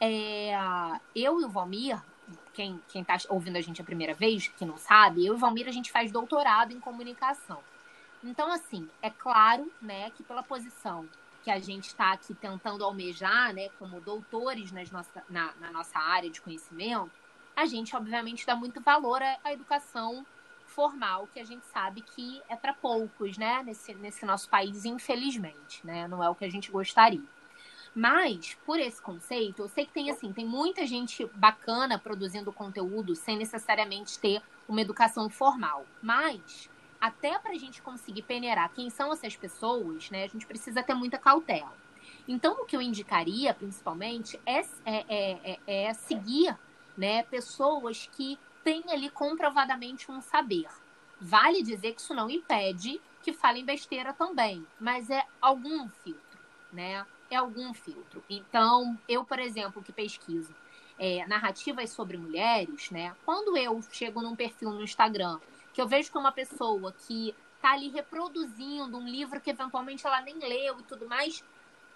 é, 0.00 0.52
eu 1.14 1.40
e 1.40 1.44
o 1.44 1.48
Valmir, 1.48 2.00
quem, 2.52 2.80
quem 2.88 3.02
tá 3.02 3.16
ouvindo 3.28 3.56
a 3.56 3.60
gente 3.60 3.80
a 3.80 3.84
primeira 3.84 4.14
vez, 4.14 4.48
que 4.48 4.64
não 4.64 4.76
sabe, 4.76 5.26
eu 5.26 5.34
e 5.34 5.36
o 5.36 5.38
Valmir 5.38 5.68
a 5.68 5.72
gente 5.72 5.90
faz 5.90 6.12
doutorado 6.12 6.72
em 6.72 6.80
comunicação. 6.80 7.58
Então, 8.22 8.52
assim, 8.52 8.88
é 9.00 9.10
claro, 9.10 9.72
né, 9.80 10.10
que 10.10 10.22
pela 10.22 10.42
posição 10.42 11.08
que 11.42 11.50
a 11.50 11.58
gente 11.58 11.88
está 11.88 12.12
aqui 12.12 12.34
tentando 12.34 12.84
almejar, 12.84 13.52
né, 13.52 13.68
como 13.78 14.00
doutores 14.00 14.70
nas 14.70 14.90
nossa, 14.90 15.24
na, 15.28 15.52
na, 15.60 15.72
nossa 15.72 15.98
área 15.98 16.30
de 16.30 16.40
conhecimento, 16.40 17.10
a 17.54 17.66
gente, 17.66 17.94
obviamente, 17.94 18.46
dá 18.46 18.54
muito 18.54 18.80
valor 18.80 19.22
à, 19.22 19.38
à 19.44 19.52
educação 19.52 20.24
formal, 20.66 21.28
que 21.32 21.40
a 21.40 21.44
gente 21.44 21.66
sabe 21.66 22.00
que 22.00 22.40
é 22.48 22.56
para 22.56 22.72
poucos, 22.72 23.36
né, 23.36 23.62
nesse, 23.64 23.94
nesse 23.94 24.24
nosso 24.24 24.48
país, 24.48 24.84
infelizmente, 24.84 25.84
né, 25.84 26.08
não 26.08 26.22
é 26.22 26.30
o 26.30 26.34
que 26.34 26.44
a 26.44 26.50
gente 26.50 26.70
gostaria. 26.70 27.22
Mas, 27.94 28.56
por 28.64 28.80
esse 28.80 29.02
conceito, 29.02 29.60
eu 29.60 29.68
sei 29.68 29.84
que 29.84 29.92
tem, 29.92 30.10
assim, 30.10 30.32
tem 30.32 30.46
muita 30.46 30.86
gente 30.86 31.26
bacana 31.34 31.98
produzindo 31.98 32.50
conteúdo 32.50 33.14
sem 33.14 33.36
necessariamente 33.36 34.18
ter 34.18 34.40
uma 34.66 34.80
educação 34.80 35.28
formal. 35.28 35.84
Mas 36.00 36.70
até 37.02 37.36
para 37.36 37.50
a 37.50 37.58
gente 37.58 37.82
conseguir 37.82 38.22
peneirar 38.22 38.70
quem 38.72 38.88
são 38.88 39.12
essas 39.12 39.34
pessoas, 39.34 40.08
né, 40.08 40.22
a 40.22 40.28
gente 40.28 40.46
precisa 40.46 40.84
ter 40.84 40.94
muita 40.94 41.18
cautela. 41.18 41.76
Então, 42.28 42.62
o 42.62 42.64
que 42.64 42.76
eu 42.76 42.80
indicaria, 42.80 43.52
principalmente, 43.52 44.40
é, 44.46 44.60
é, 44.60 44.66
é, 44.86 45.60
é, 45.66 45.84
é 45.86 45.94
seguir 45.94 46.56
né, 46.96 47.24
pessoas 47.24 48.08
que 48.12 48.38
têm 48.62 48.84
ali 48.88 49.10
comprovadamente 49.10 50.12
um 50.12 50.20
saber. 50.20 50.68
Vale 51.20 51.64
dizer 51.64 51.92
que 51.94 52.00
isso 52.00 52.14
não 52.14 52.30
impede 52.30 53.00
que 53.20 53.32
falem 53.32 53.64
besteira 53.64 54.12
também, 54.12 54.64
mas 54.78 55.10
é 55.10 55.24
algum 55.40 55.88
filtro, 55.88 56.38
né? 56.72 57.04
É 57.28 57.36
algum 57.36 57.74
filtro. 57.74 58.22
Então, 58.30 58.96
eu, 59.08 59.24
por 59.24 59.40
exemplo, 59.40 59.82
que 59.82 59.92
pesquiso 59.92 60.54
é, 60.98 61.26
narrativas 61.26 61.90
sobre 61.90 62.16
mulheres, 62.16 62.90
né? 62.90 63.14
Quando 63.24 63.56
eu 63.56 63.80
chego 63.90 64.20
num 64.20 64.36
perfil 64.36 64.70
no 64.70 64.82
Instagram 64.82 65.40
que 65.72 65.80
eu 65.80 65.88
vejo 65.88 66.10
que 66.10 66.18
uma 66.18 66.32
pessoa 66.32 66.92
que 66.92 67.34
está 67.56 67.72
ali 67.72 67.88
reproduzindo 67.88 68.96
um 68.96 69.06
livro 69.06 69.40
que 69.40 69.50
eventualmente 69.50 70.06
ela 70.06 70.20
nem 70.20 70.38
leu 70.38 70.80
e 70.80 70.82
tudo 70.82 71.08
mais, 71.08 71.44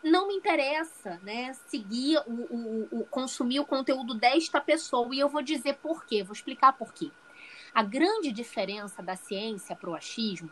não 0.03 0.29
me 0.29 0.35
interessa, 0.35 1.19
né, 1.23 1.53
seguir 1.69 2.19
o, 2.27 2.33
o, 2.33 2.89
o 3.01 3.05
consumir 3.07 3.61
o 3.61 3.67
conteúdo 3.67 4.15
desta 4.15 4.61
pessoa 4.61 5.13
e 5.15 5.19
eu 5.19 5.29
vou 5.29 5.43
dizer 5.43 5.75
por 5.77 6.05
quê, 6.05 6.23
vou 6.23 6.33
explicar 6.33 6.73
por 6.73 6.93
quê. 6.93 7.11
A 7.75 7.83
grande 7.83 8.31
diferença 8.31 9.03
da 9.03 9.17
ciência 9.17 9.75
para 9.75 9.91
o 9.91 9.95
achismo 9.95 10.51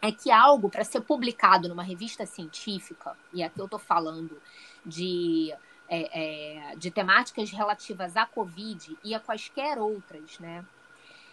é 0.00 0.10
que 0.10 0.30
algo 0.30 0.68
para 0.68 0.82
ser 0.82 1.02
publicado 1.02 1.68
numa 1.68 1.82
revista 1.84 2.26
científica, 2.26 3.16
e 3.32 3.42
aqui 3.42 3.60
eu 3.60 3.66
estou 3.66 3.78
falando 3.78 4.40
de, 4.84 5.54
é, 5.88 6.72
é, 6.72 6.76
de 6.76 6.90
temáticas 6.90 7.50
relativas 7.50 8.16
à 8.16 8.26
Covid 8.26 8.98
e 9.04 9.14
a 9.14 9.20
quaisquer 9.20 9.78
outras, 9.78 10.40
né? 10.40 10.64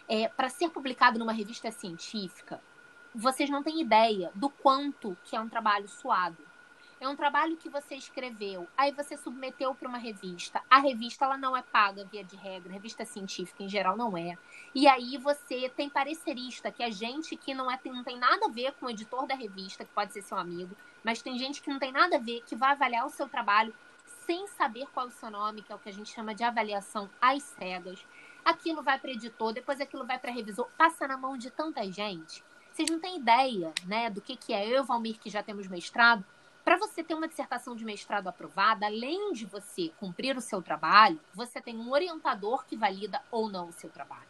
É, 0.10 0.28
para 0.28 0.50
ser 0.50 0.70
publicado 0.72 1.20
numa 1.20 1.32
revista 1.32 1.72
científica, 1.72 2.60
vocês 3.14 3.50
não 3.50 3.62
têm 3.62 3.80
ideia 3.80 4.32
do 4.34 4.50
quanto 4.50 5.16
que 5.24 5.36
é 5.36 5.40
um 5.40 5.48
trabalho 5.48 5.88
suado. 5.88 6.50
É 7.00 7.08
um 7.08 7.16
trabalho 7.16 7.56
que 7.56 7.70
você 7.70 7.96
escreveu, 7.96 8.68
aí 8.76 8.92
você 8.92 9.16
submeteu 9.16 9.74
para 9.74 9.88
uma 9.88 9.98
revista. 9.98 10.62
A 10.70 10.80
revista 10.80 11.24
ela 11.24 11.38
não 11.38 11.56
é 11.56 11.62
paga 11.62 12.04
via 12.04 12.26
de 12.26 12.36
regra, 12.36 12.74
revista 12.74 13.06
científica 13.06 13.64
em 13.64 13.70
geral 13.70 13.96
não 13.96 14.18
é. 14.18 14.38
E 14.76 14.86
aí 14.86 15.18
você 15.18 15.70
tem 15.70 15.90
parecerista, 15.90 16.72
que 16.72 16.84
é 16.84 16.92
gente 16.92 17.38
que 17.38 17.54
não, 17.54 17.72
é, 17.72 17.80
não 17.86 18.04
tem 18.04 18.18
nada 18.18 18.48
a 18.48 18.50
ver 18.50 18.74
com 18.74 18.88
o 18.88 18.90
editor 18.90 19.26
da 19.26 19.36
revista, 19.36 19.86
que 19.86 19.94
pode 19.94 20.12
ser 20.12 20.24
seu 20.24 20.38
amigo, 20.38 20.76
mas 21.02 21.22
tem 21.22 21.38
gente 21.38 21.62
que 21.62 21.70
não 21.70 21.80
tem 21.80 21.92
nada 21.92 22.18
a 22.18 22.20
ver, 22.20 22.44
que 22.46 22.56
vai 22.56 22.72
avaliar 22.72 23.06
o 23.06 23.10
seu 23.10 23.30
trabalho 23.30 23.74
sem 24.26 24.46
saber 24.48 24.86
qual 24.94 25.06
é 25.06 25.10
o 25.10 25.12
seu 25.12 25.32
nome, 25.32 25.62
que 25.62 25.72
é 25.72 25.76
o 25.76 25.80
que 25.80 25.90
a 25.90 25.94
gente 25.94 26.14
chama 26.14 26.36
de 26.36 26.44
avaliação 26.44 27.10
às 27.22 27.44
cegas 27.44 28.06
aquilo 28.50 28.82
vai 28.82 29.00
para 29.00 29.12
editor, 29.12 29.54
depois 29.54 29.80
aquilo 29.80 30.06
vai 30.06 30.18
para 30.18 30.32
revisor, 30.32 30.68
passa 30.78 31.08
na 31.08 31.18
mão 31.18 31.38
de 31.38 31.50
tanta 31.50 31.90
gente. 31.92 32.44
Vocês 32.72 32.90
não 32.90 33.00
têm 33.00 33.18
ideia, 33.18 33.74
né, 33.86 34.10
do 34.10 34.22
que 34.22 34.36
que 34.36 34.54
é. 34.54 34.68
Eu 34.68 34.84
Valmir, 34.84 35.20
que 35.20 35.30
já 35.30 35.44
temos 35.44 35.68
mestrado, 35.68 36.26
para 36.64 36.78
você 36.78 37.04
ter 37.04 37.14
uma 37.14 37.28
dissertação 37.28 37.76
de 37.76 37.86
mestrado 37.86 38.28
aprovada, 38.28 38.86
além 38.86 39.34
de 39.34 39.46
você 39.46 39.92
cumprir 40.00 40.38
o 40.38 40.42
seu 40.42 40.62
trabalho, 40.62 41.20
você 41.34 41.62
tem 41.62 41.76
um 41.76 41.92
orientador 41.92 42.66
que 42.66 42.76
valida 42.76 43.22
ou 43.32 43.50
não 43.50 43.70
o 43.70 43.74
seu 43.74 43.90
trabalho. 43.90 44.28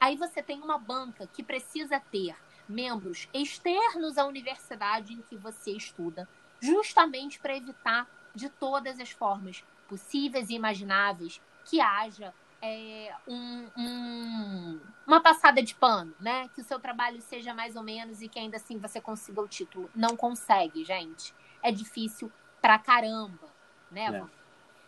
Aí 0.00 0.16
você 0.16 0.42
tem 0.42 0.60
uma 0.60 0.78
banca 0.78 1.26
que 1.26 1.42
precisa 1.42 1.98
ter 1.98 2.36
membros 2.68 3.28
externos 3.32 4.18
à 4.18 4.26
universidade 4.26 5.14
em 5.14 5.22
que 5.22 5.36
você 5.36 5.72
estuda, 5.72 6.28
justamente 6.60 7.38
para 7.38 7.56
evitar 7.56 8.06
de 8.34 8.48
todas 8.48 9.00
as 9.00 9.10
formas 9.10 9.64
possíveis 9.88 10.50
e 10.50 10.54
imagináveis 10.54 11.40
que 11.64 11.80
haja 11.80 12.34
é, 12.60 13.14
um, 13.26 13.66
um, 13.76 14.80
uma 15.06 15.20
passada 15.20 15.62
de 15.62 15.74
pano, 15.74 16.14
né? 16.20 16.48
Que 16.54 16.60
o 16.60 16.64
seu 16.64 16.78
trabalho 16.78 17.20
seja 17.20 17.54
mais 17.54 17.76
ou 17.76 17.82
menos 17.82 18.20
e 18.20 18.28
que 18.28 18.38
ainda 18.38 18.56
assim 18.56 18.78
você 18.78 19.00
consiga 19.00 19.40
o 19.40 19.48
título. 19.48 19.90
Não 19.94 20.16
consegue, 20.16 20.84
gente. 20.84 21.34
É 21.62 21.70
difícil 21.70 22.30
pra 22.60 22.78
caramba, 22.78 23.48
né? 23.90 24.06
É. 24.34 24.38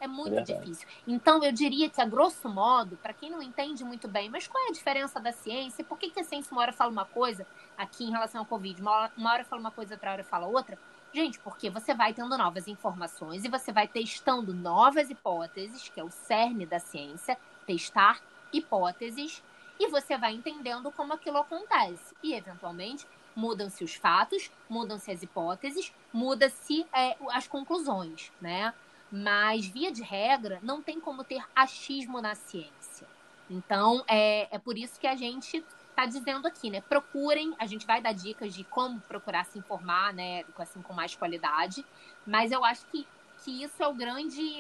É 0.01 0.07
muito 0.07 0.39
é 0.39 0.43
difícil. 0.43 0.89
Então, 1.07 1.45
eu 1.45 1.53
diria 1.53 1.91
que, 1.91 2.01
a 2.01 2.07
grosso 2.07 2.49
modo, 2.49 2.97
para 2.97 3.13
quem 3.13 3.31
não 3.31 3.43
entende 3.43 3.85
muito 3.85 4.09
bem, 4.09 4.31
mas 4.31 4.49
qual 4.49 4.65
é 4.65 4.69
a 4.69 4.73
diferença 4.73 5.21
da 5.21 5.31
ciência? 5.31 5.85
Por 5.85 5.99
que, 5.99 6.09
que 6.09 6.21
a 6.21 6.25
ciência 6.25 6.51
uma 6.53 6.63
hora 6.63 6.73
fala 6.73 6.91
uma 6.91 7.05
coisa 7.05 7.47
aqui 7.77 8.05
em 8.05 8.11
relação 8.11 8.41
ao 8.41 8.47
Covid, 8.47 8.81
uma 8.81 8.91
hora, 8.91 9.13
uma 9.15 9.31
hora 9.31 9.45
fala 9.45 9.61
uma 9.61 9.71
coisa, 9.71 9.95
outra 9.95 10.13
hora 10.13 10.25
fala 10.25 10.47
outra? 10.47 10.79
Gente, 11.13 11.39
porque 11.41 11.69
você 11.69 11.93
vai 11.93 12.15
tendo 12.15 12.39
novas 12.39 12.67
informações 12.67 13.45
e 13.45 13.49
você 13.49 13.73
vai 13.73 13.87
testando 13.87 14.55
novas 14.55 15.11
hipóteses, 15.11 15.91
que 15.91 16.01
é 16.01 16.05
o 16.05 16.11
cerne 16.11 16.65
da 16.65 16.79
ciência, 16.79 17.37
testar 17.71 18.21
hipóteses, 18.53 19.43
e 19.79 19.89
você 19.89 20.19
vai 20.19 20.33
entendendo 20.33 20.91
como 20.91 21.13
aquilo 21.13 21.39
acontece. 21.39 22.15
E, 22.23 22.35
eventualmente, 22.35 23.07
mudam-se 23.35 23.85
os 23.85 23.95
fatos, 23.95 24.51
mudam-se 24.69 25.11
as 25.11 25.23
hipóteses, 25.23 25.93
muda-se 26.13 26.85
é, 26.93 27.17
as 27.31 27.47
conclusões, 27.47 28.33
né? 28.41 28.75
Mas, 29.11 29.67
via 29.67 29.93
de 29.93 30.03
regra, 30.03 30.59
não 30.63 30.83
tem 30.83 31.01
como 31.01 31.23
ter 31.23 31.43
achismo 31.55 32.21
na 32.21 32.35
ciência. 32.35 33.07
Então, 33.49 34.05
é, 34.09 34.49
é 34.55 34.59
por 34.59 34.77
isso 34.77 34.99
que 34.99 35.07
a 35.07 35.15
gente 35.17 35.65
está 35.89 36.07
dizendo 36.07 36.47
aqui, 36.47 36.71
né? 36.71 36.81
Procurem, 36.81 37.55
a 37.59 37.67
gente 37.67 37.87
vai 37.87 38.03
dar 38.03 38.13
dicas 38.13 38.53
de 38.53 38.65
como 38.65 39.01
procurar 39.01 39.45
se 39.45 39.59
informar, 39.59 40.13
né? 40.13 40.45
Assim, 40.59 40.83
com 40.83 40.93
mais 40.93 41.15
qualidade. 41.15 41.85
Mas 42.27 42.51
eu 42.53 42.65
acho 42.65 42.85
que, 42.87 43.07
que 43.45 43.63
isso 43.63 43.83
é 43.83 43.87
o 43.87 43.95
grande. 43.95 44.59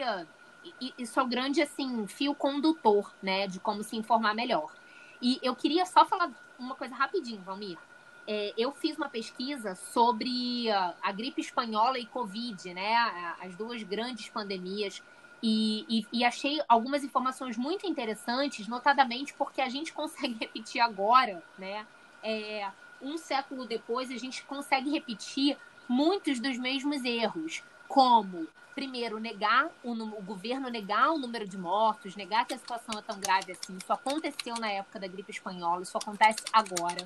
É 0.65 1.21
o 1.21 1.27
grande, 1.27 1.63
assim, 1.63 2.07
fio 2.07 2.35
condutor, 2.35 3.13
né? 3.23 3.47
De 3.47 3.59
como 3.61 3.83
se 3.83 3.97
informar 3.97 4.35
melhor. 4.35 4.73
E 5.21 5.39
eu 5.43 5.55
queria 5.55 5.85
só 5.87 6.05
falar 6.05 6.31
uma 6.59 6.75
coisa 6.75 6.95
rapidinho, 6.95 7.41
Valmir 7.43 7.79
é, 8.33 8.55
eu 8.57 8.71
fiz 8.71 8.97
uma 8.97 9.09
pesquisa 9.09 9.75
sobre 9.75 10.71
a, 10.71 10.95
a, 11.03 11.11
gripe 11.11 11.41
espanhola 11.41 11.99
e 11.99 12.07
Covid, 12.07 12.73
né? 12.73 12.95
As 13.41 13.57
duas 13.57 13.83
grandes 13.83 14.29
pandemias. 14.29 15.03
E, 15.43 15.85
e, 15.89 16.07
e, 16.13 16.25
achei 16.25 16.61
algumas 16.69 17.03
informações 17.03 17.57
muito 17.57 17.89
interessantes, 17.89 18.69
notadamente 18.69 19.35
porque 19.35 19.61
a 19.61 19.69
gente 19.69 19.93
consegue 19.95 20.37
repetir 20.39 20.81
agora, 20.81 21.43
né? 21.59 21.85
É, 22.23 22.71
um 23.03 23.19
século 23.19 23.67
depois, 23.67 24.13
a 24.13 24.17
gente 24.17 24.45
consegue 24.45 24.91
repetir 24.91 25.57
muitos 25.91 26.38
dos 26.38 26.57
mesmos 26.57 27.05
erros, 27.05 27.64
como 27.88 28.47
primeiro, 28.76 29.18
negar 29.18 29.68
o, 29.82 29.91
o, 29.93 30.22
governo 30.22 30.70
negar 30.70 31.11
o 31.11 31.18
número 31.18 31.47
de 31.47 31.59
mortos, 31.59 32.14
negar 32.14 32.47
que 32.47 32.55
a 32.55 32.59
situação 32.59 32.97
é 32.97 33.03
tão 33.03 33.18
grave 33.18 33.51
assim. 33.51 33.76
Isso 33.76 33.93
aconteceu 33.93 34.55
na 34.55 34.70
época 34.70 35.01
da 35.01 35.09
gripe 35.09 35.32
espanhola, 35.32 35.82
isso 35.82 35.99
acontece 35.99 36.38
agora. 36.53 37.03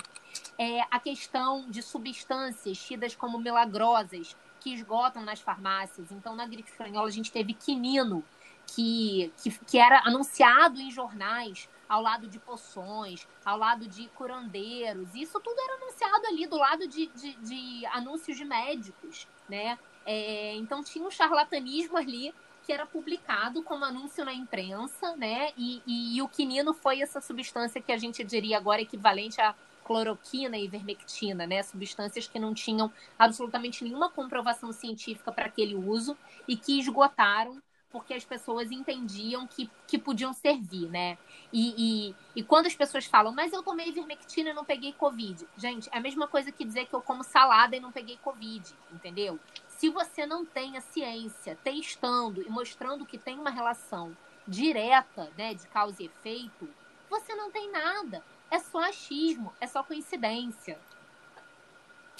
É, 0.58 0.82
a 0.90 1.00
questão 1.00 1.68
de 1.68 1.82
substâncias 1.82 2.78
tidas 2.78 3.16
como 3.16 3.38
milagrosas 3.38 4.36
que 4.60 4.74
esgotam 4.74 5.24
nas 5.24 5.40
farmácias. 5.40 6.12
Então, 6.12 6.36
na 6.36 6.46
gripe 6.46 6.70
espanhola, 6.70 7.08
a 7.08 7.10
gente 7.10 7.32
teve 7.32 7.54
quinino, 7.54 8.22
que, 8.66 9.32
que, 9.42 9.50
que 9.50 9.78
era 9.78 10.00
anunciado 10.00 10.80
em 10.80 10.90
jornais 10.90 11.68
ao 11.88 12.02
lado 12.02 12.26
de 12.28 12.38
poções, 12.38 13.26
ao 13.44 13.58
lado 13.58 13.86
de 13.86 14.08
curandeiros. 14.08 15.14
Isso 15.14 15.40
tudo 15.40 15.58
era 15.60 15.74
anunciado 15.74 16.26
ali 16.26 16.46
do 16.46 16.56
lado 16.56 16.86
de, 16.88 17.06
de, 17.06 17.34
de 17.36 17.86
anúncios 17.86 18.36
de 18.36 18.44
médicos, 18.44 19.26
né? 19.48 19.78
É, 20.06 20.54
então 20.56 20.82
tinha 20.82 21.06
um 21.06 21.10
charlatanismo 21.10 21.96
ali 21.96 22.34
que 22.64 22.72
era 22.72 22.86
publicado 22.86 23.62
como 23.62 23.84
anúncio 23.84 24.24
na 24.24 24.32
imprensa, 24.32 25.14
né? 25.16 25.52
E, 25.56 25.82
e, 25.86 26.16
e, 26.16 26.22
o 26.22 26.28
quinino 26.28 26.72
foi 26.72 27.00
essa 27.00 27.20
substância 27.20 27.80
que 27.80 27.92
a 27.92 27.96
gente 27.96 28.24
diria 28.24 28.56
agora 28.56 28.80
equivalente 28.80 29.40
à 29.40 29.54
cloroquina 29.84 30.56
e 30.56 30.64
ivermectina, 30.64 31.46
né? 31.46 31.62
Substâncias 31.62 32.26
que 32.26 32.38
não 32.38 32.54
tinham 32.54 32.90
absolutamente 33.18 33.84
nenhuma 33.84 34.10
comprovação 34.10 34.72
científica 34.72 35.30
para 35.30 35.46
aquele 35.46 35.74
uso 35.74 36.16
e 36.48 36.56
que 36.56 36.80
esgotaram 36.80 37.62
porque 37.94 38.12
as 38.12 38.24
pessoas 38.24 38.72
entendiam 38.72 39.46
que, 39.46 39.70
que 39.86 39.96
podiam 39.96 40.32
servir, 40.32 40.90
né? 40.90 41.16
E, 41.52 42.08
e, 42.08 42.14
e, 42.34 42.42
quando 42.42 42.66
as 42.66 42.74
pessoas 42.74 43.04
falam, 43.04 43.32
mas 43.32 43.52
eu 43.52 43.62
tomei 43.62 43.90
ivermectina 43.90 44.50
e 44.50 44.52
não 44.52 44.64
peguei 44.64 44.92
Covid. 44.92 45.46
Gente, 45.56 45.88
é 45.92 45.98
a 45.98 46.00
mesma 46.00 46.26
coisa 46.26 46.50
que 46.50 46.64
dizer 46.64 46.86
que 46.86 46.94
eu 46.94 47.00
como 47.00 47.22
salada 47.22 47.76
e 47.76 47.78
não 47.78 47.92
peguei 47.92 48.16
Covid, 48.16 48.68
entendeu? 48.92 49.38
Se 49.68 49.88
você 49.90 50.26
não 50.26 50.44
tem 50.44 50.76
a 50.76 50.80
ciência 50.80 51.56
testando 51.62 52.42
e 52.42 52.50
mostrando 52.50 53.06
que 53.06 53.16
tem 53.16 53.38
uma 53.38 53.50
relação 53.50 54.16
direta, 54.44 55.30
né, 55.38 55.54
de 55.54 55.64
causa 55.68 56.02
e 56.02 56.06
efeito, 56.06 56.68
você 57.08 57.32
não 57.36 57.52
tem 57.52 57.70
nada. 57.70 58.24
É 58.50 58.58
só 58.58 58.80
achismo, 58.80 59.52
é 59.60 59.68
só 59.68 59.84
coincidência. 59.84 60.80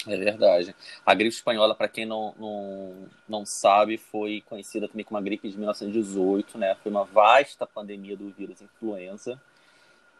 É 0.06 0.16
verdade. 0.16 0.74
A 1.04 1.14
gripe 1.14 1.34
espanhola, 1.34 1.74
para 1.74 1.88
quem 1.88 2.04
não, 2.04 2.34
não, 2.38 3.08
não 3.28 3.46
sabe, 3.46 3.96
foi 3.96 4.42
conhecida 4.46 4.88
também 4.88 5.04
como 5.04 5.18
a 5.18 5.20
gripe 5.20 5.48
de 5.48 5.56
1918, 5.56 6.58
né? 6.58 6.74
Foi 6.82 6.90
uma 6.90 7.04
vasta 7.04 7.66
pandemia 7.66 8.16
do 8.16 8.30
vírus 8.30 8.60
influenza 8.60 9.40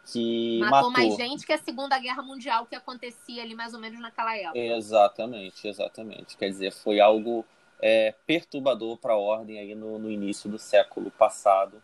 que 0.05 0.59
matou, 0.59 0.91
matou, 0.91 0.91
mais 0.91 1.15
gente 1.15 1.45
que 1.45 1.53
a 1.53 1.57
Segunda 1.57 1.97
Guerra 1.99 2.21
Mundial 2.21 2.65
que 2.65 2.75
acontecia 2.75 3.41
ali 3.41 3.55
mais 3.55 3.73
ou 3.73 3.79
menos 3.79 3.99
naquela 3.99 4.35
época. 4.37 4.57
Exatamente, 4.57 5.67
exatamente. 5.67 6.37
Quer 6.37 6.49
dizer, 6.49 6.71
foi 6.71 6.99
algo 6.99 7.45
é, 7.81 8.13
perturbador 8.25 8.97
para 8.97 9.13
a 9.13 9.17
ordem 9.17 9.59
aí 9.59 9.75
no, 9.75 9.97
no 9.97 10.09
início 10.09 10.49
do 10.49 10.59
século 10.59 11.09
passado. 11.11 11.81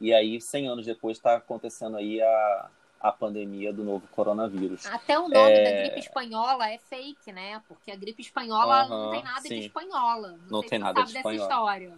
E 0.00 0.12
aí, 0.12 0.40
100 0.40 0.68
anos 0.68 0.86
depois, 0.86 1.16
está 1.16 1.36
acontecendo 1.36 1.96
aí 1.96 2.20
a, 2.20 2.70
a 3.02 3.10
pandemia 3.10 3.72
do 3.72 3.82
novo 3.82 4.06
coronavírus. 4.12 4.86
Até 4.86 5.18
o 5.18 5.28
nome 5.28 5.50
é... 5.50 5.64
da 5.64 5.80
gripe 5.82 5.98
espanhola 5.98 6.70
é 6.70 6.78
fake, 6.78 7.32
né? 7.32 7.60
Porque 7.66 7.90
a 7.90 7.96
gripe 7.96 8.22
espanhola 8.22 8.86
não 8.86 9.10
tem 9.10 9.22
nada 9.24 9.40
sim. 9.40 9.48
de 9.48 9.66
espanhola. 9.66 10.28
Não, 10.28 10.38
não 10.48 10.62
tem 10.62 10.78
nada 10.78 11.02
de 11.02 11.16
espanhola. 11.16 11.42
história. 11.42 11.92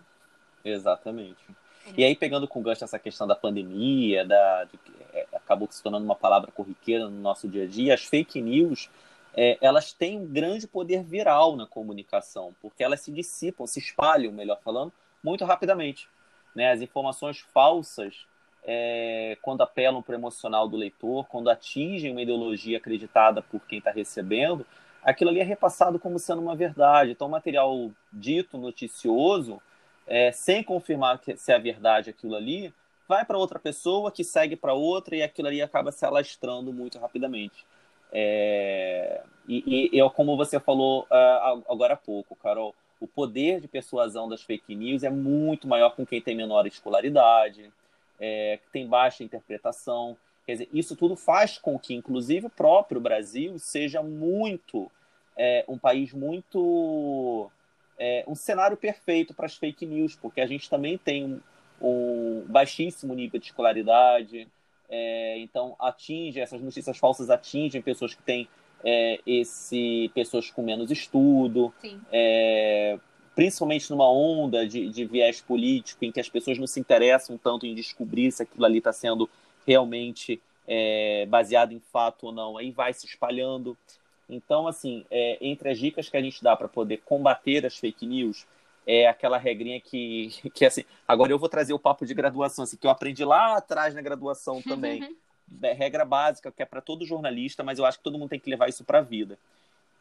Exatamente. 0.65 1.45
É. 1.87 1.93
E 1.99 2.05
aí, 2.05 2.17
pegando 2.17 2.49
com 2.49 2.63
gancho 2.63 2.85
essa 2.85 2.99
questão 2.99 3.27
da 3.27 3.37
pandemia, 3.37 4.25
da, 4.25 4.65
de, 4.65 4.79
é, 5.13 5.27
acabou 5.35 5.69
se 5.71 5.83
tornando 5.83 6.07
uma 6.07 6.17
palavra 6.17 6.51
corriqueira 6.51 7.05
no 7.05 7.21
nosso 7.21 7.47
dia 7.47 7.65
a 7.65 7.67
dia, 7.67 7.93
as 7.93 8.05
fake 8.05 8.41
news, 8.41 8.89
é, 9.35 9.59
elas 9.61 9.93
têm 9.93 10.19
um 10.19 10.27
grande 10.27 10.67
poder 10.67 11.03
viral 11.03 11.55
na 11.55 11.67
comunicação, 11.67 12.55
porque 12.63 12.83
elas 12.83 13.01
se 13.01 13.13
dissipam, 13.13 13.67
se 13.67 13.79
espalham, 13.79 14.33
melhor 14.33 14.59
falando, 14.65 14.91
muito 15.23 15.45
rapidamente. 15.45 16.09
Né? 16.55 16.73
As 16.73 16.81
informações 16.81 17.41
falsas 17.41 18.27
é, 18.65 19.37
quando 19.43 19.63
apelam 19.63 20.03
para 20.03 20.13
o 20.13 20.19
emocional 20.19 20.69
do 20.69 20.77
leitor, 20.77 21.27
quando 21.27 21.51
atingem 21.51 22.13
uma 22.13 22.23
ideologia 22.23 22.79
acreditada 22.79 23.43
por 23.43 23.61
quem 23.67 23.79
está 23.79 23.91
recebendo, 23.91 24.67
aquilo 25.03 25.31
ali 25.31 25.41
é 25.41 25.45
repassado 25.45 25.99
como 25.99 26.19
sendo 26.19 26.41
uma 26.41 26.57
verdade. 26.57 27.11
Então, 27.11 27.27
o 27.27 27.31
material 27.31 27.91
dito, 28.13 28.57
noticioso, 28.57 29.61
é, 30.07 30.33
sem 30.33 30.63
confirmar 30.63 31.19
que, 31.19 31.37
se 31.37 31.53
é 31.53 31.59
verdade 31.59 32.11
aquilo 32.11 32.35
ali, 32.35 32.73
vai 33.07 33.25
para 33.25 33.39
outra 33.39 33.59
pessoa, 33.59 34.11
que 34.11 34.25
segue 34.25 34.57
para 34.57 34.73
outra, 34.73 35.15
e 35.15 35.23
aquilo 35.23 35.49
ali 35.49 35.61
acaba 35.61 35.93
se 35.93 36.05
alastrando 36.05 36.73
muito 36.73 36.99
rapidamente. 36.99 37.67
É, 38.11 39.23
e, 39.47 39.91
e 39.93 40.11
como 40.11 40.37
você 40.37 40.61
falou 40.61 41.03
uh, 41.03 41.65
agora 41.69 41.95
há 41.95 41.97
pouco, 41.97 42.37
Carol, 42.37 42.75
o 43.01 43.07
poder 43.07 43.61
de 43.61 43.69
persuasão 43.69 44.29
das 44.29 44.43
fake 44.43 44.75
news 44.75 45.03
é 45.03 45.11
muito 45.11 45.67
maior 45.67 45.91
com 45.95 46.07
quem 46.07 46.23
tem 46.23 46.35
menor 46.35 46.67
escolaridade, 46.67 47.71
é, 48.21 48.59
tem 48.73 48.87
baixa 48.87 49.25
interpretação. 49.25 50.17
Quer 50.47 50.53
dizer, 50.53 50.69
isso 50.73 50.95
tudo 50.95 51.17
faz 51.17 51.59
com 51.59 51.79
que, 51.79 51.95
inclusive, 51.95 52.47
o 52.47 52.51
próprio 52.51 53.01
Brasil 53.01 53.59
seja 53.59 54.03
muito 54.03 54.91
é, 55.37 55.65
um 55.69 55.79
país 55.79 56.13
muito 56.13 57.51
é, 57.99 58.25
um 58.27 58.35
cenário 58.35 58.77
perfeito 58.77 59.35
para 59.35 59.47
as 59.47 59.57
fake 59.57 59.87
news, 59.87 60.17
porque 60.17 60.41
a 60.41 60.47
gente 60.47 60.69
também 60.69 60.99
tem 60.99 61.25
um, 61.25 61.41
um 61.81 62.45
baixíssimo 62.47 63.15
nível 63.15 63.41
de 63.41 63.47
escolaridade, 63.47 64.49
é, 64.89 65.39
então 65.39 65.75
atinge 65.79 66.41
essas 66.41 66.61
notícias 66.61 66.99
falsas 66.99 67.31
atingem 67.31 67.81
pessoas 67.81 68.15
que 68.15 68.23
têm 68.23 68.49
é, 68.85 69.19
esse 69.27 70.11
pessoas 70.15 70.51
com 70.51 70.63
menos 70.63 70.91
estudo, 70.91 71.73
é, 72.13 72.99
principalmente 73.35 73.91
numa 73.91 74.11
onda 74.11 74.67
de, 74.67 74.89
de 74.89 75.05
viés 75.05 75.41
político 75.41 76.05
em 76.05 76.13
que 76.13 76.21
as 76.21 76.29
pessoas 76.29 76.59
não 76.59 76.67
se 76.67 76.79
interessam 76.79 77.37
tanto 77.37 77.67
em 77.67 77.75
descobrir 77.75 78.31
se 78.31 78.43
aquilo 78.43 78.65
ali 78.65 78.79
está 78.79 78.93
sendo 78.93 79.29
realmente 79.67 80.41
é, 80.67 81.27
baseado 81.27 81.73
em 81.73 81.81
fato 81.81 82.27
ou 82.27 82.33
não, 82.33 82.57
aí 82.57 82.71
vai 82.71 82.93
se 82.93 83.07
espalhando. 83.07 83.77
Então, 84.29 84.67
assim, 84.67 85.05
é, 85.11 85.39
entre 85.41 85.71
as 85.71 85.79
dicas 85.79 86.09
que 86.09 86.17
a 86.17 86.23
gente 86.23 86.43
dá 86.43 86.57
para 86.57 86.69
poder 86.69 86.99
combater 87.05 87.67
as 87.67 87.77
fake 87.77 88.07
news, 88.07 88.47
é 88.87 89.07
aquela 89.07 89.39
regrinha 89.39 89.81
que, 89.81 90.29
que, 90.55 90.65
assim, 90.65 90.85
agora 91.07 91.33
eu 91.33 91.39
vou 91.39 91.49
trazer 91.49 91.73
o 91.73 91.79
papo 91.79 92.07
de 92.07 92.15
graduação, 92.15 92.65
assim, 92.65 92.77
que 92.77 92.87
eu 92.87 92.91
aprendi 92.91 93.25
lá 93.25 93.57
atrás 93.57 93.95
na 93.95 94.01
graduação 94.01 94.63
também. 94.63 95.15
é, 95.63 95.73
regra 95.73 96.05
básica, 96.05 96.51
que 96.51 96.63
é 96.63 96.67
para 96.67 96.81
todo 96.81 97.05
jornalista, 97.05 97.63
mas 97.63 97.79
eu 97.79 97.85
acho 97.85 97.99
que 97.99 98.05
todo 98.05 98.19
mundo 98.19 98.31
tem 98.31 98.41
que 98.41 98.51
levar 98.51 98.69
isso 98.69 98.85
para 98.85 98.99
a 98.99 99.03
vida. 99.03 99.39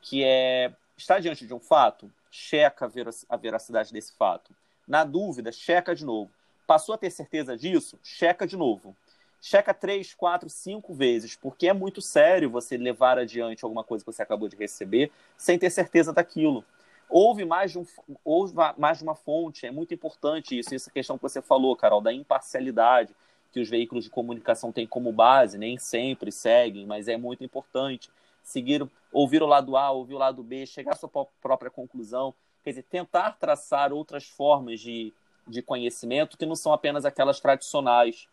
Que 0.02 0.24
é, 0.24 0.72
está 0.98 1.20
diante 1.20 1.46
de 1.46 1.54
um 1.54 1.60
fato, 1.60 2.12
checa 2.36 2.92
a 3.30 3.38
veracidade 3.38 3.94
desse 3.94 4.12
fato. 4.14 4.56
Na 4.88 5.04
dúvida, 5.04 5.52
checa 5.52 5.94
de 5.94 6.04
novo. 6.04 6.32
Passou 6.66 6.96
a 6.96 6.98
ter 6.98 7.12
certeza 7.12 7.56
disso? 7.56 8.00
Checa 8.02 8.48
de 8.48 8.58
novo. 8.58 8.96
checa 9.40 9.74
três, 9.74 10.14
quatro, 10.14 10.50
cinco 10.50 10.94
vezes, 10.94 11.36
porque 11.36 11.68
é 11.68 11.74
muito 11.74 12.02
sério 12.02 12.50
você 12.50 12.78
levar 12.78 13.20
adiante 13.20 13.64
alguma 13.64 13.84
coisa 13.84 14.04
que 14.04 14.12
você 14.12 14.24
acabou 14.24 14.48
de 14.48 14.56
receber 14.56 15.12
sem 15.38 15.60
ter 15.60 15.70
certeza 15.70 16.14
daquilo. 16.14 16.64
Houve 17.10 17.44
mais 17.44 17.72
de, 17.72 17.78
um, 17.78 17.86
houve 18.24 18.54
mais 18.78 18.98
de 18.98 19.04
uma 19.04 19.14
fonte, 19.14 19.68
é 19.68 19.72
muito 19.72 19.94
importante 19.94 20.58
isso, 20.58 20.74
essa 20.74 20.90
questão 20.90 21.18
que 21.18 21.22
você 21.22 21.42
falou, 21.42 21.76
Carol, 21.76 22.02
da 22.02 22.14
imparcialidade 22.14 23.14
que 23.52 23.60
os 23.60 23.70
veículos 23.70 24.06
de 24.06 24.10
comunicação 24.10 24.72
têm 24.72 24.88
como 24.88 25.12
base, 25.12 25.58
nem 25.58 25.78
sempre 25.78 26.32
seguem, 26.32 26.88
mas 26.88 27.08
é 27.08 27.18
muito 27.18 27.44
importante 27.44 28.10
seguir, 28.42 28.90
ouvir 29.14 29.42
o 29.44 29.48
lado 29.48 29.78
A, 29.78 29.92
ouvir 29.92 30.16
o 30.16 30.18
lado 30.18 30.44
B, 30.44 30.66
chegar 30.66 30.92
à 30.92 30.96
sua 30.96 31.10
própria 31.42 31.72
conclusão, 31.72 32.34
quer 32.64 32.72
dizer, 32.72 32.84
tentar 32.84 33.32
traçar 33.34 33.94
outras 33.94 34.26
formas 34.26 34.80
de, 34.80 35.14
de 35.48 35.62
conhecimento 35.62 36.38
que 36.38 36.46
não 36.46 36.56
são 36.56 36.74
apenas 36.74 37.06
aquelas 37.06 37.40
tradicionais 37.40 38.28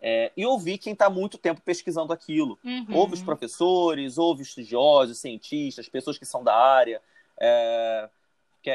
é, 0.00 0.30
e 0.36 0.46
ouvir 0.46 0.78
quem 0.78 0.92
está 0.92 1.10
muito 1.10 1.36
tempo 1.36 1.60
pesquisando 1.60 2.12
aquilo. 2.12 2.58
Uhum. 2.64 2.96
Ouve 2.96 3.14
os 3.14 3.22
professores, 3.22 4.16
ouve 4.16 4.42
estudiosos, 4.42 5.18
cientistas, 5.18 5.88
pessoas 5.88 6.16
que 6.16 6.24
são 6.24 6.42
da 6.44 6.54
área. 6.54 7.02
É, 7.40 8.08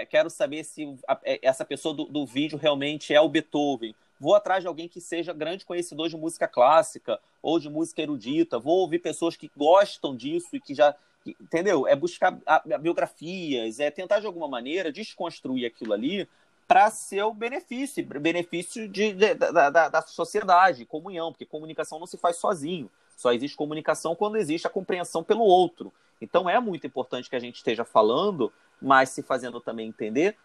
quero 0.09 0.29
saber 0.29 0.63
se 0.63 0.97
é, 1.23 1.39
essa 1.41 1.63
pessoa 1.63 1.93
do, 1.93 2.05
do, 2.05 2.25
vídeo 2.25 2.57
realmente 2.57 3.13
é 3.13 3.21
o 3.21 3.29
Beethoven. 3.29 3.95
Vou 4.24 4.36
atrás 4.36 4.63
de 4.63 4.69
alguém 4.69 4.88
que 4.88 5.01
seja 5.01 5.34
grande 5.34 5.65
conhecedor 5.65 6.07
de 6.07 6.15
música 6.15 6.47
clássica 6.47 7.19
ou 7.41 7.59
de 7.59 7.69
música 7.69 8.01
erudita. 8.01 8.57
Vou 8.57 8.80
ouvir 8.80 8.99
pessoas 8.99 9.36
que 9.36 9.51
gostam 9.57 10.15
disso 10.15 10.55
e 10.55 10.61
que 10.61 10.74
já. 10.74 10.95
Entendeu? 11.26 11.86
É 11.86 11.93
buscar 11.93 12.39
biografias, 12.80 13.82
é 13.82 13.91
tentar 13.91 14.21
de 14.21 14.26
alguma 14.26 14.47
maneira 14.47 14.93
desconstruir 14.93 15.65
aquilo 15.65 15.91
ali 15.91 16.26
para 16.65 16.89
seu 16.89 17.34
benefício, 17.34 18.05
benefício 18.05 18.88
de, 18.88 19.11
de, 19.11 19.34
da, 19.34 19.69
da, 19.69 19.89
da 19.89 20.01
sociedade, 20.01 20.86
comunhão, 20.86 21.34
porque 21.34 21.45
comunicação 21.45 21.99
não 21.99 22.07
se 22.07 22.17
faz 22.17 22.38
sozinho. 22.38 22.89
Só 23.17 23.34
existe 23.34 23.57
comunicação 23.57 24.15
quando 24.15 24.38
existe 24.38 24.65
a 24.67 24.69
compreensão 24.69 25.21
pelo 25.21 25.43
outro. 25.43 25.91
Então 26.21 26.49
é 26.49 26.57
muito 26.61 26.88
importante 26.88 27.30
que 27.30 27.36
a 27.36 27.39
gente 27.39 27.57
esteja 27.57 27.84
falando, 27.84 28.53
mas 28.82 29.09
se 29.09 29.21
fazendo 29.21 29.59
também 29.59 29.89
entender 29.89 30.38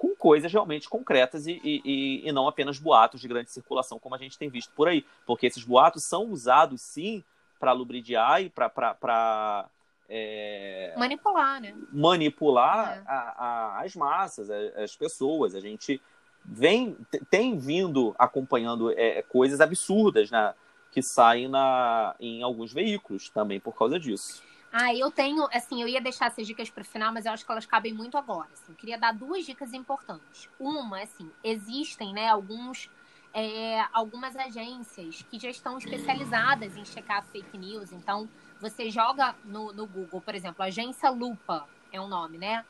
com 0.00 0.16
coisas 0.16 0.50
realmente 0.50 0.88
concretas 0.88 1.46
e, 1.46 1.60
e, 1.62 2.26
e 2.26 2.32
não 2.32 2.48
apenas 2.48 2.78
boatos 2.78 3.20
de 3.20 3.28
grande 3.28 3.50
circulação, 3.50 3.98
como 3.98 4.14
a 4.14 4.18
gente 4.18 4.38
tem 4.38 4.48
visto 4.48 4.72
por 4.74 4.88
aí. 4.88 5.04
Porque 5.26 5.46
esses 5.46 5.62
boatos 5.62 6.04
são 6.04 6.30
usados, 6.30 6.80
sim, 6.80 7.22
para 7.58 7.72
lubridiar 7.72 8.42
e 8.42 8.48
para 8.48 9.68
é, 10.08 10.94
manipular, 10.96 11.60
né? 11.60 11.74
Manipular 11.92 12.96
é. 12.96 13.02
a, 13.06 13.34
a, 13.36 13.84
as 13.84 13.94
massas, 13.94 14.48
as 14.50 14.96
pessoas. 14.96 15.54
A 15.54 15.60
gente 15.60 16.00
vem 16.42 16.96
tem 17.28 17.58
vindo 17.58 18.14
acompanhando 18.18 18.90
é, 18.92 19.20
coisas 19.20 19.60
absurdas 19.60 20.30
né, 20.30 20.54
que 20.90 21.02
saem 21.02 21.46
na, 21.46 22.14
em 22.18 22.42
alguns 22.42 22.72
veículos 22.72 23.28
também 23.28 23.60
por 23.60 23.76
causa 23.76 24.00
disso. 24.00 24.42
Ah, 24.72 24.94
eu 24.94 25.10
tenho, 25.10 25.48
assim, 25.52 25.82
eu 25.82 25.88
ia 25.88 26.00
deixar 26.00 26.26
essas 26.26 26.46
dicas 26.46 26.70
para 26.70 26.82
o 26.82 26.84
final, 26.84 27.12
mas 27.12 27.26
eu 27.26 27.32
acho 27.32 27.44
que 27.44 27.50
elas 27.50 27.66
cabem 27.66 27.92
muito 27.92 28.16
agora. 28.16 28.48
Assim. 28.52 28.66
Eu 28.68 28.76
queria 28.76 28.96
dar 28.96 29.12
duas 29.12 29.44
dicas 29.44 29.72
importantes. 29.72 30.48
Uma, 30.60 31.02
assim, 31.02 31.30
existem, 31.42 32.12
né, 32.12 32.28
alguns, 32.28 32.88
é, 33.34 33.84
algumas 33.92 34.36
agências 34.36 35.22
que 35.28 35.40
já 35.40 35.50
estão 35.50 35.76
especializadas 35.76 36.76
em 36.76 36.84
checar 36.84 37.24
fake 37.32 37.58
news. 37.58 37.90
Então, 37.90 38.28
você 38.60 38.90
joga 38.90 39.34
no, 39.44 39.72
no 39.72 39.86
Google, 39.86 40.20
por 40.20 40.34
exemplo, 40.36 40.62
Agência 40.62 41.10
Lupa 41.10 41.68
é 41.92 42.00
um 42.00 42.06
nome, 42.06 42.38
né? 42.38 42.64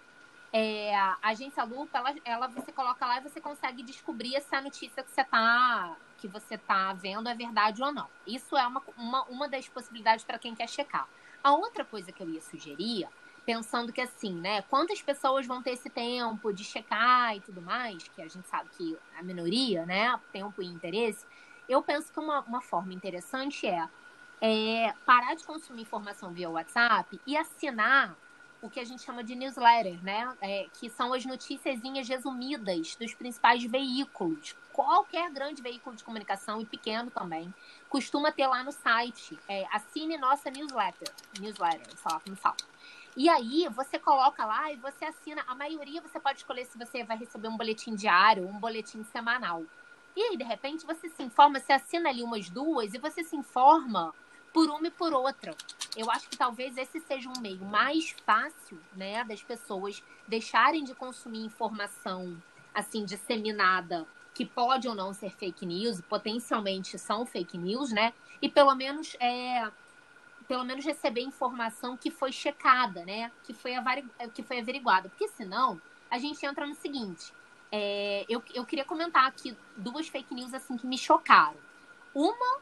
É, 0.53 0.97
a 0.97 1.19
Agência 1.23 1.63
Lupa, 1.63 1.99
ela, 1.99 2.15
ela 2.25 2.47
você 2.49 2.73
coloca 2.73 3.07
lá 3.07 3.19
e 3.19 3.21
você 3.21 3.41
consegue 3.41 3.83
descobrir 3.83 4.41
se 4.41 4.55
a 4.55 4.61
notícia 4.61 5.03
que 5.03 5.11
você 5.11 5.21
está 5.21 5.97
que 6.19 6.29
você 6.29 6.59
tá 6.59 6.93
vendo 6.93 7.29
é 7.29 7.35
verdade 7.35 7.83
ou 7.83 7.93
não. 7.93 8.07
Isso 8.27 8.57
é 8.57 8.67
uma, 8.67 8.83
uma, 8.97 9.23
uma 9.25 9.49
das 9.49 9.67
possibilidades 9.69 10.25
para 10.25 10.39
quem 10.39 10.55
quer 10.55 10.69
checar. 10.69 11.09
A 11.43 11.53
outra 11.53 11.85
coisa 11.85 12.13
que 12.13 12.23
eu 12.23 12.29
ia 12.29 12.41
sugerir, 12.41 13.09
pensando 13.47 13.93
que 13.93 14.01
assim, 14.01 14.35
né, 14.35 14.63
quantas 14.63 15.01
pessoas 15.01 15.47
vão 15.47 15.63
ter 15.63 15.73
esse 15.73 15.89
tempo 15.89 16.53
de 16.53 16.65
checar 16.65 17.37
e 17.37 17.41
tudo 17.41 17.63
mais, 17.63 18.03
que 18.09 18.21
a 18.23 18.29
gente 18.29 18.47
sabe 18.49 18.69
que 18.77 18.97
a 19.19 19.23
minoria, 19.23 19.87
né, 19.87 20.19
tempo 20.33 20.63
e 20.63 20.67
interesse, 20.67 21.25
eu 21.69 21.83
penso 21.83 22.13
que 22.13 22.19
uma, 22.19 22.41
uma 22.41 22.61
forma 22.61 22.93
interessante 22.93 23.67
é 23.67 23.89
é, 24.41 24.95
parar 25.05 25.35
de 25.35 25.45
consumir 25.45 25.83
informação 25.83 26.33
via 26.33 26.49
WhatsApp 26.49 27.21
e 27.27 27.37
assinar 27.37 28.17
o 28.63 28.69
que 28.69 28.81
a 28.81 28.85
gente 28.85 29.03
chama 29.03 29.25
de 29.25 29.35
newsletter, 29.35 30.03
né? 30.03 30.35
É, 30.41 30.67
que 30.79 30.91
são 30.91 31.13
as 31.13 31.25
noticiazinhas 31.25 32.09
resumidas 32.09 32.95
dos 32.97 33.15
principais 33.15 33.63
veículos. 33.65 34.55
Qualquer 34.73 35.31
grande 35.31 35.63
veículo 35.63 35.97
de 35.97 36.05
comunicação, 36.05 36.61
e 36.61 36.67
pequeno 36.67 37.11
também, 37.11 37.53
costuma 37.91 38.31
ter 38.33 38.47
lá 38.47 38.65
no 38.65 38.73
site. 38.73 39.39
É, 39.47 39.67
assine 39.73 40.17
nossa 40.17 40.51
newsletter. 40.51 41.13
Newsletter, 41.39 41.95
sei 41.95 42.13
lá 42.13 42.21
como 42.21 42.37
fala. 42.37 42.57
E 43.17 43.29
aí, 43.29 43.69
você 43.75 43.99
coloca 43.99 44.47
lá 44.47 44.73
e 44.73 44.77
você 44.77 45.05
assina. 45.05 45.45
A 45.47 45.55
maioria 45.55 46.01
você 46.01 46.19
pode 46.19 46.39
escolher 46.39 46.65
se 46.65 46.79
você 46.79 47.03
vai 47.05 47.19
receber 47.19 47.49
um 47.49 47.57
boletim 47.57 47.95
diário 47.95 48.45
ou 48.45 48.51
um 48.51 48.61
boletim 48.61 49.03
semanal. 49.05 49.65
E 50.17 50.23
aí, 50.23 50.37
de 50.37 50.45
repente, 50.45 50.87
você 50.87 51.09
se 51.11 51.23
informa, 51.23 51.59
você 51.59 51.73
assina 51.73 52.09
ali 52.09 52.23
umas 52.23 52.49
duas 52.49 52.95
e 52.95 52.99
você 52.99 53.25
se 53.25 53.37
informa 53.37 54.15
por 54.53 54.71
uma 54.71 54.87
e 54.87 54.91
por 54.91 55.13
outra. 55.13 55.55
Eu 55.97 56.11
acho 56.11 56.29
que 56.29 56.37
talvez 56.37 56.77
esse 56.77 57.01
seja 57.01 57.29
um 57.29 57.41
meio 57.41 57.65
mais 57.65 58.15
fácil, 58.25 58.81
né, 58.95 59.25
das 59.25 59.43
pessoas 59.43 60.03
deixarem 60.27 60.85
de 60.85 60.95
consumir 60.95 61.45
informação 61.45 62.41
assim 62.73 63.05
disseminada 63.05 64.07
que 64.35 64.45
pode 64.45 64.89
ou 64.89 64.95
não 64.95 65.13
ser 65.13 65.31
fake 65.31 65.67
news, 65.67 66.01
potencialmente 66.03 66.99
são 66.99 67.27
fake 67.27 67.59
news, 67.59 67.91
né? 67.91 68.13
E 68.41 68.49
pelo 68.49 68.75
menos 68.75 69.17
é 69.21 69.71
pelo 70.49 70.65
menos 70.65 70.85
receber 70.85 71.21
informação 71.21 71.97
que 71.97 72.11
foi 72.11 72.33
checada, 72.33 73.05
né? 73.05 73.31
Que 73.45 73.55
foi, 73.55 73.73
que 74.35 74.43
foi 74.43 74.59
averiguada. 74.59 75.09
Porque 75.09 75.29
senão, 75.29 75.81
a 76.11 76.19
gente 76.19 76.45
entra 76.45 76.67
no 76.67 76.75
seguinte. 76.75 77.33
É, 77.71 78.27
eu, 78.29 78.43
eu 78.53 78.67
queria 78.67 78.85
comentar 78.85 79.27
aqui 79.27 79.57
duas 79.77 80.09
fake 80.09 80.35
news 80.35 80.53
assim 80.53 80.77
que 80.77 80.89
me 80.89 80.99
chocaram. 80.99 81.57
Uma 82.13 82.59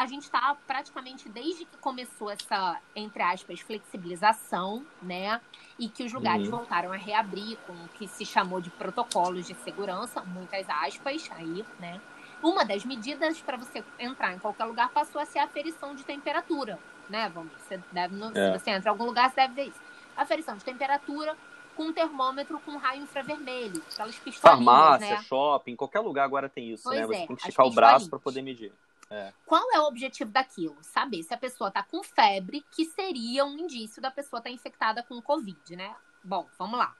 a 0.00 0.06
gente 0.06 0.22
está 0.22 0.56
praticamente 0.66 1.28
desde 1.28 1.66
que 1.66 1.76
começou 1.76 2.30
essa, 2.30 2.80
entre 2.96 3.22
aspas, 3.22 3.60
flexibilização, 3.60 4.82
né? 5.02 5.38
E 5.78 5.90
que 5.90 6.02
os 6.02 6.10
lugares 6.10 6.46
uhum. 6.48 6.56
voltaram 6.56 6.90
a 6.90 6.96
reabrir 6.96 7.58
com 7.66 7.74
o 7.74 7.88
que 7.88 8.08
se 8.08 8.24
chamou 8.24 8.62
de 8.62 8.70
protocolos 8.70 9.46
de 9.46 9.54
segurança, 9.56 10.22
muitas 10.22 10.66
aspas, 10.70 11.30
aí, 11.32 11.66
né? 11.78 12.00
Uma 12.42 12.64
das 12.64 12.82
medidas 12.82 13.42
para 13.42 13.58
você 13.58 13.84
entrar 13.98 14.32
em 14.32 14.38
qualquer 14.38 14.64
lugar 14.64 14.88
passou 14.88 15.20
a 15.20 15.26
ser 15.26 15.40
a 15.40 15.44
aferição 15.44 15.94
de 15.94 16.02
temperatura, 16.02 16.78
né? 17.10 17.30
Vamos, 17.34 17.52
você 17.60 17.78
deve, 17.92 18.16
no, 18.16 18.30
é. 18.30 18.52
se 18.54 18.58
você 18.58 18.70
entra 18.70 18.88
em 18.88 18.92
algum 18.92 19.04
lugar, 19.04 19.28
você 19.28 19.36
deve 19.36 19.52
ver 19.52 19.64
isso. 19.64 19.80
Aferição 20.16 20.56
de 20.56 20.64
temperatura 20.64 21.36
com 21.76 21.82
um 21.82 21.92
termômetro 21.92 22.58
com 22.60 22.78
raio 22.78 23.02
infravermelho, 23.02 23.82
aquelas 23.92 24.16
pistolinhas, 24.16 24.40
Farmácia, 24.40 25.16
né? 25.16 25.22
shopping, 25.24 25.76
qualquer 25.76 26.00
lugar 26.00 26.24
agora 26.24 26.48
tem 26.48 26.70
isso, 26.70 26.88
né? 26.88 26.96
pois 26.96 27.00
né? 27.00 27.06
Você 27.06 27.22
é, 27.22 27.26
tem 27.26 27.36
que 27.36 27.42
esticar 27.42 27.66
o 27.66 27.70
braço 27.70 28.08
para 28.08 28.18
poder 28.18 28.40
medir. 28.40 28.72
É. 29.10 29.32
Qual 29.44 29.64
é 29.74 29.80
o 29.80 29.86
objetivo 29.86 30.30
daquilo? 30.30 30.78
Saber 30.82 31.22
se 31.24 31.34
a 31.34 31.38
pessoa 31.38 31.68
está 31.68 31.82
com 31.82 32.02
febre, 32.02 32.64
que 32.70 32.84
seria 32.84 33.44
um 33.44 33.58
indício 33.58 34.00
da 34.00 34.10
pessoa 34.10 34.38
estar 34.38 34.50
tá 34.50 34.54
infectada 34.54 35.02
com 35.02 35.20
Covid, 35.20 35.74
né? 35.74 35.96
Bom, 36.22 36.48
vamos 36.56 36.78
lá. 36.78 36.96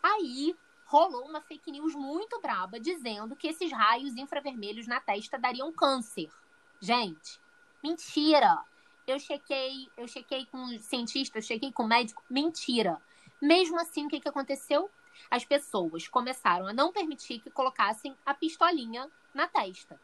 Aí 0.00 0.56
rolou 0.86 1.26
uma 1.26 1.40
fake 1.40 1.72
news 1.72 1.94
muito 1.94 2.40
braba 2.40 2.78
dizendo 2.78 3.34
que 3.34 3.48
esses 3.48 3.72
raios 3.72 4.16
infravermelhos 4.16 4.86
na 4.86 5.00
testa 5.00 5.36
dariam 5.36 5.72
câncer. 5.72 6.30
Gente, 6.80 7.40
mentira. 7.82 8.64
Eu 9.04 9.18
chequei, 9.18 9.88
eu 9.96 10.06
chequei 10.06 10.46
com 10.46 10.78
cientista, 10.78 11.38
eu 11.38 11.42
chequei 11.42 11.72
com 11.72 11.84
médico, 11.84 12.22
mentira. 12.30 13.00
Mesmo 13.40 13.80
assim, 13.80 14.06
o 14.06 14.08
que, 14.08 14.20
que 14.20 14.28
aconteceu? 14.28 14.88
As 15.30 15.44
pessoas 15.44 16.06
começaram 16.06 16.66
a 16.66 16.72
não 16.72 16.92
permitir 16.92 17.40
que 17.40 17.50
colocassem 17.50 18.16
a 18.24 18.32
pistolinha 18.32 19.10
na 19.34 19.48
testa. 19.48 19.98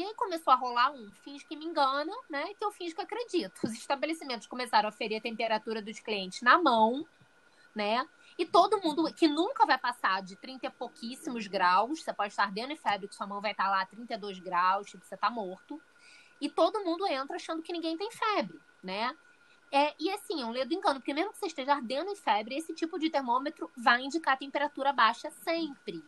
E 0.00 0.02
aí 0.02 0.14
começou 0.14 0.50
a 0.50 0.56
rolar 0.56 0.92
um 0.92 1.10
finge 1.22 1.44
que 1.44 1.54
me 1.54 1.66
engana, 1.66 2.10
né? 2.30 2.54
Que 2.54 2.64
eu 2.64 2.72
finge 2.72 2.94
que 2.94 3.02
acredito. 3.02 3.60
Os 3.62 3.74
estabelecimentos 3.74 4.46
começaram 4.46 4.88
a 4.88 4.92
ferir 4.92 5.18
a 5.18 5.20
temperatura 5.20 5.82
dos 5.82 6.00
clientes 6.00 6.40
na 6.40 6.56
mão, 6.56 7.06
né? 7.74 8.08
E 8.38 8.46
todo 8.46 8.80
mundo 8.80 9.12
que 9.12 9.28
nunca 9.28 9.66
vai 9.66 9.76
passar 9.76 10.22
de 10.22 10.36
30 10.36 10.68
e 10.68 10.70
pouquíssimos 10.70 11.46
graus, 11.46 12.02
você 12.02 12.14
pode 12.14 12.32
estar 12.32 12.44
ardendo 12.44 12.72
em 12.72 12.78
febre, 12.78 13.08
que 13.08 13.14
sua 13.14 13.26
mão 13.26 13.42
vai 13.42 13.50
estar 13.50 13.68
lá 13.68 13.82
a 13.82 13.84
32 13.84 14.38
graus, 14.38 14.88
tipo, 14.88 15.04
você 15.04 15.18
tá 15.18 15.28
morto. 15.28 15.78
E 16.40 16.48
todo 16.48 16.82
mundo 16.82 17.06
entra 17.06 17.36
achando 17.36 17.60
que 17.60 17.70
ninguém 17.70 17.98
tem 17.98 18.10
febre, 18.10 18.58
né? 18.82 19.14
É, 19.70 19.94
e 20.00 20.10
assim, 20.10 20.40
é 20.40 20.46
um 20.46 20.50
ledo 20.50 20.72
engano, 20.72 20.98
porque 20.98 21.12
mesmo 21.12 21.32
que 21.32 21.38
você 21.38 21.48
esteja 21.48 21.74
ardendo 21.74 22.10
em 22.10 22.16
febre, 22.16 22.56
esse 22.56 22.72
tipo 22.72 22.98
de 22.98 23.10
termômetro 23.10 23.70
vai 23.76 24.00
indicar 24.00 24.38
temperatura 24.38 24.94
baixa 24.94 25.30
sempre 25.30 26.02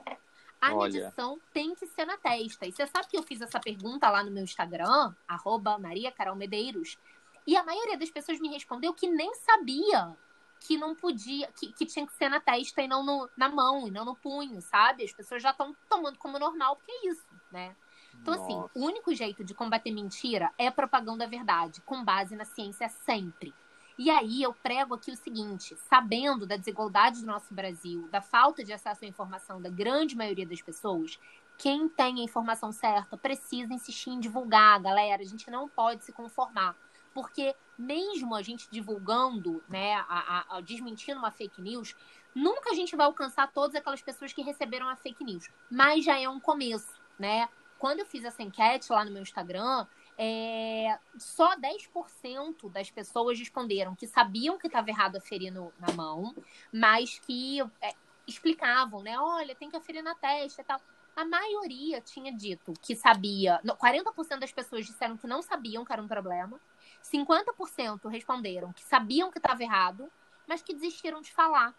a 0.63 0.73
Olha. 0.73 0.93
medição 0.93 1.41
tem 1.53 1.75
que 1.75 1.89
ser 1.89 2.07
na 2.07 2.17
testa. 2.17 2.65
E 2.65 2.73
você 2.73 2.87
sabe 2.87 3.09
que 3.09 3.19
eu 3.19 3.23
fiz 3.25 3.41
essa 3.41 3.59
pergunta 3.59 4.09
lá 4.09 4.23
no 4.23 4.31
meu 4.31 4.45
Instagram, 4.45 5.13
arroba 5.27 5.77
Maria 5.77 6.13
Carol 6.13 6.37
Medeiros, 6.37 6.97
e 7.45 7.57
a 7.57 7.65
maioria 7.65 7.99
das 7.99 8.11
pessoas 8.11 8.39
me 8.39 8.49
respondeu 8.49 8.95
que 8.95 9.09
nem 9.09 9.35
sabia 9.35 10.17
que 10.61 10.79
não 10.79 10.95
podia, 10.95 11.51
que, 11.59 11.73
que 11.73 11.85
tinha 11.85 12.07
que 12.07 12.15
ser 12.15 12.29
na 12.29 12.39
testa 12.39 12.81
e 12.81 12.87
não 12.87 13.05
no, 13.05 13.29
na 13.37 13.49
mão, 13.49 13.89
e 13.89 13.91
não 13.91 14.05
no 14.05 14.15
punho, 14.15 14.63
sabe? 14.63 15.03
As 15.03 15.13
pessoas 15.13 15.43
já 15.43 15.51
estão 15.51 15.75
tomando 15.91 16.17
como 16.17 16.39
normal, 16.39 16.77
porque 16.77 16.93
é 16.93 17.09
isso, 17.09 17.27
né? 17.51 17.75
Então, 18.15 18.33
assim, 18.33 18.55
Nossa. 18.55 18.67
assim, 18.67 18.81
o 18.81 18.85
único 18.85 19.13
jeito 19.13 19.43
de 19.43 19.55
combater 19.55 19.91
mentira 19.91 20.53
é 20.57 20.71
propagando 20.71 21.25
a 21.25 21.27
verdade, 21.27 21.81
com 21.81 22.05
base 22.05 22.37
na 22.37 22.45
ciência 22.45 22.89
sempre. 22.89 23.53
E 23.99 24.11
aí 24.11 24.43
eu 24.43 24.55
prego 24.55 24.95
aqui 24.95 25.11
o 25.11 25.17
seguinte: 25.17 25.77
sabendo 25.89 26.47
da 26.47 26.57
desigualdade 26.57 27.21
do 27.21 27.27
nosso 27.27 27.53
Brasil, 27.53 28.09
da 28.09 28.21
falta 28.21 28.65
de 28.65 28.73
acesso 28.73 29.05
à 29.05 29.09
informação 29.09 29.61
da 29.61 29.69
grande 29.69 30.17
maioria 30.17 30.47
das 30.47 30.63
pessoas, 30.63 31.19
quem 31.59 31.89
tem 31.89 32.21
a 32.21 32.25
informação 32.25 32.73
certa 32.73 33.17
precisa 33.17 33.73
insistir 33.73 34.11
em 34.11 34.21
divulgar, 34.21 34.81
galera. 34.81 35.23
A 35.23 35.27
gente 35.27 35.51
não 35.51 35.69
pode 35.69 36.05
se 36.05 36.13
conformar. 36.13 36.77
Porque 37.15 37.55
mesmo 37.77 38.35
a 38.35 38.43
gente 38.43 38.69
divulgando, 38.71 39.63
né, 39.69 39.95
a, 39.95 40.05
a, 40.09 40.57
a, 40.57 40.61
desmentindo 40.61 41.19
uma 41.19 41.31
fake 41.31 41.61
news, 41.61 41.95
nunca 42.35 42.71
a 42.71 42.75
gente 42.75 42.97
vai 42.97 43.07
alcançar 43.07 43.53
todas 43.53 43.77
aquelas 43.77 44.01
pessoas 44.01 44.33
que 44.33 44.43
receberam 44.43 44.89
a 44.89 44.97
fake 44.97 45.23
news. 45.23 45.51
Mas 45.71 46.05
já 46.05 46.19
é 46.19 46.29
um 46.29 46.41
começo, 46.41 47.01
né? 47.19 47.49
Quando 47.79 47.99
eu 47.99 48.07
fiz 48.07 48.25
essa 48.25 48.43
enquete 48.43 48.91
lá 48.91 49.05
no 49.05 49.11
meu 49.11 49.23
Instagram, 49.23 49.87
é, 50.19 50.99
só 51.17 51.57
10% 51.57 52.71
das 52.71 52.91
pessoas 52.91 53.39
responderam 53.39 53.95
que 53.95 54.07
sabiam 54.07 54.59
que 54.59 54.67
estava 54.67 54.91
errado 54.91 55.17
aferir 55.17 55.53
no, 55.53 55.73
na 55.79 55.93
mão, 55.93 56.35
mas 56.73 57.19
que 57.19 57.61
é, 57.81 57.95
explicavam, 58.27 59.03
né? 59.03 59.19
Olha, 59.19 59.55
tem 59.55 59.71
que 59.71 59.77
aferir 59.77 60.03
na 60.03 60.15
testa 60.15 60.61
e 60.61 60.65
tal. 60.65 60.81
A 61.15 61.25
maioria 61.25 62.01
tinha 62.01 62.33
dito 62.33 62.73
que 62.81 62.97
sabia. 62.97 63.61
40% 63.65 64.39
das 64.39 64.53
pessoas 64.53 64.87
disseram 64.87 65.17
que 65.17 65.27
não 65.27 65.43
sabiam 65.43 65.85
que 65.85 65.93
era 65.93 66.03
um 66.03 66.09
problema. 66.09 66.59
50% 67.03 68.09
responderam 68.09 68.73
que 68.73 68.83
sabiam 68.83 69.31
que 69.31 69.39
estava 69.39 69.63
errado, 69.63 70.11
mas 70.47 70.63
que 70.63 70.73
desistiram 70.73 71.21
de 71.21 71.31
falar. 71.31 71.75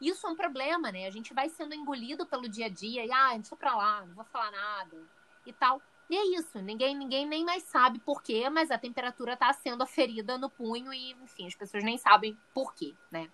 Isso 0.00 0.26
é 0.26 0.30
um 0.30 0.36
problema, 0.36 0.92
né? 0.92 1.06
A 1.06 1.10
gente 1.10 1.34
vai 1.34 1.48
sendo 1.48 1.74
engolido 1.74 2.24
pelo 2.24 2.48
dia 2.48 2.66
a 2.66 2.68
dia 2.68 3.04
e, 3.04 3.10
ah, 3.10 3.34
deixa 3.34 3.56
pra 3.56 3.74
lá, 3.74 4.06
não 4.06 4.14
vou 4.14 4.24
falar 4.24 4.50
nada 4.52 4.96
e 5.44 5.52
tal. 5.52 5.82
E 6.10 6.16
é 6.16 6.38
isso, 6.38 6.60
ninguém, 6.62 6.96
ninguém 6.96 7.26
nem 7.26 7.44
mais 7.44 7.64
sabe 7.64 7.98
por 7.98 8.22
quê, 8.22 8.48
mas 8.48 8.70
a 8.70 8.78
temperatura 8.78 9.34
está 9.34 9.52
sendo 9.52 9.82
aferida 9.82 10.38
no 10.38 10.48
punho 10.48 10.92
e, 10.92 11.12
enfim, 11.22 11.46
as 11.46 11.54
pessoas 11.54 11.84
nem 11.84 11.98
sabem 11.98 12.36
por 12.54 12.74
quê, 12.74 12.94
né? 13.10 13.28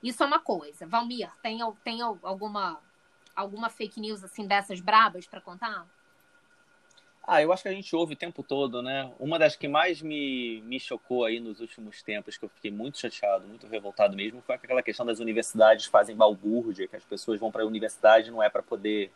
Isso 0.00 0.22
é 0.22 0.26
uma 0.26 0.38
coisa. 0.38 0.86
Valmir, 0.86 1.30
tem, 1.42 1.58
tem 1.82 2.00
alguma, 2.00 2.80
alguma 3.34 3.68
fake 3.68 4.00
news 4.00 4.22
assim 4.22 4.46
dessas 4.46 4.80
brabas 4.80 5.26
para 5.26 5.40
contar? 5.40 5.86
Ah, 7.24 7.40
eu 7.40 7.52
acho 7.52 7.62
que 7.62 7.68
a 7.68 7.72
gente 7.72 7.94
ouve 7.94 8.14
o 8.14 8.16
tempo 8.16 8.42
todo, 8.42 8.82
né? 8.82 9.12
Uma 9.18 9.38
das 9.38 9.54
que 9.54 9.68
mais 9.68 10.02
me, 10.02 10.60
me 10.62 10.80
chocou 10.80 11.24
aí 11.24 11.38
nos 11.38 11.60
últimos 11.60 12.02
tempos, 12.02 12.36
que 12.36 12.44
eu 12.44 12.48
fiquei 12.48 12.70
muito 12.70 12.98
chateado, 12.98 13.46
muito 13.46 13.66
revoltado 13.68 14.16
mesmo, 14.16 14.42
foi 14.42 14.56
aquela 14.56 14.82
questão 14.82 15.06
das 15.06 15.20
universidades 15.20 15.86
fazem 15.86 16.16
balbúrdia, 16.16 16.88
que 16.88 16.96
as 16.96 17.04
pessoas 17.04 17.38
vão 17.38 17.52
para 17.52 17.62
a 17.62 17.66
universidade 17.66 18.30
não 18.30 18.42
é 18.42 18.48
para 18.48 18.62
poder 18.62 19.12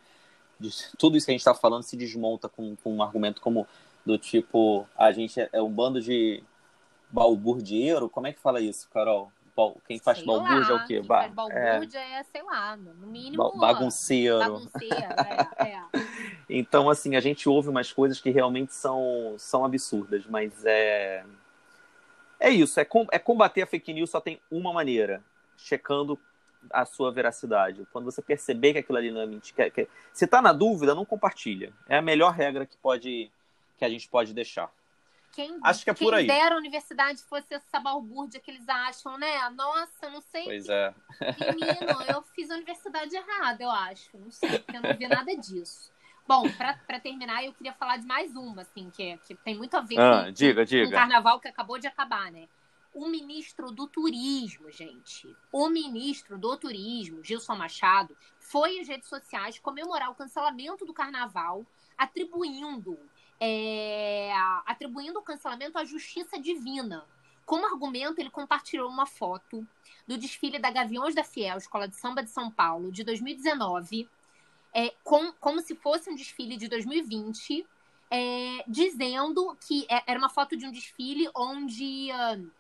tudo 0.99 1.17
isso 1.17 1.27
que 1.27 1.33
a 1.33 1.35
gente 1.35 1.41
está 1.41 1.55
falando 1.55 1.83
se 1.83 1.97
desmonta 1.97 2.49
com, 2.49 2.77
com, 2.77 2.97
um 2.97 3.03
argumento 3.03 3.41
como 3.41 3.67
do 4.05 4.17
tipo 4.17 4.87
a 4.97 5.13
gente 5.13 5.41
é, 5.41 5.49
é 5.53 5.63
um 5.63 5.71
bando 5.71 6.01
de 6.01 6.43
balburdieiro. 7.11 8.09
Como 8.09 8.27
é 8.27 8.33
que 8.33 8.41
fala 8.41 8.61
isso, 8.61 8.89
Carol? 8.91 9.31
Quem 9.87 9.99
faz 9.99 10.19
sei 10.19 10.27
balbúrdia 10.27 10.75
lá, 10.75 10.81
é 10.81 10.85
o 10.85 10.87
quê? 10.87 10.95
Quem 10.99 11.03
ba 11.03 11.19
faz 11.23 11.33
balbúrdia 11.33 11.99
é... 11.99 12.13
é, 12.19 12.23
sei 12.25 12.43
lá, 12.43 12.77
no 12.77 13.07
mínimo. 13.07 13.57
Bagunceiro. 13.59 14.39
Bagunceiro, 14.39 14.95
é, 14.95 15.67
é. 15.69 15.83
Então, 16.49 16.91
assim, 16.91 17.17
a 17.17 17.21
gente 17.21 17.49
ouve 17.49 17.69
umas 17.69 17.93
coisas 17.93 18.21
que 18.21 18.31
realmente 18.31 18.75
são, 18.75 19.35
são 19.39 19.65
absurdas, 19.65 20.25
mas 20.27 20.65
é. 20.65 21.25
É 22.39 22.51
isso, 22.51 22.79
é, 22.79 22.85
com, 22.85 23.07
é 23.11 23.19
combater 23.19 23.63
a 23.63 23.67
fake 23.67 23.95
news 23.95 24.11
só 24.11 24.21
tem 24.21 24.39
uma 24.51 24.73
maneira, 24.73 25.25
checando 25.57 26.21
a 26.71 26.85
sua 26.85 27.13
veracidade. 27.13 27.87
Quando 27.93 28.05
você 28.05 28.23
perceber 28.23 28.73
que 28.73 28.79
aquilo 28.81 28.99
ali 28.99 29.11
não 29.11 29.21
é 29.21 29.27
mentira, 29.27 29.71
que, 29.71 29.85
que, 29.85 29.91
se 30.13 30.25
está 30.25 30.41
na 30.41 30.53
dúvida, 30.53 30.95
não 30.95 31.05
compartilha. 31.05 31.73
É 31.89 31.99
a 31.99 32.03
melhor 32.03 32.33
regra 32.33 32.67
que 32.67 32.77
pode 32.77 33.31
que 33.79 33.85
a 33.85 33.89
gente 33.89 34.09
pode 34.09 34.33
deixar. 34.33 34.71
Quem, 35.33 35.59
Acho 35.63 35.85
que 35.85 35.91
é 35.91 35.95
quem 35.95 36.07
por 36.07 36.15
aí. 36.15 36.27
dera 36.27 36.55
a 36.55 36.59
universidade 36.59 37.23
fosse 37.23 37.53
essa 37.53 37.79
balbúrdia 37.79 38.41
que 38.41 38.51
eles 38.51 38.67
acham, 38.67 39.19
né? 39.19 39.51
Nossa, 39.51 40.09
não 40.09 40.23
sei. 40.23 40.45
Pois 40.45 40.65
que... 40.65 40.73
é. 40.73 40.95
Menino, 41.53 42.03
eu 42.09 42.23
fiz 42.35 42.51
a 42.51 42.55
universidade 42.55 43.15
errada, 43.15 43.63
eu 43.63 43.71
acho. 43.71 44.17
Não 44.17 44.31
sei, 44.31 44.59
porque 44.59 44.79
eu 44.79 44.81
não 44.81 44.97
vi 44.97 45.07
nada 45.07 45.37
disso. 45.37 45.93
Bom, 46.27 46.43
para 46.51 46.99
terminar, 46.99 47.45
eu 47.45 47.53
queria 47.53 47.73
falar 47.75 47.99
de 47.99 48.07
mais 48.07 48.35
uma, 48.35 48.63
assim, 48.63 48.91
que, 48.91 49.17
que 49.19 49.35
tem 49.37 49.55
muito 49.55 49.77
a 49.77 49.81
ver 49.81 50.01
ah, 50.01 50.25
com, 50.25 50.33
diga, 50.33 50.63
com, 50.63 50.65
diga. 50.65 50.85
com 50.85 50.91
o 50.91 50.95
carnaval 50.95 51.39
que 51.39 51.49
acabou 51.49 51.79
de 51.79 51.87
acabar, 51.87 52.33
né? 52.33 52.49
O 52.97 53.11
ministro 53.11 53.71
do 53.71 53.87
Turismo, 53.87 54.73
gente, 54.73 55.37
o 55.53 55.69
ministro 55.69 56.39
do 56.39 56.57
Turismo, 56.57 57.23
Gilson 57.23 57.55
Machado, 57.55 58.17
foi 58.39 58.81
às 58.81 58.89
redes 58.89 59.07
sociais 59.07 59.59
comemorar 59.59 60.11
o 60.11 60.15
cancelamento 60.15 60.87
do 60.87 60.95
carnaval, 60.95 61.67
atribuindo, 61.99 62.99
é, 63.39 64.33
atribuindo 64.65 65.19
o 65.19 65.23
cancelamento 65.23 65.77
à 65.77 65.85
justiça 65.85 66.39
divina. 66.41 67.05
Como 67.45 67.67
argumento, 67.67 68.19
ele 68.19 68.31
compartilhou 68.31 68.89
uma 68.89 69.05
foto 69.05 69.69
do 70.09 70.17
desfile 70.17 70.59
da 70.59 70.71
Gaviões 70.71 71.15
da 71.15 71.23
Fiel, 71.23 71.59
Escola 71.59 71.87
de 71.87 71.97
Samba 71.97 72.23
de 72.23 72.31
São 72.31 72.51
Paulo, 72.51 72.91
de 72.91 73.05
2019, 73.05 74.09
é, 74.73 74.95
com, 75.05 75.35
como 75.35 75.61
se 75.61 75.75
fosse 75.75 76.09
um 76.09 76.15
desfile 76.15 76.57
de 76.57 76.67
2020, 76.67 77.67
é, 78.11 78.65
dizendo 78.67 79.55
que 79.69 79.87
é, 79.87 80.03
era 80.07 80.19
uma 80.19 80.31
foto 80.31 80.57
de 80.57 80.65
um 80.65 80.73
desfile 80.73 81.29
onde. 81.35 82.09
Uh, 82.11 82.51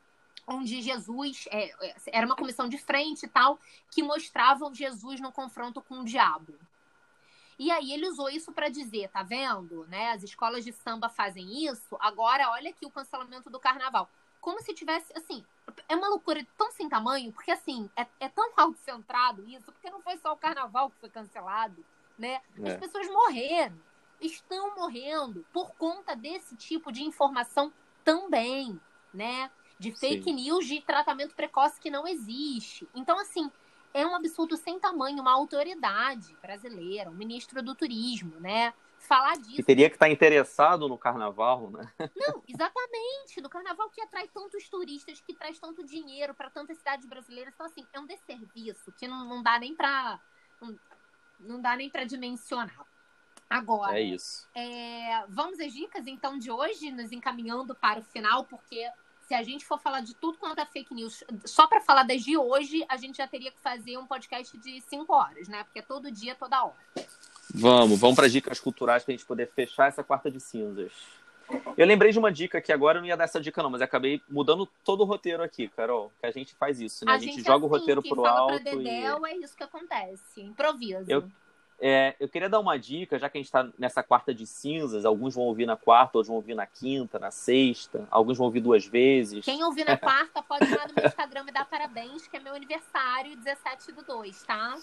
onde 0.47 0.81
Jesus 0.81 1.47
é, 1.51 1.71
é, 1.87 1.97
era 2.07 2.27
uma 2.27 2.37
comissão 2.37 2.69
de 2.69 2.79
frente 2.79 3.25
e 3.25 3.29
tal, 3.29 3.59
que 3.91 4.03
mostravam 4.03 4.73
Jesus 4.73 5.21
no 5.21 5.33
confronto 5.33 5.83
com 5.83 6.01
o 6.01 6.05
diabo. 6.05 6.55
E 7.59 7.71
aí 7.71 7.93
ele 7.93 8.07
usou 8.07 8.29
isso 8.29 8.53
para 8.53 8.69
dizer, 8.69 9.09
tá 9.09 9.23
vendo? 9.23 9.87
Né? 9.87 10.13
As 10.13 10.23
escolas 10.23 10.65
de 10.65 10.73
samba 10.73 11.09
fazem 11.09 11.67
isso, 11.67 11.97
agora 12.01 12.51
olha 12.51 12.71
aqui 12.71 12.85
o 12.85 12.91
cancelamento 12.91 13.49
do 13.51 13.59
carnaval. 13.59 14.09
Como 14.41 14.61
se 14.61 14.75
tivesse, 14.75 15.13
assim, 15.17 15.45
é 15.89 15.97
uma 15.97 16.09
loucura 16.09 16.47
tão 16.57 16.71
sem 16.71 16.89
tamanho, 16.89 17.33
porque 17.33 17.51
assim, 17.51 17.91
é, 17.97 18.07
é 18.21 18.29
tão 18.29 18.53
autocentrado 18.57 19.45
isso, 19.49 19.73
porque 19.73 19.91
não 19.91 20.01
foi 20.01 20.17
só 20.19 20.33
o 20.33 20.37
carnaval 20.37 20.91
que 20.91 21.01
foi 21.01 21.09
cancelado, 21.09 21.85
né? 22.17 22.41
É. 22.63 22.71
As 22.71 22.77
pessoas 22.77 23.09
morreram, 23.09 23.77
estão 24.21 24.77
morrendo 24.77 25.45
por 25.53 25.73
conta 25.73 26.15
desse 26.15 26.55
tipo 26.57 26.93
de 26.93 27.03
informação 27.03 27.73
também, 28.05 28.81
né? 29.13 29.51
De 29.79 29.93
fake 29.93 30.25
Sim. 30.25 30.33
news 30.35 30.67
de 30.67 30.81
tratamento 30.81 31.35
precoce 31.35 31.81
que 31.81 31.91
não 31.91 32.07
existe. 32.07 32.89
Então, 32.95 33.19
assim, 33.19 33.51
é 33.93 34.07
um 34.07 34.15
absurdo 34.15 34.57
sem 34.57 34.79
tamanho, 34.79 35.21
uma 35.21 35.33
autoridade 35.33 36.37
brasileira, 36.41 37.11
um 37.11 37.15
ministro 37.15 37.63
do 37.63 37.75
turismo, 37.75 38.39
né? 38.41 38.73
Falar 38.99 39.37
disso. 39.37 39.57
Que 39.57 39.63
teria 39.63 39.89
que 39.89 39.97
estar 39.97 40.09
interessado 40.09 40.89
no 40.89 40.97
carnaval, 40.97 41.71
né? 41.71 41.93
Não, 42.17 42.43
exatamente. 42.49 43.41
No 43.41 43.49
carnaval 43.49 43.91
que 43.91 44.01
atrai 44.01 44.27
tantos 44.29 44.69
turistas, 44.69 45.21
que 45.21 45.35
traz 45.35 45.59
tanto 45.59 45.85
dinheiro 45.85 46.35
para 46.35 46.51
tantas 46.51 46.79
cidades 46.79 47.07
brasileiras. 47.07 47.53
Então, 47.55 47.67
assim, 47.67 47.87
é 47.93 48.01
um 48.01 48.07
desserviço 48.07 48.91
que 48.93 49.07
não, 49.07 49.25
não 49.27 49.43
dá 49.43 49.59
nem 49.59 49.75
para 49.75 50.19
não, 50.61 50.79
não 51.39 51.61
dá 51.61 51.77
nem 51.77 51.91
para 51.91 52.05
dimensionar. 52.05 52.87
Agora, 53.49 53.99
é 53.99 54.03
isso. 54.03 54.49
É, 54.55 55.25
vamos 55.29 55.61
às 55.61 55.73
dicas 55.73 56.07
então 56.07 56.39
de 56.39 56.51
hoje, 56.51 56.91
nos 56.91 57.13
encaminhando 57.13 57.75
para 57.75 58.01
o 58.01 58.03
final, 58.03 58.45
porque 58.45 58.91
se 59.27 59.35
a 59.35 59.43
gente 59.43 59.65
for 59.65 59.79
falar 59.79 60.01
de 60.01 60.15
tudo 60.15 60.39
quanto 60.39 60.61
é 60.61 60.67
fake 60.67 60.95
news, 60.95 61.25
só 61.45 61.67
para 61.67 61.81
falar 61.81 62.05
das 62.05 62.23
de 62.23 62.37
hoje, 62.37 62.85
a 62.89 62.97
gente 62.97 63.17
já 63.17 63.27
teria 63.27 63.51
que 63.51 63.59
fazer 63.59 63.99
um 63.99 64.07
podcast 64.07 64.57
de 64.59 64.81
cinco 64.83 65.13
horas, 65.13 65.49
né? 65.49 65.65
Porque 65.65 65.81
é 65.81 65.83
todo 65.83 66.11
dia, 66.11 66.35
toda 66.35 66.65
hora. 66.65 66.77
Vamos, 67.53 67.99
vamos 67.99 68.17
para 68.17 68.29
dicas 68.29 68.61
culturais 68.61 69.03
para 69.05 69.13
a 69.13 69.17
gente 69.17 69.27
poder 69.27 69.51
fechar 69.53 69.89
essa 69.89 70.05
quarta 70.05 70.31
de 70.31 70.39
cinzas. 70.41 70.93
Eu 71.77 71.87
lembrei 71.87 72.11
de 72.11 72.19
uma 72.19 72.33
dica 72.33 72.61
que 72.61 72.73
agora 72.73 72.99
eu 72.99 73.03
não 73.03 73.09
ia 73.09 73.17
dar 73.17 73.25
essa 73.25 73.41
dica, 73.41 73.63
não, 73.63 73.71
mas 73.71 73.83
acabei 73.83 74.21
mudando 74.29 74.67
todo 74.85 75.03
o 75.03 75.05
roteiro 75.05 75.43
aqui, 75.43 75.69
Carol. 75.69 76.13
Que 76.21 76.27
a 76.27 76.31
gente 76.31 76.55
faz 76.55 76.81
isso, 76.81 77.05
né? 77.05 77.13
A, 77.13 77.15
a 77.15 77.19
gente, 77.19 77.37
gente, 77.37 77.47
joga 77.47 77.65
assim, 77.65 77.75
o 77.75 77.79
roteiro 77.79 78.03
pro 78.03 78.27
alto. 78.27 78.63
Pra 78.63 78.73
Dedéu, 78.73 79.27
e... 79.27 79.31
é 79.31 79.37
isso 79.39 79.57
que 79.57 79.63
acontece. 79.63 80.41
Improviso. 80.41 81.05
Eu, 81.09 81.29
é, 81.79 82.15
eu 82.19 82.29
queria 82.29 82.49
dar 82.49 82.59
uma 82.59 82.79
dica, 82.79 83.19
já 83.19 83.29
que 83.29 83.37
a 83.37 83.41
gente 83.41 83.47
está 83.47 83.69
nessa 83.79 84.03
quarta 84.03 84.33
de 84.33 84.47
cinzas, 84.47 85.05
alguns 85.05 85.35
vão 85.35 85.45
ouvir 85.45 85.67
na 85.67 85.77
quarta, 85.77 86.17
outros 86.17 86.29
vão 86.29 86.37
ouvir 86.37 86.55
na 86.55 86.67
quinta, 86.67 87.19
na 87.19 87.31
sexta, 87.31 88.07
alguns 88.11 88.39
vão 88.39 88.47
ouvir 88.47 88.61
duas 88.61 88.87
vezes. 88.87 89.45
Quem 89.45 89.63
ouvir 89.63 89.85
na 89.85 89.97
quarta 89.97 90.43
pode 90.43 90.65
ir 90.65 90.77
lá 90.77 90.87
no 90.89 90.95
meu 90.95 91.07
Instagram 91.07 91.45
e 91.49 91.53
dar 91.53 91.67
parabéns, 91.67 92.27
que 92.27 92.37
é 92.37 92.41
meu 92.41 92.55
aniversário, 92.55 93.37
17 93.37 93.93
do 93.93 94.03
2, 94.03 94.43
tá? 94.45 94.75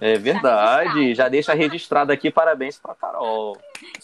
É 0.00 0.18
verdade, 0.18 1.14
já 1.14 1.28
deixa 1.28 1.54
registrado 1.54 2.10
aqui, 2.10 2.30
parabéns 2.30 2.78
para 2.78 2.94
Carol. 2.94 3.56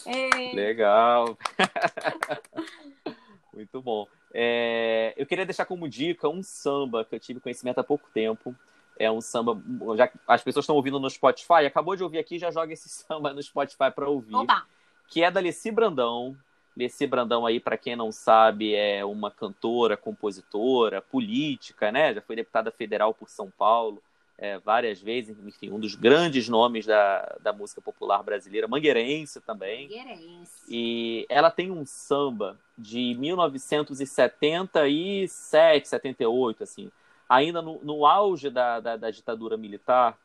É. 0.05 0.53
Legal. 0.53 1.37
Muito 3.53 3.81
bom. 3.81 4.07
É, 4.33 5.13
eu 5.17 5.25
queria 5.25 5.45
deixar 5.45 5.65
como 5.65 5.89
dica 5.89 6.29
um 6.29 6.43
samba 6.43 7.03
que 7.03 7.15
eu 7.15 7.19
tive 7.19 7.39
conhecimento 7.39 7.79
há 7.79 7.83
pouco 7.83 8.07
tempo 8.13 8.55
é 8.99 9.11
um 9.11 9.21
samba. 9.21 9.59
Já 9.95 10.09
as 10.27 10.43
pessoas 10.43 10.63
estão 10.63 10.75
ouvindo 10.75 10.99
no 10.99 11.09
Spotify, 11.09 11.65
acabou 11.65 11.95
de 11.95 12.03
ouvir 12.03 12.19
aqui, 12.19 12.37
já 12.37 12.51
joga 12.51 12.73
esse 12.73 12.89
samba 12.89 13.33
no 13.33 13.41
Spotify 13.41 13.91
para 13.93 14.09
ouvir. 14.09 14.35
Oba. 14.35 14.65
Que 15.07 15.23
é 15.23 15.31
da 15.31 15.39
Leci 15.39 15.71
Brandão. 15.71 16.35
Leci 16.75 17.07
Brandão 17.07 17.45
aí, 17.45 17.59
para 17.59 17.77
quem 17.77 17.95
não 17.95 18.11
sabe, 18.11 18.75
é 18.75 19.03
uma 19.03 19.31
cantora, 19.31 19.97
compositora, 19.97 21.01
política, 21.01 21.91
né? 21.91 22.13
Já 22.13 22.21
foi 22.21 22.35
deputada 22.35 22.69
federal 22.69 23.15
por 23.15 23.29
São 23.29 23.49
Paulo, 23.49 23.99
é, 24.37 24.59
várias 24.59 25.01
vezes, 25.01 25.35
enfim, 25.43 25.71
um 25.71 25.79
dos 25.79 25.95
grandes 25.95 26.47
nomes 26.47 26.85
da, 26.85 27.35
da 27.41 27.51
música 27.51 27.81
popular 27.81 28.21
brasileira, 28.21 28.67
mangueirense 28.67 29.41
também. 29.41 29.89
Mangueirense. 29.89 30.63
E 30.69 31.25
ela 31.27 31.49
tem 31.49 31.71
um 31.71 31.83
samba 31.83 32.59
de 32.77 33.15
1977, 33.15 35.87
78, 35.87 36.63
assim, 36.63 36.91
ainda 37.27 37.61
no, 37.61 37.79
no 37.83 38.05
auge 38.05 38.49
da, 38.49 38.79
da, 38.79 38.95
da 38.95 39.11
ditadura 39.11 39.57
militar, 39.57 40.17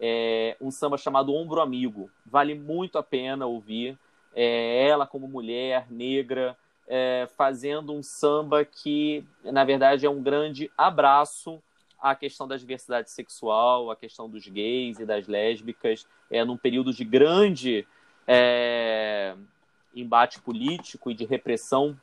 é, 0.00 0.56
um 0.60 0.70
samba 0.70 0.96
chamado 0.96 1.34
Ombro 1.34 1.60
Amigo. 1.60 2.10
Vale 2.24 2.54
muito 2.54 2.98
a 2.98 3.02
pena 3.02 3.46
ouvir. 3.46 3.98
É, 4.34 4.86
ela, 4.88 5.06
como 5.06 5.28
mulher 5.28 5.86
negra, 5.90 6.56
é, 6.88 7.28
fazendo 7.36 7.92
um 7.92 8.02
samba 8.02 8.64
que, 8.64 9.24
na 9.44 9.64
verdade, 9.64 10.06
é 10.06 10.10
um 10.10 10.22
grande 10.22 10.70
abraço 10.76 11.62
à 12.00 12.14
questão 12.14 12.48
da 12.48 12.56
diversidade 12.56 13.10
sexual, 13.10 13.90
à 13.90 13.96
questão 13.96 14.28
dos 14.28 14.46
gays 14.48 14.98
e 14.98 15.04
das 15.04 15.28
lésbicas, 15.28 16.06
é, 16.30 16.44
num 16.44 16.56
período 16.56 16.92
de 16.92 17.04
grande 17.04 17.86
é, 18.26 19.34
embate 19.94 20.40
político 20.40 21.10
e 21.10 21.14
de 21.14 21.24
repressão 21.24 21.98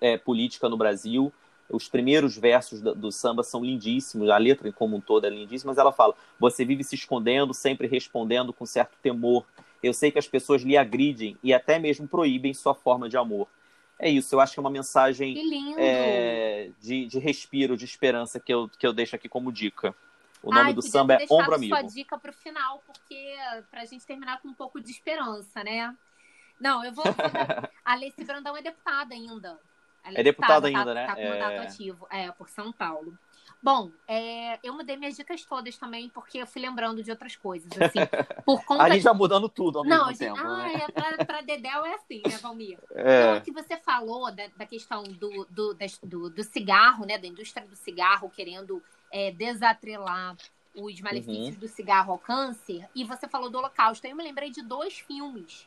é, 0.00 0.16
política 0.16 0.68
no 0.68 0.76
Brasil. 0.76 1.32
Os 1.68 1.88
primeiros 1.88 2.36
versos 2.36 2.80
do, 2.80 2.94
do, 2.94 3.12
samba 3.12 3.42
são 3.42 3.64
lindíssimos, 3.64 4.30
a 4.30 4.38
letra 4.38 4.70
como 4.72 4.96
um 4.96 5.00
todo 5.00 5.26
é 5.26 5.30
lindíssima, 5.30 5.72
mas 5.72 5.78
ela 5.78 5.92
fala: 5.92 6.14
Você 6.38 6.64
vive 6.64 6.84
se 6.84 6.94
escondendo, 6.94 7.52
sempre 7.52 7.88
respondendo 7.88 8.52
com 8.52 8.64
certo 8.64 8.96
temor. 9.02 9.44
Eu 9.82 9.92
sei 9.92 10.10
que 10.10 10.18
as 10.18 10.28
pessoas 10.28 10.62
lhe 10.62 10.76
agridem 10.76 11.36
e 11.42 11.52
até 11.52 11.78
mesmo 11.78 12.06
proíbem 12.08 12.54
sua 12.54 12.74
forma 12.74 13.08
de 13.08 13.16
amor. 13.16 13.48
É 13.98 14.10
isso, 14.10 14.34
eu 14.34 14.40
acho 14.40 14.52
que 14.52 14.60
é 14.60 14.62
uma 14.62 14.70
mensagem 14.70 15.34
é, 15.78 16.70
de, 16.80 17.06
de 17.06 17.18
respiro, 17.18 17.76
de 17.76 17.84
esperança 17.84 18.38
que 18.38 18.52
eu, 18.52 18.68
que 18.68 18.86
eu 18.86 18.92
deixo 18.92 19.16
aqui 19.16 19.28
como 19.28 19.50
dica. 19.50 19.94
O 20.42 20.52
nome 20.52 20.68
Ai, 20.68 20.74
do 20.74 20.82
samba 20.82 21.14
é 21.14 21.26
Ombro 21.30 21.54
Amigo. 21.54 21.74
sua 21.74 21.82
dica 21.82 22.18
para 22.18 22.30
o 22.30 22.34
final, 22.34 22.82
porque 22.86 23.34
para 23.70 23.80
a 23.82 23.84
gente 23.84 24.06
terminar 24.06 24.40
com 24.40 24.48
um 24.48 24.54
pouco 24.54 24.80
de 24.80 24.90
esperança, 24.90 25.64
né? 25.64 25.96
Não, 26.60 26.84
eu 26.84 26.92
vou. 26.92 27.04
a 27.04 27.68
Alessi 27.92 28.24
Brandão 28.24 28.56
é 28.56 28.62
deputada 28.62 29.14
ainda. 29.14 29.58
É 30.14 30.22
deputada 30.22 30.62
tá, 30.62 30.66
ainda, 30.68 30.84
tá, 30.84 30.94
né? 30.94 31.06
Tá 31.06 31.14
com 31.14 31.20
é... 31.20 31.28
mandato 31.30 31.62
ativo, 31.62 32.06
é, 32.10 32.30
por 32.32 32.48
São 32.48 32.72
Paulo. 32.72 33.16
Bom, 33.62 33.90
é, 34.06 34.58
eu 34.62 34.72
mudei 34.74 34.96
minhas 34.96 35.16
dicas 35.16 35.44
todas 35.44 35.76
também, 35.76 36.08
porque 36.10 36.38
eu 36.38 36.46
fui 36.46 36.62
lembrando 36.62 37.02
de 37.02 37.10
outras 37.10 37.34
coisas, 37.34 37.68
assim. 37.72 37.98
Por 38.44 38.64
conta 38.64 38.84
a 38.84 38.90
gente 38.90 39.02
vai 39.02 39.14
mudando 39.14 39.48
tudo 39.48 39.78
ao 39.78 39.84
Não, 39.84 40.06
mesmo 40.06 40.18
tempo, 40.18 40.38
ah, 40.38 40.56
né? 40.58 40.84
é 40.86 40.92
pra, 40.92 41.24
pra 41.24 41.40
Dedéu 41.40 41.84
é 41.84 41.94
assim, 41.94 42.22
né, 42.24 42.36
Valmir? 42.38 42.78
É. 42.94 43.22
Então, 43.22 43.38
o 43.38 43.40
que 43.40 43.50
você 43.50 43.76
falou 43.78 44.30
da, 44.30 44.46
da 44.56 44.66
questão 44.66 45.02
do, 45.02 45.46
do, 45.50 45.76
do, 46.02 46.30
do, 46.30 46.44
cigarro, 46.44 47.04
né, 47.06 47.18
da 47.18 47.26
indústria 47.26 47.66
do 47.66 47.74
cigarro 47.74 48.30
querendo 48.30 48.80
é, 49.10 49.32
desatrelar 49.32 50.36
os 50.74 51.00
malefícios 51.00 51.54
uhum. 51.54 51.60
do 51.60 51.68
cigarro 51.68 52.12
ao 52.12 52.18
câncer, 52.18 52.86
e 52.94 53.02
você 53.02 53.26
falou 53.26 53.50
do 53.50 53.58
holocausto. 53.58 54.06
Eu 54.06 54.14
me 54.14 54.22
lembrei 54.22 54.50
de 54.50 54.62
dois 54.62 54.98
filmes 54.98 55.66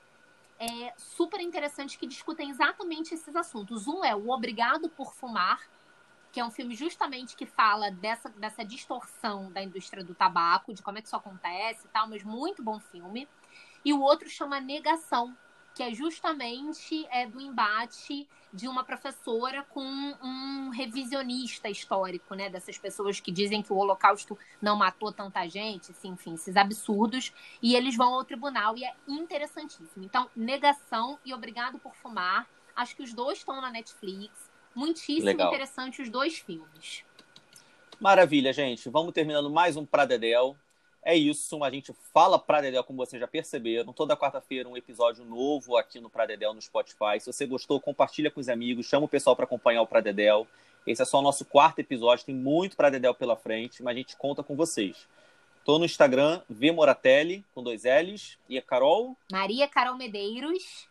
é, 0.60 0.94
super 0.98 1.40
interessantes 1.40 1.96
que 1.96 2.06
discutem 2.06 2.50
exatamente 2.50 3.14
esses 3.14 3.36
assuntos. 3.36 3.88
Um 3.88 4.04
é 4.04 4.14
o 4.14 4.30
Obrigado 4.30 4.90
por 4.90 5.14
Fumar, 5.14 5.62
que 6.32 6.40
é 6.40 6.46
um 6.46 6.52
filme 6.52 6.76
justamente 6.76 7.36
que 7.36 7.46
fala 7.46 7.90
dessa, 7.90 8.30
dessa 8.30 8.64
distorção 8.64 9.52
da 9.52 9.64
indústria 9.64 10.04
do 10.04 10.14
tabaco, 10.14 10.74
de 10.74 10.84
como 10.84 10.98
é 10.98 11.02
que 11.02 11.08
isso 11.08 11.16
acontece 11.16 11.88
e 11.88 11.90
tal, 11.90 12.08
mas 12.08 12.24
muito 12.24 12.62
bom 12.62 12.80
filme. 12.80 13.28
E 13.84 13.94
o 13.94 14.02
outro 14.02 14.30
chama 14.30 14.60
Negação, 14.60 15.36
que 15.80 15.84
é 15.84 15.94
justamente 15.94 17.08
é, 17.10 17.26
do 17.26 17.40
embate 17.40 18.28
de 18.52 18.68
uma 18.68 18.84
professora 18.84 19.64
com 19.64 19.82
um 19.82 20.72
revisionista 20.72 21.70
histórico, 21.70 22.36
né? 22.36 22.50
Dessas 22.50 22.78
pessoas 22.78 23.22
que 23.22 23.32
dizem 23.32 23.62
que 23.62 23.72
o 23.72 23.78
Holocausto 23.78 24.38
não 24.62 24.76
matou 24.76 25.10
tanta 25.10 25.48
gente, 25.48 25.92
assim, 25.92 26.10
enfim, 26.10 26.34
esses 26.34 26.58
absurdos. 26.58 27.32
E 27.64 27.78
eles 27.78 27.96
vão 27.96 28.14
ao 28.14 28.26
tribunal 28.26 28.76
e 28.76 28.84
é 28.84 28.94
interessantíssimo. 29.08 30.04
Então, 30.04 30.30
Negação 30.36 31.18
e 31.24 31.34
Obrigado 31.34 31.80
por 31.80 31.96
Fumar. 31.96 32.46
Acho 32.76 32.94
que 32.98 33.04
os 33.04 33.14
dois 33.14 33.38
estão 33.38 33.62
na 33.62 33.72
Netflix. 33.72 34.52
Muitíssimo 34.76 35.28
Legal. 35.28 35.48
interessante 35.48 36.02
os 36.02 36.10
dois 36.10 36.40
filmes. 36.40 37.06
Maravilha, 38.02 38.52
gente. 38.52 38.90
Vamos 38.90 39.14
terminando 39.14 39.50
mais 39.50 39.78
um 39.78 39.86
Pradedel. 39.86 40.58
É 41.04 41.16
isso, 41.16 41.64
a 41.64 41.70
gente 41.70 41.94
fala 42.14 42.38
Pradedel, 42.38 42.84
como 42.84 42.98
vocês 42.98 43.20
já 43.20 43.28
perceberam. 43.28 43.94
Toda 43.94 44.18
quarta-feira 44.18 44.68
um 44.68 44.76
episódio 44.76 45.24
novo 45.24 45.78
aqui 45.78 46.00
no 46.00 46.10
Pradedel 46.10 46.54
no 46.54 46.62
Spotify. 46.62 47.20
Se 47.20 47.32
você 47.32 47.46
gostou, 47.46 47.80
compartilha 47.80 48.30
com 48.30 48.40
os 48.40 48.50
amigos, 48.50 48.86
chama 48.86 49.06
o 49.06 49.10
pessoal 49.10 49.36
para 49.36 49.46
acompanhar 49.46 49.82
o 49.82 49.88
Pradedel. 49.88 50.46
Esse 50.86 51.02
é 51.02 51.06
só 51.06 51.20
o 51.20 51.22
nosso 51.22 51.46
quarto 51.46 51.80
episódio, 51.80 52.26
tem 52.26 52.36
muito 52.36 52.76
Pradedel 52.76 53.14
pela 53.14 53.36
frente, 53.36 53.82
mas 53.82 53.96
a 53.96 53.98
gente 53.98 54.18
conta 54.18 54.44
com 54.44 54.56
vocês. 54.56 55.08
Tô 55.64 55.78
no 55.78 55.86
Instagram, 55.86 56.42
V 56.50 56.72
Moratelli, 56.72 57.46
com 57.54 57.64
dois 57.64 57.84
L's. 57.84 58.38
E 58.50 58.58
a 58.58 58.62
Carol? 58.62 59.16
Maria 59.32 59.68
Carol 59.68 59.96
Medeiros. 59.96 60.88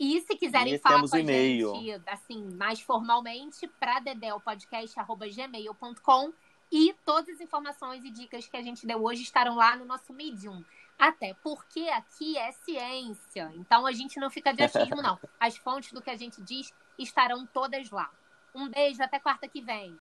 E 0.00 0.20
se 0.22 0.34
quiserem 0.36 0.74
e 0.74 0.78
falar 0.78 1.08
com 1.08 1.14
a 1.14 1.20
gente, 1.20 2.02
assim, 2.06 2.42
mais 2.54 2.80
formalmente, 2.80 3.70
dedelpodcast.gmail.com 4.02 6.32
e 6.70 6.94
todas 7.04 7.36
as 7.36 7.40
informações 7.40 8.04
e 8.04 8.10
dicas 8.10 8.46
que 8.46 8.56
a 8.56 8.62
gente 8.62 8.86
deu 8.86 9.02
hoje 9.02 9.22
estarão 9.22 9.56
lá 9.56 9.76
no 9.76 9.84
nosso 9.84 10.12
Medium. 10.12 10.64
Até 10.98 11.34
porque 11.42 11.80
aqui 11.88 12.38
é 12.38 12.52
ciência, 12.52 13.52
então 13.56 13.84
a 13.84 13.92
gente 13.92 14.20
não 14.20 14.30
fica 14.30 14.52
de 14.52 14.62
achismo, 14.62 15.02
não. 15.02 15.18
As 15.40 15.56
fontes 15.56 15.92
do 15.92 16.00
que 16.00 16.10
a 16.10 16.16
gente 16.16 16.40
diz 16.40 16.72
estarão 16.98 17.44
todas 17.46 17.90
lá. 17.90 18.10
Um 18.54 18.68
beijo, 18.68 19.02
até 19.02 19.18
quarta 19.18 19.48
que 19.48 19.60
vem. 19.60 19.92